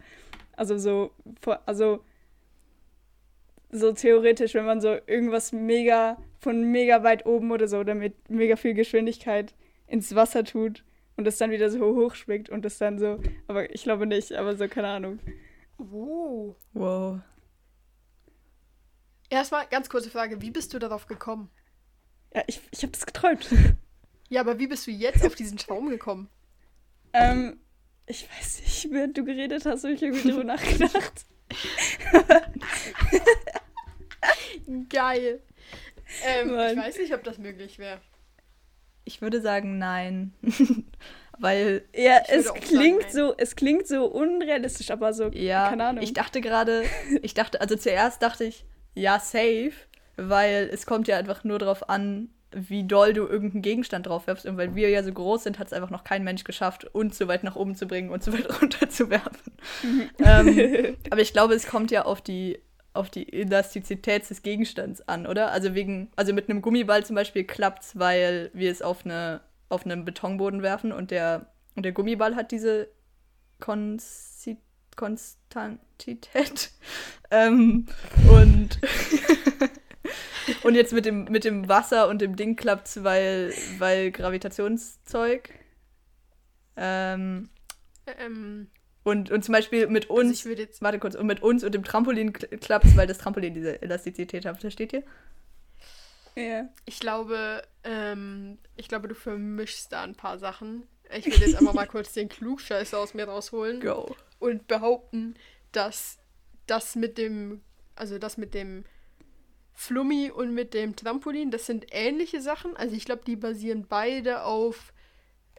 Also 0.56 0.78
so, 0.78 1.10
also 1.66 2.04
so 3.70 3.92
theoretisch, 3.92 4.54
wenn 4.54 4.64
man 4.64 4.80
so 4.80 4.96
irgendwas 5.06 5.52
mega 5.52 6.16
von 6.38 6.70
mega 6.70 7.02
weit 7.02 7.26
oben 7.26 7.50
oder 7.50 7.68
so 7.68 7.78
oder 7.78 7.94
mit 7.94 8.30
mega 8.30 8.56
viel 8.56 8.74
Geschwindigkeit 8.74 9.54
ins 9.86 10.14
Wasser 10.14 10.44
tut 10.44 10.84
und 11.16 11.26
es 11.26 11.38
dann 11.38 11.50
wieder 11.50 11.70
so 11.70 11.80
hoch 11.80 12.14
schwingt 12.14 12.48
und 12.48 12.64
es 12.64 12.78
dann 12.78 12.98
so, 12.98 13.20
aber 13.46 13.72
ich 13.74 13.82
glaube 13.82 14.06
nicht, 14.06 14.32
aber 14.32 14.56
so, 14.56 14.68
keine 14.68 14.88
Ahnung. 14.88 15.18
Oh. 15.78 16.54
Wow. 16.72 17.20
Erstmal 19.30 19.66
ganz 19.66 19.88
kurze 19.88 20.10
Frage, 20.10 20.40
wie 20.40 20.50
bist 20.50 20.72
du 20.72 20.78
darauf 20.78 21.06
gekommen? 21.06 21.50
Ja, 22.34 22.42
ich, 22.46 22.60
ich 22.70 22.82
habe 22.82 22.92
das 22.92 23.06
geträumt. 23.06 23.48
Ja, 24.30 24.42
aber 24.42 24.58
wie 24.58 24.66
bist 24.66 24.86
du 24.86 24.90
jetzt 24.90 25.24
auf 25.24 25.34
diesen 25.34 25.56
Traum 25.56 25.88
gekommen? 25.88 26.28
Ähm, 27.14 27.58
ich 28.04 28.28
weiß 28.28 28.60
nicht, 28.60 28.88
während 28.90 29.16
du 29.16 29.24
geredet 29.24 29.64
hast, 29.64 29.84
habe 29.84 29.94
ich 29.94 30.02
irgendwie 30.02 30.28
drüber 30.28 30.44
nachgedacht. 30.54 31.24
Geil. 34.88 35.40
Ähm, 36.24 36.48
ich 36.48 36.76
weiß 36.76 36.98
nicht, 36.98 37.14
ob 37.14 37.24
das 37.24 37.38
möglich 37.38 37.78
wäre. 37.78 38.00
Ich 39.04 39.22
würde 39.22 39.40
sagen 39.40 39.78
nein. 39.78 40.32
Weil. 41.38 41.84
Ja, 41.94 42.18
es 42.28 42.52
klingt 42.52 43.10
so, 43.10 43.34
es 43.36 43.56
klingt 43.56 43.86
so 43.86 44.06
unrealistisch, 44.06 44.90
aber 44.90 45.12
so, 45.12 45.28
ja, 45.28 45.70
keine 45.70 45.86
Ahnung. 45.86 46.02
Ich 46.02 46.12
dachte 46.12 46.40
gerade, 46.40 46.82
ich 47.22 47.34
dachte, 47.34 47.60
also 47.60 47.76
zuerst 47.76 48.22
dachte 48.22 48.44
ich, 48.44 48.64
ja, 48.94 49.18
safe, 49.20 49.72
weil 50.16 50.68
es 50.72 50.84
kommt 50.84 51.08
ja 51.08 51.16
einfach 51.16 51.44
nur 51.44 51.58
darauf 51.58 51.88
an, 51.88 52.30
wie 52.50 52.84
doll 52.84 53.12
du 53.12 53.26
irgendeinen 53.26 53.62
Gegenstand 53.62 54.06
drauf 54.06 54.26
wirfst. 54.26 54.46
Und 54.46 54.56
weil 54.56 54.74
wir 54.74 54.88
ja 54.90 55.02
so 55.02 55.12
groß 55.12 55.44
sind, 55.44 55.58
hat 55.58 55.68
es 55.68 55.72
einfach 55.72 55.90
noch 55.90 56.04
kein 56.04 56.24
Mensch 56.24 56.44
geschafft, 56.44 56.84
uns 56.94 57.18
so 57.18 57.28
weit 57.28 57.44
nach 57.44 57.56
oben 57.56 57.76
zu 57.76 57.86
bringen 57.86 58.10
und 58.10 58.22
so 58.22 58.32
weit 58.32 58.48
runter 58.62 58.88
zu 58.88 59.10
werfen. 59.10 59.52
Mhm. 59.82 60.10
ähm, 60.18 60.96
aber 61.10 61.20
ich 61.20 61.32
glaube, 61.32 61.54
es 61.54 61.66
kommt 61.66 61.90
ja 61.90 62.04
auf 62.04 62.20
die, 62.20 62.58
auf 62.92 63.10
die 63.10 63.32
Elastizität 63.32 64.28
des 64.28 64.42
Gegenstands 64.42 65.06
an, 65.08 65.26
oder? 65.26 65.52
Also 65.52 65.74
wegen, 65.74 66.10
also 66.16 66.32
mit 66.32 66.48
einem 66.48 66.62
Gummiball 66.62 67.04
zum 67.04 67.16
Beispiel 67.16 67.44
klappt 67.44 67.84
es, 67.84 67.98
weil 67.98 68.50
wir 68.54 68.70
es 68.70 68.82
auf, 68.82 69.04
eine, 69.04 69.40
auf 69.68 69.84
einen 69.84 70.04
Betonboden 70.04 70.62
werfen 70.62 70.92
und 70.92 71.10
der, 71.10 71.52
und 71.76 71.84
der 71.84 71.92
Gummiball 71.92 72.36
hat 72.36 72.50
diese 72.52 72.88
Konsi 73.60 74.58
Konstantität. 74.96 76.72
ähm, 77.30 77.86
und 78.28 78.80
Und 80.62 80.74
jetzt 80.74 80.92
mit 80.92 81.04
dem, 81.04 81.24
mit 81.24 81.44
dem 81.44 81.68
Wasser 81.68 82.08
und 82.08 82.20
dem 82.20 82.36
Ding 82.36 82.56
klappt 82.56 82.88
es, 82.88 83.04
weil, 83.04 83.52
weil 83.78 84.10
Gravitationszeug. 84.10 85.50
Ähm, 86.76 87.50
ähm, 88.18 88.68
und, 89.08 89.30
und 89.30 89.44
zum 89.44 89.52
Beispiel 89.52 89.86
mit 89.86 90.10
also 90.10 90.20
uns. 90.20 90.46
Also 90.46 90.58
jetzt 90.58 90.82
warte 90.82 90.98
kurz, 90.98 91.14
und 91.14 91.26
mit 91.26 91.42
uns 91.42 91.64
und 91.64 91.74
dem 91.74 91.84
Trampolin 91.84 92.32
klappt 92.32 92.84
es, 92.84 92.96
weil 92.96 93.06
das 93.06 93.18
Trampolin 93.18 93.54
diese 93.54 93.80
Elastizität 93.80 94.44
hat. 94.44 94.60
Versteht 94.60 94.92
ihr? 94.92 95.02
Ja. 96.34 96.68
Ich 96.84 97.00
glaube, 97.00 97.62
ähm, 97.84 98.58
ich 98.76 98.88
glaube, 98.88 99.08
du 99.08 99.14
vermischst 99.14 99.92
da 99.92 100.02
ein 100.02 100.14
paar 100.14 100.38
Sachen. 100.38 100.86
Ich 101.16 101.26
will 101.26 101.48
jetzt 101.48 101.56
einfach 101.56 101.74
mal 101.74 101.86
kurz 101.88 102.12
den 102.12 102.28
Klugscheißer 102.28 102.98
aus 102.98 103.14
mir 103.14 103.24
rausholen. 103.24 103.80
Go. 103.80 104.14
Und 104.38 104.68
behaupten, 104.68 105.34
dass 105.72 106.18
das 106.66 106.94
mit 106.94 107.18
dem, 107.18 107.62
also 107.96 108.18
das 108.18 108.36
mit 108.36 108.54
dem 108.54 108.84
Flummi 109.74 110.30
und 110.30 110.54
mit 110.54 110.74
dem 110.74 110.96
Trampolin, 110.96 111.50
das 111.50 111.66
sind 111.66 111.86
ähnliche 111.90 112.40
Sachen. 112.40 112.76
Also 112.76 112.94
ich 112.94 113.04
glaube, 113.04 113.22
die 113.26 113.36
basieren 113.36 113.86
beide 113.88 114.44
auf 114.44 114.92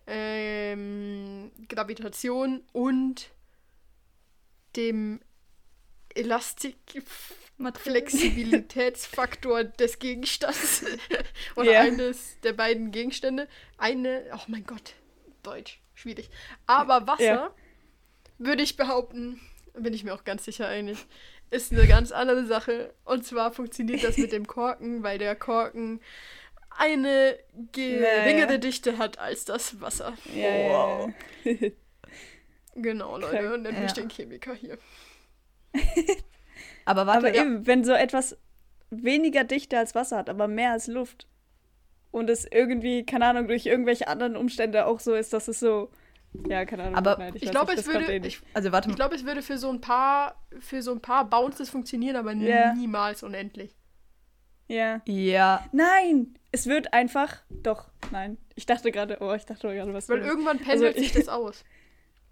ähm, 0.07 1.51
Gravitation 1.67 2.63
und 2.73 3.31
dem 4.79 5.19
Elastik 6.15 6.77
Flexibilitätsfaktor 7.75 9.63
des 9.79 9.99
Gegenstands 9.99 10.85
oder 11.55 11.71
yeah. 11.71 11.81
eines 11.81 12.39
der 12.41 12.53
beiden 12.53 12.91
Gegenstände. 12.91 13.49
Eine, 13.77 14.23
oh 14.33 14.39
mein 14.47 14.63
Gott, 14.65 14.93
Deutsch, 15.43 15.81
schwierig. 15.93 16.29
Aber 16.67 17.05
Wasser, 17.05 17.23
yeah. 17.23 17.53
würde 18.37 18.63
ich 18.63 18.77
behaupten, 18.77 19.41
bin 19.73 19.93
ich 19.93 20.05
mir 20.05 20.13
auch 20.13 20.23
ganz 20.23 20.45
sicher 20.45 20.67
einig, 20.67 21.05
ist 21.51 21.73
eine 21.73 21.85
ganz 21.85 22.13
andere 22.13 22.45
Sache. 22.45 22.93
Und 23.03 23.25
zwar 23.25 23.51
funktioniert 23.51 24.03
das 24.03 24.17
mit 24.17 24.31
dem 24.31 24.47
Korken, 24.55 25.03
weil 25.03 25.17
der 25.17 25.35
Korken 25.35 25.99
eine 26.69 27.37
geringere 27.73 28.45
ja, 28.47 28.51
ja. 28.51 28.57
Dichte 28.57 28.97
hat 28.97 29.19
als 29.19 29.43
das 29.43 29.81
Wasser. 29.81 30.13
Ja, 30.33 30.69
wow. 30.69 31.09
Ja, 31.43 31.69
genau, 32.81 33.17
Leute, 33.17 33.53
und 33.53 33.63
nennt 33.63 33.79
mich 33.79 33.93
den 33.93 34.09
Chemiker 34.09 34.53
hier. 34.53 34.77
aber 36.85 37.05
warte, 37.07 37.27
aber 37.27 37.35
eben, 37.35 37.67
wenn 37.67 37.83
so 37.83 37.93
etwas 37.93 38.37
weniger 38.89 39.43
Dichte 39.43 39.77
als 39.77 39.95
Wasser 39.95 40.17
hat, 40.17 40.29
aber 40.29 40.47
mehr 40.47 40.71
als 40.71 40.87
Luft 40.87 41.27
und 42.11 42.29
es 42.29 42.45
irgendwie, 42.45 43.05
keine 43.05 43.27
Ahnung, 43.27 43.47
durch 43.47 43.65
irgendwelche 43.65 44.07
anderen 44.07 44.35
Umstände 44.35 44.85
auch 44.85 44.99
so 44.99 45.13
ist, 45.13 45.33
dass 45.33 45.47
es 45.47 45.59
so 45.59 45.89
ja, 46.47 46.65
keine 46.65 46.83
Ahnung. 46.83 46.95
Aber 46.95 47.17
nein, 47.17 47.33
ich, 47.35 47.43
ich 47.43 47.51
glaube, 47.51 47.73
es 47.73 47.87
würde. 47.87 48.05
Eh 48.05 48.21
ich, 48.25 48.41
also 48.53 48.71
warte 48.71 48.89
Ich 48.89 48.95
glaube, 48.95 49.15
es 49.15 49.25
würde 49.25 49.41
für 49.41 49.57
so 49.57 49.69
ein 49.69 49.81
paar, 49.81 50.35
für 50.59 50.81
so 50.81 50.91
ein 50.91 51.01
paar 51.01 51.27
Bounces 51.27 51.69
funktionieren, 51.69 52.15
aber 52.15 52.33
yeah. 52.33 52.73
niemals 52.73 53.23
unendlich. 53.23 53.75
Ja. 54.67 55.01
Ja. 55.05 55.65
Nein! 55.71 56.35
Es 56.51 56.67
wird 56.67 56.93
einfach. 56.93 57.37
Doch, 57.49 57.89
nein. 58.11 58.37
Ich 58.55 58.67
dachte 58.67 58.91
gerade, 58.91 59.17
oh, 59.21 59.33
ich 59.33 59.45
dachte 59.45 59.73
gerade, 59.73 59.93
was. 59.93 60.07
Weil 60.07 60.21
irgendwann 60.21 60.59
pendelt 60.59 60.95
also, 60.95 60.99
sich 60.99 61.13
das 61.13 61.29
aus. 61.29 61.63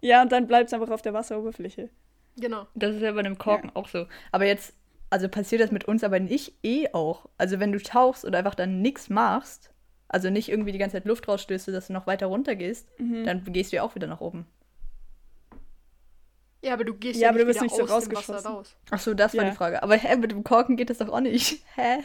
Ja, 0.00 0.22
und 0.22 0.32
dann 0.32 0.46
bleibt 0.46 0.68
es 0.68 0.74
einfach 0.74 0.90
auf 0.90 1.02
der 1.02 1.14
Wasseroberfläche. 1.14 1.90
Genau. 2.36 2.66
Das 2.74 2.94
ist 2.94 3.02
ja 3.02 3.12
bei 3.12 3.20
einem 3.20 3.38
Korken 3.38 3.70
ja. 3.70 3.76
auch 3.76 3.88
so. 3.88 4.06
Aber 4.30 4.46
jetzt, 4.46 4.74
also 5.10 5.28
passiert 5.28 5.60
das 5.60 5.72
mit 5.72 5.86
uns 5.86 6.04
aber 6.04 6.20
nicht 6.20 6.54
eh 6.62 6.88
auch. 6.92 7.28
Also 7.36 7.58
wenn 7.58 7.72
du 7.72 7.82
tauchst 7.82 8.24
und 8.24 8.34
einfach 8.34 8.54
dann 8.54 8.80
nichts 8.80 9.10
machst, 9.10 9.72
also 10.08 10.30
nicht 10.30 10.48
irgendwie 10.48 10.72
die 10.72 10.78
ganze 10.78 10.96
Zeit 10.96 11.04
Luft 11.04 11.28
rausstößt, 11.28 11.68
dass 11.68 11.88
du 11.88 11.92
noch 11.92 12.06
weiter 12.06 12.26
runter 12.26 12.54
gehst, 12.54 12.88
mhm. 12.98 13.24
dann 13.24 13.44
gehst 13.44 13.72
du 13.72 13.76
ja 13.76 13.82
auch 13.82 13.94
wieder 13.94 14.06
nach 14.06 14.20
oben. 14.20 14.46
Ja, 16.62 16.72
aber 16.74 16.84
du 16.84 16.94
gehst 16.94 17.20
ja, 17.20 17.26
ja 17.26 17.28
aber 17.28 17.38
nicht, 17.38 17.44
du 17.44 17.48
bist 17.48 17.62
nicht 17.62 17.88
so 17.88 17.94
aus 17.94 18.08
dem 18.08 18.16
Wasser 18.16 18.38
raus. 18.38 18.76
Ach 18.90 18.98
so, 18.98 19.14
das 19.14 19.32
ja. 19.32 19.42
war 19.42 19.50
die 19.50 19.56
Frage. 19.56 19.82
Aber 19.82 19.96
hä, 19.96 20.16
mit 20.16 20.32
dem 20.32 20.42
Korken 20.42 20.76
geht 20.76 20.90
das 20.90 20.98
doch 20.98 21.08
auch 21.08 21.20
nicht. 21.20 21.62
Hä? 21.76 21.98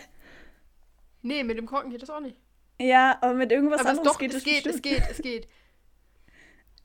Nee, 1.21 1.43
mit 1.43 1.57
dem 1.57 1.65
Korken 1.65 1.89
geht 1.89 2.01
das 2.01 2.09
auch 2.09 2.19
nicht. 2.19 2.37
Ja, 2.79 3.17
aber 3.21 3.33
mit 3.33 3.51
irgendwas 3.51 3.79
aber 3.79 3.91
anderes 3.91 4.07
doch, 4.07 4.19
geht 4.19 4.33
es 4.33 4.43
geht, 4.43 4.65
es 4.65 4.81
geht, 4.81 5.03
es 5.09 5.21
geht. 5.21 5.47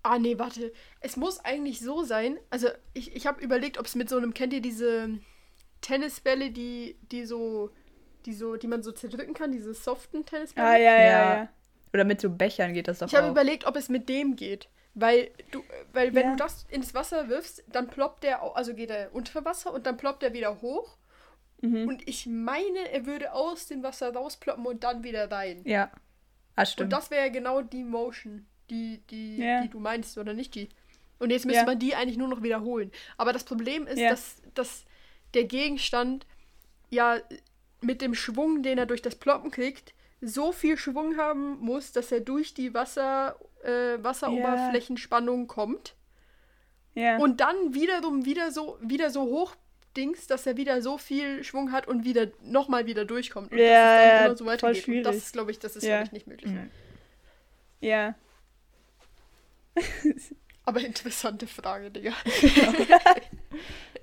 Ah, 0.08 0.18
nee, 0.18 0.38
warte. 0.38 0.72
Es 1.00 1.16
muss 1.16 1.40
eigentlich 1.44 1.80
so 1.80 2.02
sein. 2.02 2.38
Also, 2.50 2.68
ich, 2.94 3.14
ich 3.14 3.26
habe 3.26 3.42
überlegt, 3.42 3.78
ob 3.78 3.86
es 3.86 3.94
mit 3.94 4.08
so 4.08 4.16
einem, 4.16 4.34
kennt 4.34 4.52
ihr 4.52 4.62
diese 4.62 5.18
Tennisbälle, 5.80 6.50
die, 6.50 6.98
die 7.10 7.24
so 7.24 7.70
die 8.28 8.34
so, 8.34 8.56
die 8.56 8.66
man 8.66 8.82
so 8.82 8.92
zerdrücken 8.92 9.34
kann, 9.34 9.52
diese 9.52 9.74
soften 9.74 10.24
Tennisbälle. 10.24 10.66
Ah, 10.66 10.76
ja, 10.76 10.94
ja, 10.96 11.02
ja. 11.02 11.34
ja. 11.34 11.48
Oder 11.94 12.04
mit 12.04 12.20
so 12.20 12.30
Bechern 12.30 12.74
geht 12.74 12.86
das 12.86 12.98
doch 12.98 13.06
Ich 13.06 13.14
habe 13.14 13.28
überlegt, 13.28 13.66
ob 13.66 13.74
es 13.76 13.88
mit 13.88 14.08
dem 14.08 14.36
geht. 14.36 14.68
Weil 14.94 15.30
du, 15.52 15.62
weil 15.92 16.14
wenn 16.14 16.24
ja. 16.24 16.30
du 16.32 16.36
das 16.36 16.66
ins 16.70 16.92
Wasser 16.92 17.28
wirfst, 17.28 17.64
dann 17.68 17.88
ploppt 17.88 18.24
der, 18.24 18.42
also 18.56 18.74
geht 18.74 18.90
er 18.90 19.14
unter 19.14 19.44
Wasser 19.44 19.72
und 19.72 19.86
dann 19.86 19.96
ploppt 19.96 20.22
er 20.22 20.32
wieder 20.32 20.60
hoch. 20.60 20.98
Mhm. 21.60 21.88
Und 21.88 22.08
ich 22.08 22.26
meine, 22.26 22.90
er 22.92 23.06
würde 23.06 23.32
aus 23.32 23.66
dem 23.66 23.82
Wasser 23.82 24.12
rausploppen 24.12 24.66
und 24.66 24.84
dann 24.84 25.02
wieder 25.02 25.30
rein. 25.30 25.62
Ja. 25.64 25.90
Ah, 26.56 26.66
stimmt. 26.66 26.86
Und 26.86 26.92
das 26.92 27.10
wäre 27.10 27.26
ja 27.26 27.32
genau 27.32 27.62
die 27.62 27.84
Motion, 27.84 28.46
die, 28.70 29.00
die, 29.10 29.38
ja. 29.38 29.62
die 29.62 29.68
du 29.68 29.78
meinst, 29.78 30.18
oder 30.18 30.34
nicht 30.34 30.54
die. 30.54 30.68
Und 31.18 31.30
jetzt 31.30 31.46
müsste 31.46 31.62
ja. 31.62 31.66
man 31.66 31.78
die 31.78 31.94
eigentlich 31.94 32.16
nur 32.16 32.28
noch 32.28 32.42
wiederholen. 32.42 32.92
Aber 33.16 33.32
das 33.32 33.44
Problem 33.44 33.86
ist, 33.86 34.00
dass, 34.00 34.42
dass 34.54 34.84
der 35.34 35.44
Gegenstand 35.44 36.26
ja 36.90 37.18
mit 37.80 38.00
dem 38.02 38.14
Schwung, 38.14 38.62
den 38.62 38.78
er 38.78 38.86
durch 38.86 39.02
das 39.02 39.16
Ploppen 39.16 39.50
kriegt, 39.50 39.94
so 40.20 40.52
viel 40.52 40.76
Schwung 40.76 41.16
haben 41.16 41.58
muss, 41.60 41.92
dass 41.92 42.10
er 42.10 42.20
durch 42.20 42.54
die 42.54 42.74
Wasser, 42.74 43.36
äh, 43.62 44.02
Wasseroberflächenspannung 44.02 45.46
kommt. 45.46 45.94
Und 47.20 47.40
dann 47.40 47.74
wiederum 47.74 48.24
wieder 48.24 48.50
so, 48.50 48.78
wieder 48.80 49.10
so 49.10 49.22
hoch 49.22 49.54
Dings, 49.96 50.26
dass 50.26 50.46
er 50.46 50.56
wieder 50.56 50.82
so 50.82 50.98
viel 50.98 51.42
Schwung 51.44 51.72
hat 51.72 51.88
und 51.88 52.04
wieder 52.04 52.28
nochmal 52.42 52.86
wieder 52.86 53.04
durchkommt. 53.04 53.52
Und 53.52 53.58
ja, 53.58 53.64
dass 53.64 54.04
es 54.04 54.10
dann 54.10 54.26
immer 54.26 54.36
so 54.36 54.46
weitergeht. 54.46 54.88
Und 54.88 55.02
das 55.02 55.16
ist, 55.16 55.32
glaube 55.32 55.50
ich, 55.50 55.58
das 55.58 55.76
ist, 55.76 55.84
ja. 55.84 56.02
ich, 56.02 56.12
nicht 56.12 56.26
möglich. 56.26 56.52
Ja. 57.80 58.14
Aber 60.64 60.80
interessante 60.80 61.46
Frage, 61.46 61.90
Digga. 61.90 62.12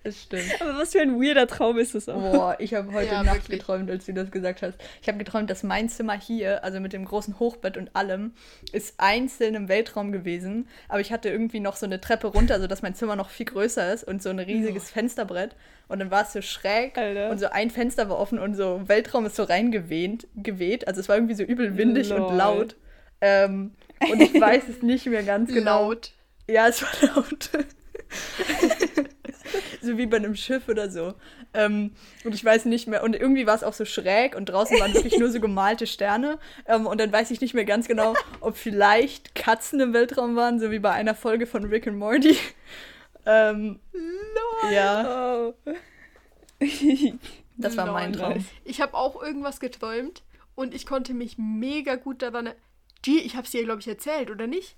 Das 0.06 0.22
stimmt. 0.22 0.62
Aber 0.62 0.78
was 0.78 0.92
für 0.92 1.02
ein 1.02 1.20
weirder 1.20 1.48
Traum 1.48 1.80
ist 1.80 1.96
das 1.96 2.08
auch. 2.10 2.22
Boah, 2.22 2.56
ich 2.60 2.76
habe 2.76 2.94
heute 2.94 3.12
ja, 3.12 3.24
Nacht 3.24 3.38
wirklich. 3.38 3.60
geträumt, 3.60 3.90
als 3.90 4.06
du 4.06 4.14
das 4.14 4.30
gesagt 4.30 4.62
hast. 4.62 4.78
Ich 5.02 5.08
habe 5.08 5.18
geträumt, 5.18 5.50
dass 5.50 5.64
mein 5.64 5.90
Zimmer 5.90 6.14
hier, 6.14 6.64
also 6.64 6.80
mit 6.80 6.94
dem 6.94 7.06
großen 7.06 7.40
Hochbett 7.40 7.76
und 7.76 7.96
allem, 7.96 8.34
ist 8.72 8.94
einzeln 8.98 9.56
im 9.56 9.68
Weltraum 9.68 10.12
gewesen. 10.12 10.68
Aber 10.90 11.00
ich 11.02 11.12
hatte 11.12 11.30
irgendwie 11.30 11.60
noch 11.60 11.76
so 11.76 11.88
eine 11.88 12.00
Treppe 12.00 12.28
runter, 12.28 12.60
sodass 12.60 12.84
mein 12.84 12.94
Zimmer 12.94 13.16
noch 13.16 13.32
viel 13.32 13.48
größer 13.48 13.94
ist 13.94 14.04
und 14.04 14.22
so 14.22 14.30
ein 14.30 14.38
riesiges 14.38 14.84
oh. 14.92 14.94
Fensterbrett. 14.94 15.56
Und 15.88 15.98
dann 15.98 16.12
war 16.12 16.22
es 16.22 16.34
so 16.34 16.42
schräg 16.44 16.96
Alter. 17.00 17.32
und 17.32 17.40
so 17.40 17.50
ein 17.50 17.72
Fenster 17.72 18.08
war 18.08 18.20
offen 18.20 18.38
und 18.38 18.54
so 18.54 18.88
Weltraum 18.88 19.26
ist 19.26 19.36
so 19.36 19.44
reingeweht. 19.44 20.28
Geweht. 20.36 20.88
Also 20.88 21.02
es 21.02 21.10
war 21.10 21.16
irgendwie 21.16 21.36
so 21.36 21.44
übel 21.44 21.78
windig 21.78 22.10
Lol. 22.10 22.20
und 22.20 22.38
laut. 22.38 22.76
Ähm, 23.22 23.72
und 24.12 24.22
ich 24.22 24.40
weiß 24.40 24.64
es 24.70 24.82
nicht 24.82 25.06
mehr 25.06 25.24
ganz 25.24 25.54
genau. 25.54 25.84
Laut. 25.84 26.12
Ja, 26.48 26.68
es 26.68 26.82
war 26.82 27.16
laut. 27.16 27.50
so 29.82 29.98
wie 29.98 30.06
bei 30.06 30.18
einem 30.18 30.36
Schiff 30.36 30.68
oder 30.68 30.90
so. 30.90 31.14
Ähm, 31.54 31.92
und 32.24 32.36
ich 32.36 32.44
weiß 32.44 32.66
nicht 32.66 32.88
mehr, 32.88 33.04
und 33.04 33.16
irgendwie 33.16 33.48
war 33.48 33.56
es 33.56 33.64
auch 33.64 33.74
so 33.74 33.86
schräg 33.86 34.36
und 34.36 34.46
draußen 34.46 34.80
waren 34.80 34.94
wirklich 34.94 35.18
nur 35.18 35.32
so 35.32 35.40
gemalte 35.40 35.88
Sterne. 35.88 36.38
Ähm, 36.68 36.86
und 36.86 37.00
dann 37.00 37.12
weiß 37.12 37.32
ich 37.32 37.42
nicht 37.42 37.54
mehr 37.54 37.66
ganz 37.66 37.88
genau, 37.88 38.14
ob 38.42 38.58
vielleicht 38.58 39.36
Katzen 39.36 39.80
im 39.80 39.94
Weltraum 39.94 40.36
waren, 40.36 40.60
so 40.60 40.72
wie 40.72 40.80
bei 40.80 40.92
einer 40.92 41.16
Folge 41.16 41.48
von 41.48 41.66
Rick 41.66 41.88
and 41.88 41.98
Morty. 41.98 42.38
Ähm, 43.26 43.80
Lol. 43.94 44.74
Ja. 44.74 45.54
das 47.58 47.78
war 47.78 47.92
mein 47.92 48.14
Traum. 48.14 48.46
Ich 48.66 48.82
habe 48.82 48.94
auch 48.94 49.22
irgendwas 49.22 49.60
geträumt 49.60 50.24
und 50.56 50.74
ich 50.74 50.86
konnte 50.86 51.14
mich 51.14 51.38
mega 51.38 51.96
gut 51.96 52.22
daran. 52.22 52.50
Die, 53.06 53.20
ich 53.20 53.36
habe 53.36 53.46
es 53.46 53.52
dir, 53.52 53.64
glaube 53.64 53.82
ich, 53.82 53.88
erzählt, 53.88 54.30
oder 54.30 54.48
nicht? 54.48 54.76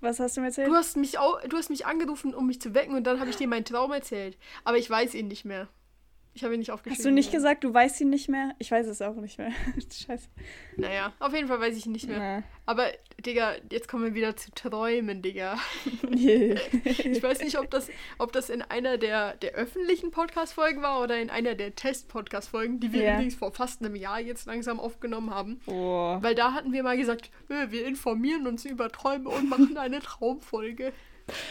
Was 0.00 0.20
hast 0.20 0.36
du 0.36 0.40
mir 0.40 0.48
erzählt? 0.48 0.68
Du 0.68 0.74
hast 0.74 0.96
mich, 0.96 1.18
auch, 1.18 1.40
du 1.42 1.56
hast 1.56 1.70
mich 1.70 1.86
angerufen, 1.86 2.34
um 2.34 2.46
mich 2.46 2.60
zu 2.60 2.74
wecken 2.74 2.94
und 2.94 3.04
dann 3.04 3.18
habe 3.20 3.30
ich 3.30 3.36
dir 3.36 3.48
meinen 3.48 3.64
Traum 3.64 3.92
erzählt. 3.92 4.36
Aber 4.64 4.78
ich 4.78 4.88
weiß 4.88 5.14
ihn 5.14 5.28
nicht 5.28 5.44
mehr. 5.44 5.68
Ich 6.38 6.44
habe 6.44 6.54
ihn 6.54 6.60
nicht 6.60 6.70
aufgeschrieben. 6.70 6.96
Hast 6.98 7.04
du 7.04 7.10
nicht 7.10 7.32
gesagt, 7.32 7.64
du 7.64 7.74
weißt 7.74 8.00
ihn 8.00 8.10
nicht 8.10 8.28
mehr? 8.28 8.52
Ich 8.60 8.70
weiß 8.70 8.86
es 8.86 9.02
auch 9.02 9.16
nicht 9.16 9.38
mehr. 9.38 9.50
Scheiße. 10.06 10.28
Naja, 10.76 11.12
auf 11.18 11.34
jeden 11.34 11.48
Fall 11.48 11.58
weiß 11.58 11.76
ich 11.76 11.84
ihn 11.84 11.90
nicht 11.90 12.06
mehr. 12.08 12.18
Na. 12.18 12.42
Aber, 12.64 12.86
Digga, 13.26 13.56
jetzt 13.72 13.88
kommen 13.88 14.04
wir 14.04 14.14
wieder 14.14 14.36
zu 14.36 14.52
Träumen, 14.52 15.20
Digga. 15.20 15.56
Ich 16.12 17.22
weiß 17.22 17.40
nicht, 17.40 17.58
ob 17.58 17.70
das, 17.70 17.88
ob 18.18 18.30
das 18.32 18.50
in 18.50 18.62
einer 18.62 18.98
der, 18.98 19.34
der 19.34 19.52
öffentlichen 19.54 20.12
Podcast-Folgen 20.12 20.80
war 20.80 21.02
oder 21.02 21.20
in 21.20 21.28
einer 21.28 21.56
der 21.56 21.74
Test-Podcast-Folgen, 21.74 22.78
die 22.78 22.92
wir 22.92 23.02
Ja. 23.02 23.14
übrigens 23.14 23.34
vor 23.34 23.52
fast 23.52 23.82
einem 23.84 23.96
Jahr 23.96 24.20
jetzt 24.20 24.46
langsam 24.46 24.78
aufgenommen 24.78 25.30
haben. 25.30 25.60
oh. 25.66 26.18
Weil 26.20 26.36
da 26.36 26.52
hatten 26.54 26.72
wir 26.72 26.84
mal 26.84 26.96
gesagt, 26.96 27.30
wir 27.48 27.84
informieren 27.84 28.46
uns 28.46 28.64
über 28.64 28.90
Träume 28.92 29.28
und 29.30 29.48
machen 29.48 29.76
eine 29.76 29.98
Traumfolge. 29.98 30.92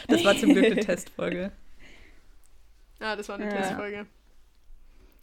Das 0.08 0.24
war 0.24 0.38
zum 0.38 0.54
Glück 0.54 0.66
eine 0.66 0.76
Testfolge. 0.86 1.52
Ja, 3.02 3.16
das 3.18 3.28
war 3.30 3.36
eine 3.36 3.46
Ja. 3.46 3.52
Testfolge. 3.52 4.06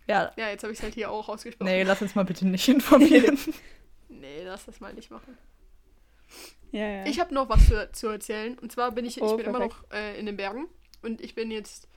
Ja, 0.07 0.32
Ja, 0.36 0.48
jetzt 0.50 0.62
habe 0.62 0.72
ich 0.72 0.78
es 0.78 0.82
halt 0.82 0.94
hier 0.94 1.11
auch 1.11 1.28
ausgesprochen. 1.28 1.66
nee, 1.70 1.82
lass 1.82 2.02
uns 2.02 2.14
mal 2.14 2.24
bitte 2.24 2.46
nicht 2.46 2.68
informieren. 2.68 3.38
Nee, 4.09 4.42
lass 4.44 4.66
das 4.66 4.80
mal 4.80 4.92
nicht 4.94 5.11
machen. 5.11 5.36
Ja, 6.72 6.86
ja. 6.88 7.07
Ich 7.07 7.20
habe 7.20 7.32
noch 7.32 7.48
was 7.48 7.66
zu, 7.68 7.90
zu 7.92 8.09
erzählen. 8.09 8.59
Und 8.59 8.72
zwar 8.72 8.92
bin 8.92 9.05
ich, 9.05 9.20
Oh, 9.22 9.30
ich 9.30 9.36
bin 9.36 9.46
immer 9.46 9.61
noch 9.61 9.84
äh, 9.92 10.18
in 10.18 10.26
den 10.26 10.36
Bergen. 10.36 10.66
Und 11.02 11.20
ich 11.20 11.34
bin 11.34 11.50
jetzt, 11.50 11.88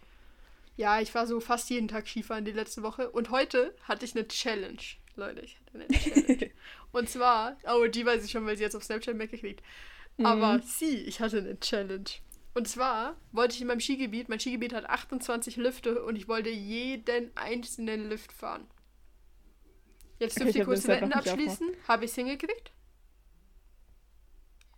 ja, 0.76 1.02
ich 1.02 1.14
war 1.16 1.26
so 1.28 1.40
fast 1.40 1.70
jeden 1.70 1.88
Tag 1.88 2.08
Skifahren 2.08 2.46
die 2.46 2.52
letzte 2.52 2.84
Woche. 2.84 3.10
Und 3.10 3.32
heute 3.32 3.74
hatte 3.84 4.06
ich 4.06 4.16
eine 4.16 4.28
Challenge. 4.28 4.78
Leute, 5.16 5.42
ich 5.42 5.58
hatte 5.58 5.74
eine 5.74 5.88
Challenge. 5.88 6.52
und 6.92 7.10
zwar, 7.10 7.58
oh, 7.74 7.88
die 7.88 8.06
weiß 8.06 8.24
ich 8.24 8.32
schon, 8.32 8.46
weil 8.46 8.56
sie 8.58 8.64
jetzt 8.64 8.76
auf 8.76 8.84
Snapchat 8.84 9.16
mitgekriegt. 9.16 9.64
Aber 10.24 10.54
Mhm. 10.58 10.62
sie, 10.64 10.98
ich 10.98 11.20
hatte 11.22 11.40
eine 11.40 11.60
Challenge. 11.60 12.06
Und 12.58 12.68
zwar 12.68 13.16
wollte 13.32 13.54
ich 13.54 13.62
in 13.62 13.68
meinem 13.68 13.80
Skigebiet, 13.80 14.30
mein 14.30 14.40
Skigebiet 14.40 14.74
hat 14.74 14.90
28 14.90 15.58
Lifte 15.58 16.04
und 16.04 16.16
ich 16.16 16.28
wollte 16.28 16.50
jeden 16.50 17.30
einzelnen 17.38 18.10
Lift 18.10 18.34
fahren. 18.34 18.66
Jetzt 20.18 20.38
Okay, 20.38 20.46
dürft 20.46 20.56
ich 20.56 20.60
ihr 20.62 20.66
kurz 20.66 20.88
Wetten 20.88 21.14
abschließen. 21.14 21.68
Habe 21.88 22.06
ich 22.06 22.10
es 22.10 22.16
hingekriegt? 22.16 22.72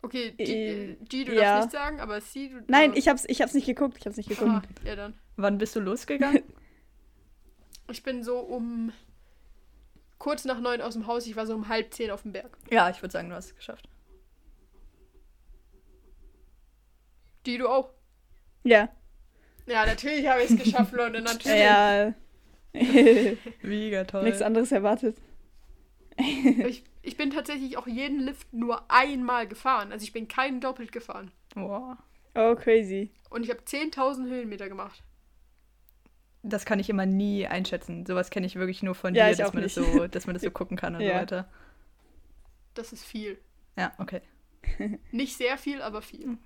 Okay, 0.01 0.31
die, 0.31 0.43
Äh, 0.43 0.91
äh, 0.91 0.97
die 1.03 1.23
du 1.23 1.33
ja. 1.33 1.41
darfst 1.41 1.67
nicht 1.67 1.81
sagen, 1.81 2.01
aber 2.01 2.19
sie, 2.19 2.49
du. 2.49 2.61
Nein, 2.67 2.91
äh, 2.91 2.99
ich 2.99 3.07
hab's, 3.07 3.23
ich 3.29 3.41
hab's 3.41 3.53
nicht 3.53 3.65
geguckt. 3.65 3.95
Ich 3.97 4.05
hab's 4.05 4.17
nicht 4.17 4.27
geguckt. 4.27 4.49
Ah, 4.51 4.61
ja, 4.85 4.97
dann. 4.97 5.13
Wann 5.37 5.57
bist 5.57 5.73
du 5.75 5.79
losgegangen? 5.79 6.43
Ich 7.89 8.03
bin 8.03 8.23
so 8.23 8.39
um 8.39 8.91
kurz 10.17 10.43
nach 10.43 10.59
neun 10.59 10.81
aus 10.81 10.93
dem 10.93 11.07
Haus. 11.07 11.25
Ich 11.25 11.35
war 11.37 11.47
so 11.47 11.55
um 11.55 11.69
halb 11.69 11.93
zehn 11.93 12.11
auf 12.11 12.23
dem 12.23 12.33
Berg. 12.33 12.57
ja, 12.69 12.89
ich 12.89 13.01
würde 13.01 13.13
sagen, 13.13 13.29
du 13.29 13.35
hast 13.35 13.45
es 13.45 13.55
geschafft. 13.55 13.87
Die 17.45 17.57
du 17.57 17.67
auch. 17.67 17.89
Ja. 18.63 18.89
Ja, 19.65 19.85
natürlich 19.85 20.27
habe 20.27 20.41
ich 20.43 20.51
es 20.51 20.57
geschafft, 20.57 20.93
Leute. 20.93 21.21
Natürlich. 21.21 21.59
Ja. 21.59 22.13
Mega 23.61 24.03
toll. 24.03 24.23
Nichts 24.23 24.41
anderes 24.41 24.71
erwartet. 24.71 25.17
Ich, 26.17 26.83
ich 27.01 27.17
bin 27.17 27.29
tatsächlich 27.31 27.77
auch 27.77 27.87
jeden 27.87 28.19
Lift 28.19 28.51
nur 28.53 28.83
einmal 28.91 29.47
gefahren. 29.47 29.91
Also 29.91 30.03
ich 30.03 30.11
bin 30.11 30.27
keinen 30.27 30.59
doppelt 30.59 30.91
gefahren. 30.91 31.31
Wow. 31.55 31.97
Oh, 32.35 32.55
crazy. 32.55 33.11
Und 33.29 33.43
ich 33.43 33.49
habe 33.49 33.61
10.000 33.61 34.27
Höhenmeter 34.29 34.67
gemacht. 34.69 35.01
Das 36.43 36.65
kann 36.65 36.79
ich 36.79 36.89
immer 36.89 37.05
nie 37.05 37.47
einschätzen. 37.47 38.05
Sowas 38.05 38.29
kenne 38.29 38.45
ich 38.45 38.55
wirklich 38.55 38.83
nur 38.83 38.95
von 38.95 39.13
Ja, 39.15 39.29
dir, 39.29 39.35
dass 39.35 39.53
man, 39.53 39.63
das 39.63 39.75
so, 39.75 40.07
dass 40.07 40.25
man 40.25 40.33
das 40.35 40.43
so 40.43 40.51
gucken 40.51 40.77
kann 40.77 40.95
und 40.95 41.01
so 41.01 41.07
Ja. 41.07 41.15
weiter. 41.15 41.49
Das 42.73 42.93
ist 42.93 43.03
viel. 43.03 43.37
Ja, 43.77 43.93
okay. 43.97 44.21
Nicht 45.11 45.37
sehr 45.37 45.57
viel, 45.57 45.81
aber 45.81 46.01
viel. 46.01 46.37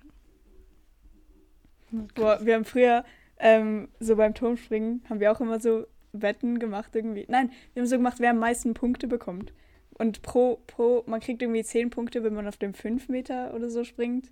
Boah, 2.14 2.40
wir 2.42 2.54
haben 2.54 2.64
früher 2.64 3.04
ähm, 3.38 3.88
so 4.00 4.16
beim 4.16 4.34
Turmspringen 4.34 5.02
haben 5.08 5.20
wir 5.20 5.32
auch 5.32 5.40
immer 5.40 5.60
so 5.60 5.86
Wetten 6.12 6.58
gemacht 6.58 6.94
irgendwie. 6.94 7.26
Nein, 7.28 7.50
wir 7.72 7.82
haben 7.82 7.88
so 7.88 7.96
gemacht, 7.96 8.16
wer 8.20 8.30
am 8.30 8.38
meisten 8.38 8.74
Punkte 8.74 9.06
bekommt. 9.06 9.52
Und 9.96 10.22
pro, 10.22 10.60
pro, 10.66 11.04
man 11.06 11.20
kriegt 11.20 11.42
irgendwie 11.42 11.62
10 11.62 11.90
Punkte, 11.90 12.24
wenn 12.24 12.34
man 12.34 12.48
auf 12.48 12.56
dem 12.56 12.74
5 12.74 13.08
Meter 13.08 13.54
oder 13.54 13.70
so 13.70 13.84
springt. 13.84 14.30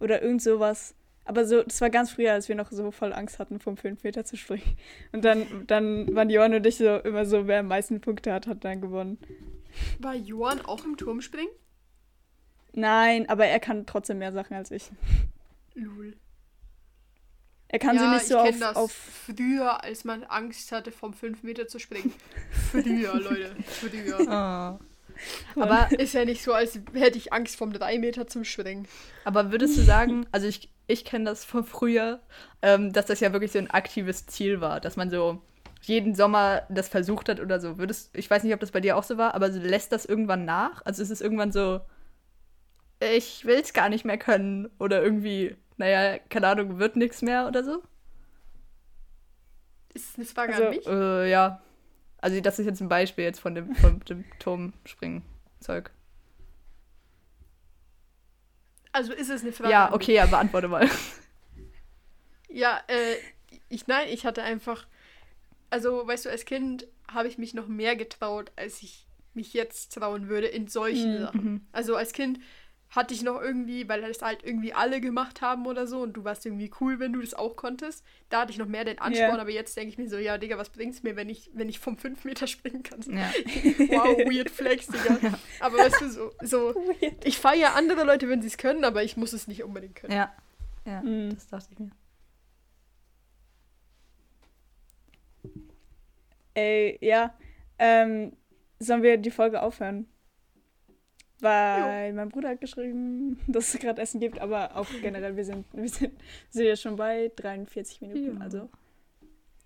Oder 0.00 0.22
irgend 0.22 0.42
sowas. 0.42 0.94
Aber 1.24 1.44
so, 1.44 1.62
das 1.62 1.80
war 1.80 1.90
ganz 1.90 2.10
früher, 2.10 2.32
als 2.32 2.48
wir 2.48 2.56
noch 2.56 2.72
so 2.72 2.90
voll 2.90 3.12
Angst 3.12 3.38
hatten, 3.38 3.60
vom 3.60 3.76
5 3.76 4.02
Meter 4.02 4.24
zu 4.24 4.36
springen. 4.36 4.76
Und 5.12 5.24
dann, 5.24 5.46
dann 5.66 6.12
waren 6.14 6.30
Johann 6.30 6.54
und 6.54 6.66
ich 6.66 6.78
so 6.78 6.96
immer 6.96 7.24
so, 7.24 7.46
wer 7.46 7.60
am 7.60 7.68
meisten 7.68 8.00
Punkte 8.00 8.32
hat, 8.32 8.46
hat 8.46 8.64
dann 8.64 8.80
gewonnen. 8.80 9.18
War 9.98 10.14
Johann 10.14 10.60
auch 10.62 10.84
im 10.84 10.96
Turmspringen? 10.96 11.52
Nein, 12.72 13.28
aber 13.28 13.46
er 13.46 13.60
kann 13.60 13.86
trotzdem 13.86 14.18
mehr 14.18 14.32
Sachen 14.32 14.54
als 14.54 14.70
ich. 14.70 14.90
Lul. 15.74 16.16
Er 17.72 17.78
kann 17.78 17.94
ja, 17.94 18.02
sie 18.02 18.08
nicht 18.08 18.26
so 18.26 18.34
ich 18.44 18.54
auf, 18.54 18.58
das 18.58 18.76
auf 18.76 18.92
früher, 18.92 19.84
als 19.84 20.04
man 20.04 20.24
Angst 20.24 20.72
hatte, 20.72 20.90
vom 20.90 21.14
5 21.14 21.44
Meter 21.44 21.68
zu 21.68 21.78
springen. 21.78 22.12
Früher, 22.72 23.14
Leute. 23.14 23.54
Früher. 23.64 24.28
Ah. 24.28 24.80
Aber, 25.54 25.88
Ist 25.92 26.14
ja 26.14 26.24
nicht 26.24 26.42
so, 26.42 26.52
als 26.52 26.80
hätte 26.94 27.18
ich 27.18 27.32
Angst 27.32 27.56
vom 27.56 27.72
3 27.72 27.98
Meter 27.98 28.26
zum 28.26 28.44
Springen. 28.44 28.88
aber 29.24 29.52
würdest 29.52 29.76
du 29.76 29.82
sagen, 29.82 30.26
also 30.32 30.48
ich, 30.48 30.70
ich 30.88 31.04
kenne 31.04 31.26
das 31.26 31.44
von 31.44 31.64
früher, 31.64 32.20
ähm, 32.62 32.92
dass 32.92 33.06
das 33.06 33.20
ja 33.20 33.32
wirklich 33.32 33.52
so 33.52 33.58
ein 33.58 33.70
aktives 33.70 34.26
Ziel 34.26 34.60
war, 34.60 34.80
dass 34.80 34.96
man 34.96 35.10
so 35.10 35.40
jeden 35.82 36.14
Sommer 36.14 36.62
das 36.68 36.88
versucht 36.88 37.28
hat 37.28 37.38
oder 37.38 37.60
so. 37.60 37.78
Würdest, 37.78 38.10
ich 38.16 38.28
weiß 38.30 38.42
nicht, 38.42 38.54
ob 38.54 38.60
das 38.60 38.72
bei 38.72 38.80
dir 38.80 38.96
auch 38.96 39.04
so 39.04 39.16
war, 39.16 39.34
aber 39.34 39.52
so 39.52 39.60
lässt 39.60 39.92
das 39.92 40.04
irgendwann 40.04 40.44
nach? 40.44 40.82
Also 40.84 41.02
ist 41.02 41.10
es 41.10 41.20
irgendwann 41.20 41.52
so, 41.52 41.80
ich 43.00 43.44
will 43.44 43.60
es 43.60 43.72
gar 43.72 43.88
nicht 43.88 44.04
mehr 44.04 44.18
können 44.18 44.68
oder 44.78 45.02
irgendwie, 45.02 45.56
naja, 45.80 46.18
keine 46.28 46.46
Ahnung, 46.48 46.78
wird 46.78 46.94
nichts 46.96 47.22
mehr 47.22 47.48
oder 47.48 47.64
so? 47.64 47.82
Ist 49.94 50.10
das 50.10 50.16
eine 50.16 50.24
Frage 50.26 50.52
Also, 50.52 50.64
an 50.64 50.70
mich? 50.70 50.86
Äh, 50.86 51.30
ja. 51.30 51.62
Also 52.18 52.40
das 52.40 52.58
ist 52.58 52.66
jetzt 52.66 52.80
ein 52.80 52.88
Beispiel 52.88 53.24
jetzt 53.24 53.40
von 53.40 53.54
dem, 53.54 53.74
von 53.74 54.00
dem 54.00 54.24
Turmspringen-Zeug. 54.38 55.90
Also 58.92 59.12
ist 59.12 59.30
es 59.30 59.42
eine 59.42 59.52
Frage 59.52 59.70
Ja, 59.70 59.86
an 59.86 59.92
mich? 59.92 60.02
okay, 60.02 60.14
ja, 60.14 60.26
beantworte 60.26 60.68
mal. 60.68 60.88
Ja, 62.48 62.80
äh, 62.88 63.16
ich, 63.68 63.86
nein, 63.86 64.08
ich 64.10 64.26
hatte 64.26 64.42
einfach, 64.42 64.86
also, 65.70 66.06
weißt 66.06 66.26
du, 66.26 66.30
als 66.30 66.44
Kind 66.44 66.86
habe 67.12 67.28
ich 67.28 67.38
mich 67.38 67.54
noch 67.54 67.68
mehr 67.68 67.96
getraut, 67.96 68.52
als 68.56 68.82
ich 68.82 69.06
mich 69.34 69.52
jetzt 69.54 69.94
trauen 69.94 70.28
würde 70.28 70.48
in 70.48 70.66
solchen 70.66 71.14
Mhm. 71.14 71.18
Sachen. 71.18 71.68
Also 71.72 71.94
als 71.96 72.12
Kind 72.12 72.40
hatte 72.90 73.14
ich 73.14 73.22
noch 73.22 73.40
irgendwie, 73.40 73.88
weil 73.88 74.02
das 74.02 74.20
halt 74.20 74.42
irgendwie 74.42 74.72
alle 74.72 75.00
gemacht 75.00 75.40
haben 75.42 75.66
oder 75.66 75.86
so 75.86 76.00
und 76.02 76.14
du 76.14 76.24
warst 76.24 76.44
irgendwie 76.44 76.70
cool, 76.80 76.98
wenn 76.98 77.12
du 77.12 77.20
das 77.20 77.34
auch 77.34 77.54
konntest. 77.54 78.04
Da 78.30 78.40
hatte 78.40 78.50
ich 78.52 78.58
noch 78.58 78.66
mehr 78.66 78.84
den 78.84 78.98
Ansporn, 78.98 79.36
Ja. 79.36 79.40
aber 79.40 79.50
jetzt 79.50 79.76
denke 79.76 79.90
ich 79.90 79.98
mir 79.98 80.08
so, 80.08 80.18
ja, 80.18 80.38
Digga, 80.38 80.58
was 80.58 80.70
bringt's 80.70 81.02
mir, 81.04 81.14
wenn 81.14 81.28
ich, 81.28 81.50
wenn 81.54 81.68
ich 81.68 81.78
vom 81.78 81.96
5 81.96 82.24
Meter 82.24 82.46
springen 82.48 82.82
kann? 82.82 83.00
Ja. 83.06 83.30
Wow, 83.90 84.18
weird 84.28 84.50
flex, 84.50 84.88
Digga. 84.88 85.18
Aber 85.60 85.78
weißt 85.78 86.00
du, 86.00 86.10
so, 86.10 86.32
so 86.42 86.74
Weird. 86.74 87.24
ich 87.24 87.38
feiere 87.38 87.74
andere 87.76 88.02
Leute, 88.04 88.28
wenn 88.28 88.42
sie 88.42 88.48
es 88.48 88.58
können, 88.58 88.84
aber 88.84 89.02
ich 89.04 89.16
muss 89.16 89.32
es 89.32 89.46
nicht 89.46 89.62
unbedingt 89.62 89.94
können. 89.94 90.12
Ja. 90.12 90.32
Ja, 90.84 91.02
Mhm. 91.02 91.30
das 91.34 91.46
dachte 91.46 91.68
ich 91.72 91.78
mir. 91.78 91.90
Ey, 96.54 96.98
ja. 97.00 97.34
Ähm, 97.78 98.32
sollen 98.78 99.02
wir 99.02 99.16
die 99.16 99.30
Folge 99.30 99.62
aufhören? 99.62 100.06
Weil 101.42 102.12
mein 102.12 102.28
Bruder 102.28 102.50
hat 102.50 102.60
geschrieben, 102.60 103.38
dass 103.48 103.74
es 103.74 103.80
gerade 103.80 104.00
Essen 104.02 104.20
gibt, 104.20 104.40
aber 104.40 104.76
auch 104.76 104.86
generell, 105.00 105.36
wir 105.36 105.44
sind, 105.44 105.66
wir 105.72 105.88
sind, 105.88 106.12
sind 106.50 106.64
jetzt 106.66 106.82
schon 106.82 106.96
bei 106.96 107.30
43 107.36 108.00
Minuten, 108.02 108.36
Ja. 108.38 108.40
also 108.44 108.68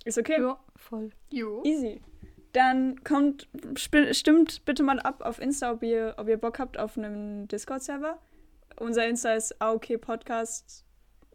ist 0.04 0.18
okay. 0.18 0.40
Ja, 0.40 0.58
voll. 0.76 1.10
Jo. 1.30 1.62
Easy. 1.64 2.00
Dann 2.52 3.02
kommt, 3.02 3.48
stimmt 3.74 4.64
bitte 4.64 4.82
mal 4.84 5.00
ab 5.00 5.22
auf 5.22 5.40
Insta, 5.40 5.72
ob 5.72 5.82
ihr, 5.82 6.14
ob 6.18 6.28
ihr 6.28 6.36
Bock 6.36 6.58
habt 6.58 6.78
auf 6.78 6.96
einen 6.96 7.48
Discord-Server. 7.48 8.18
Unser 8.78 9.06
Insta 9.08 9.34
ist 9.34 9.60
AOK 9.60 10.00
Podcast, 10.00 10.84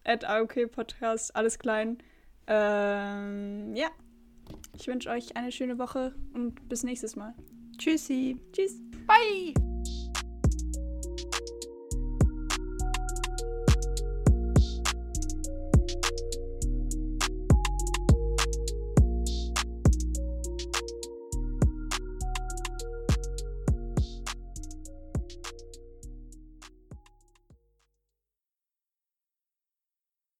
at 0.06 0.24
AOK 0.24 0.72
Podcast, 0.72 1.36
alles 1.36 1.60
klein. 1.60 1.98
Ähm, 2.48 3.76
ja. 3.76 3.88
Ich 4.78 4.88
wünsche 4.88 5.10
euch 5.10 5.36
eine 5.36 5.52
schöne 5.52 5.78
Woche 5.78 6.16
und 6.34 6.70
bis 6.70 6.84
nächstes 6.84 7.16
Mal. 7.16 7.34
Tschüssi. 7.78 8.38
Tschüss. 8.54 8.80
Bye! 9.06 9.79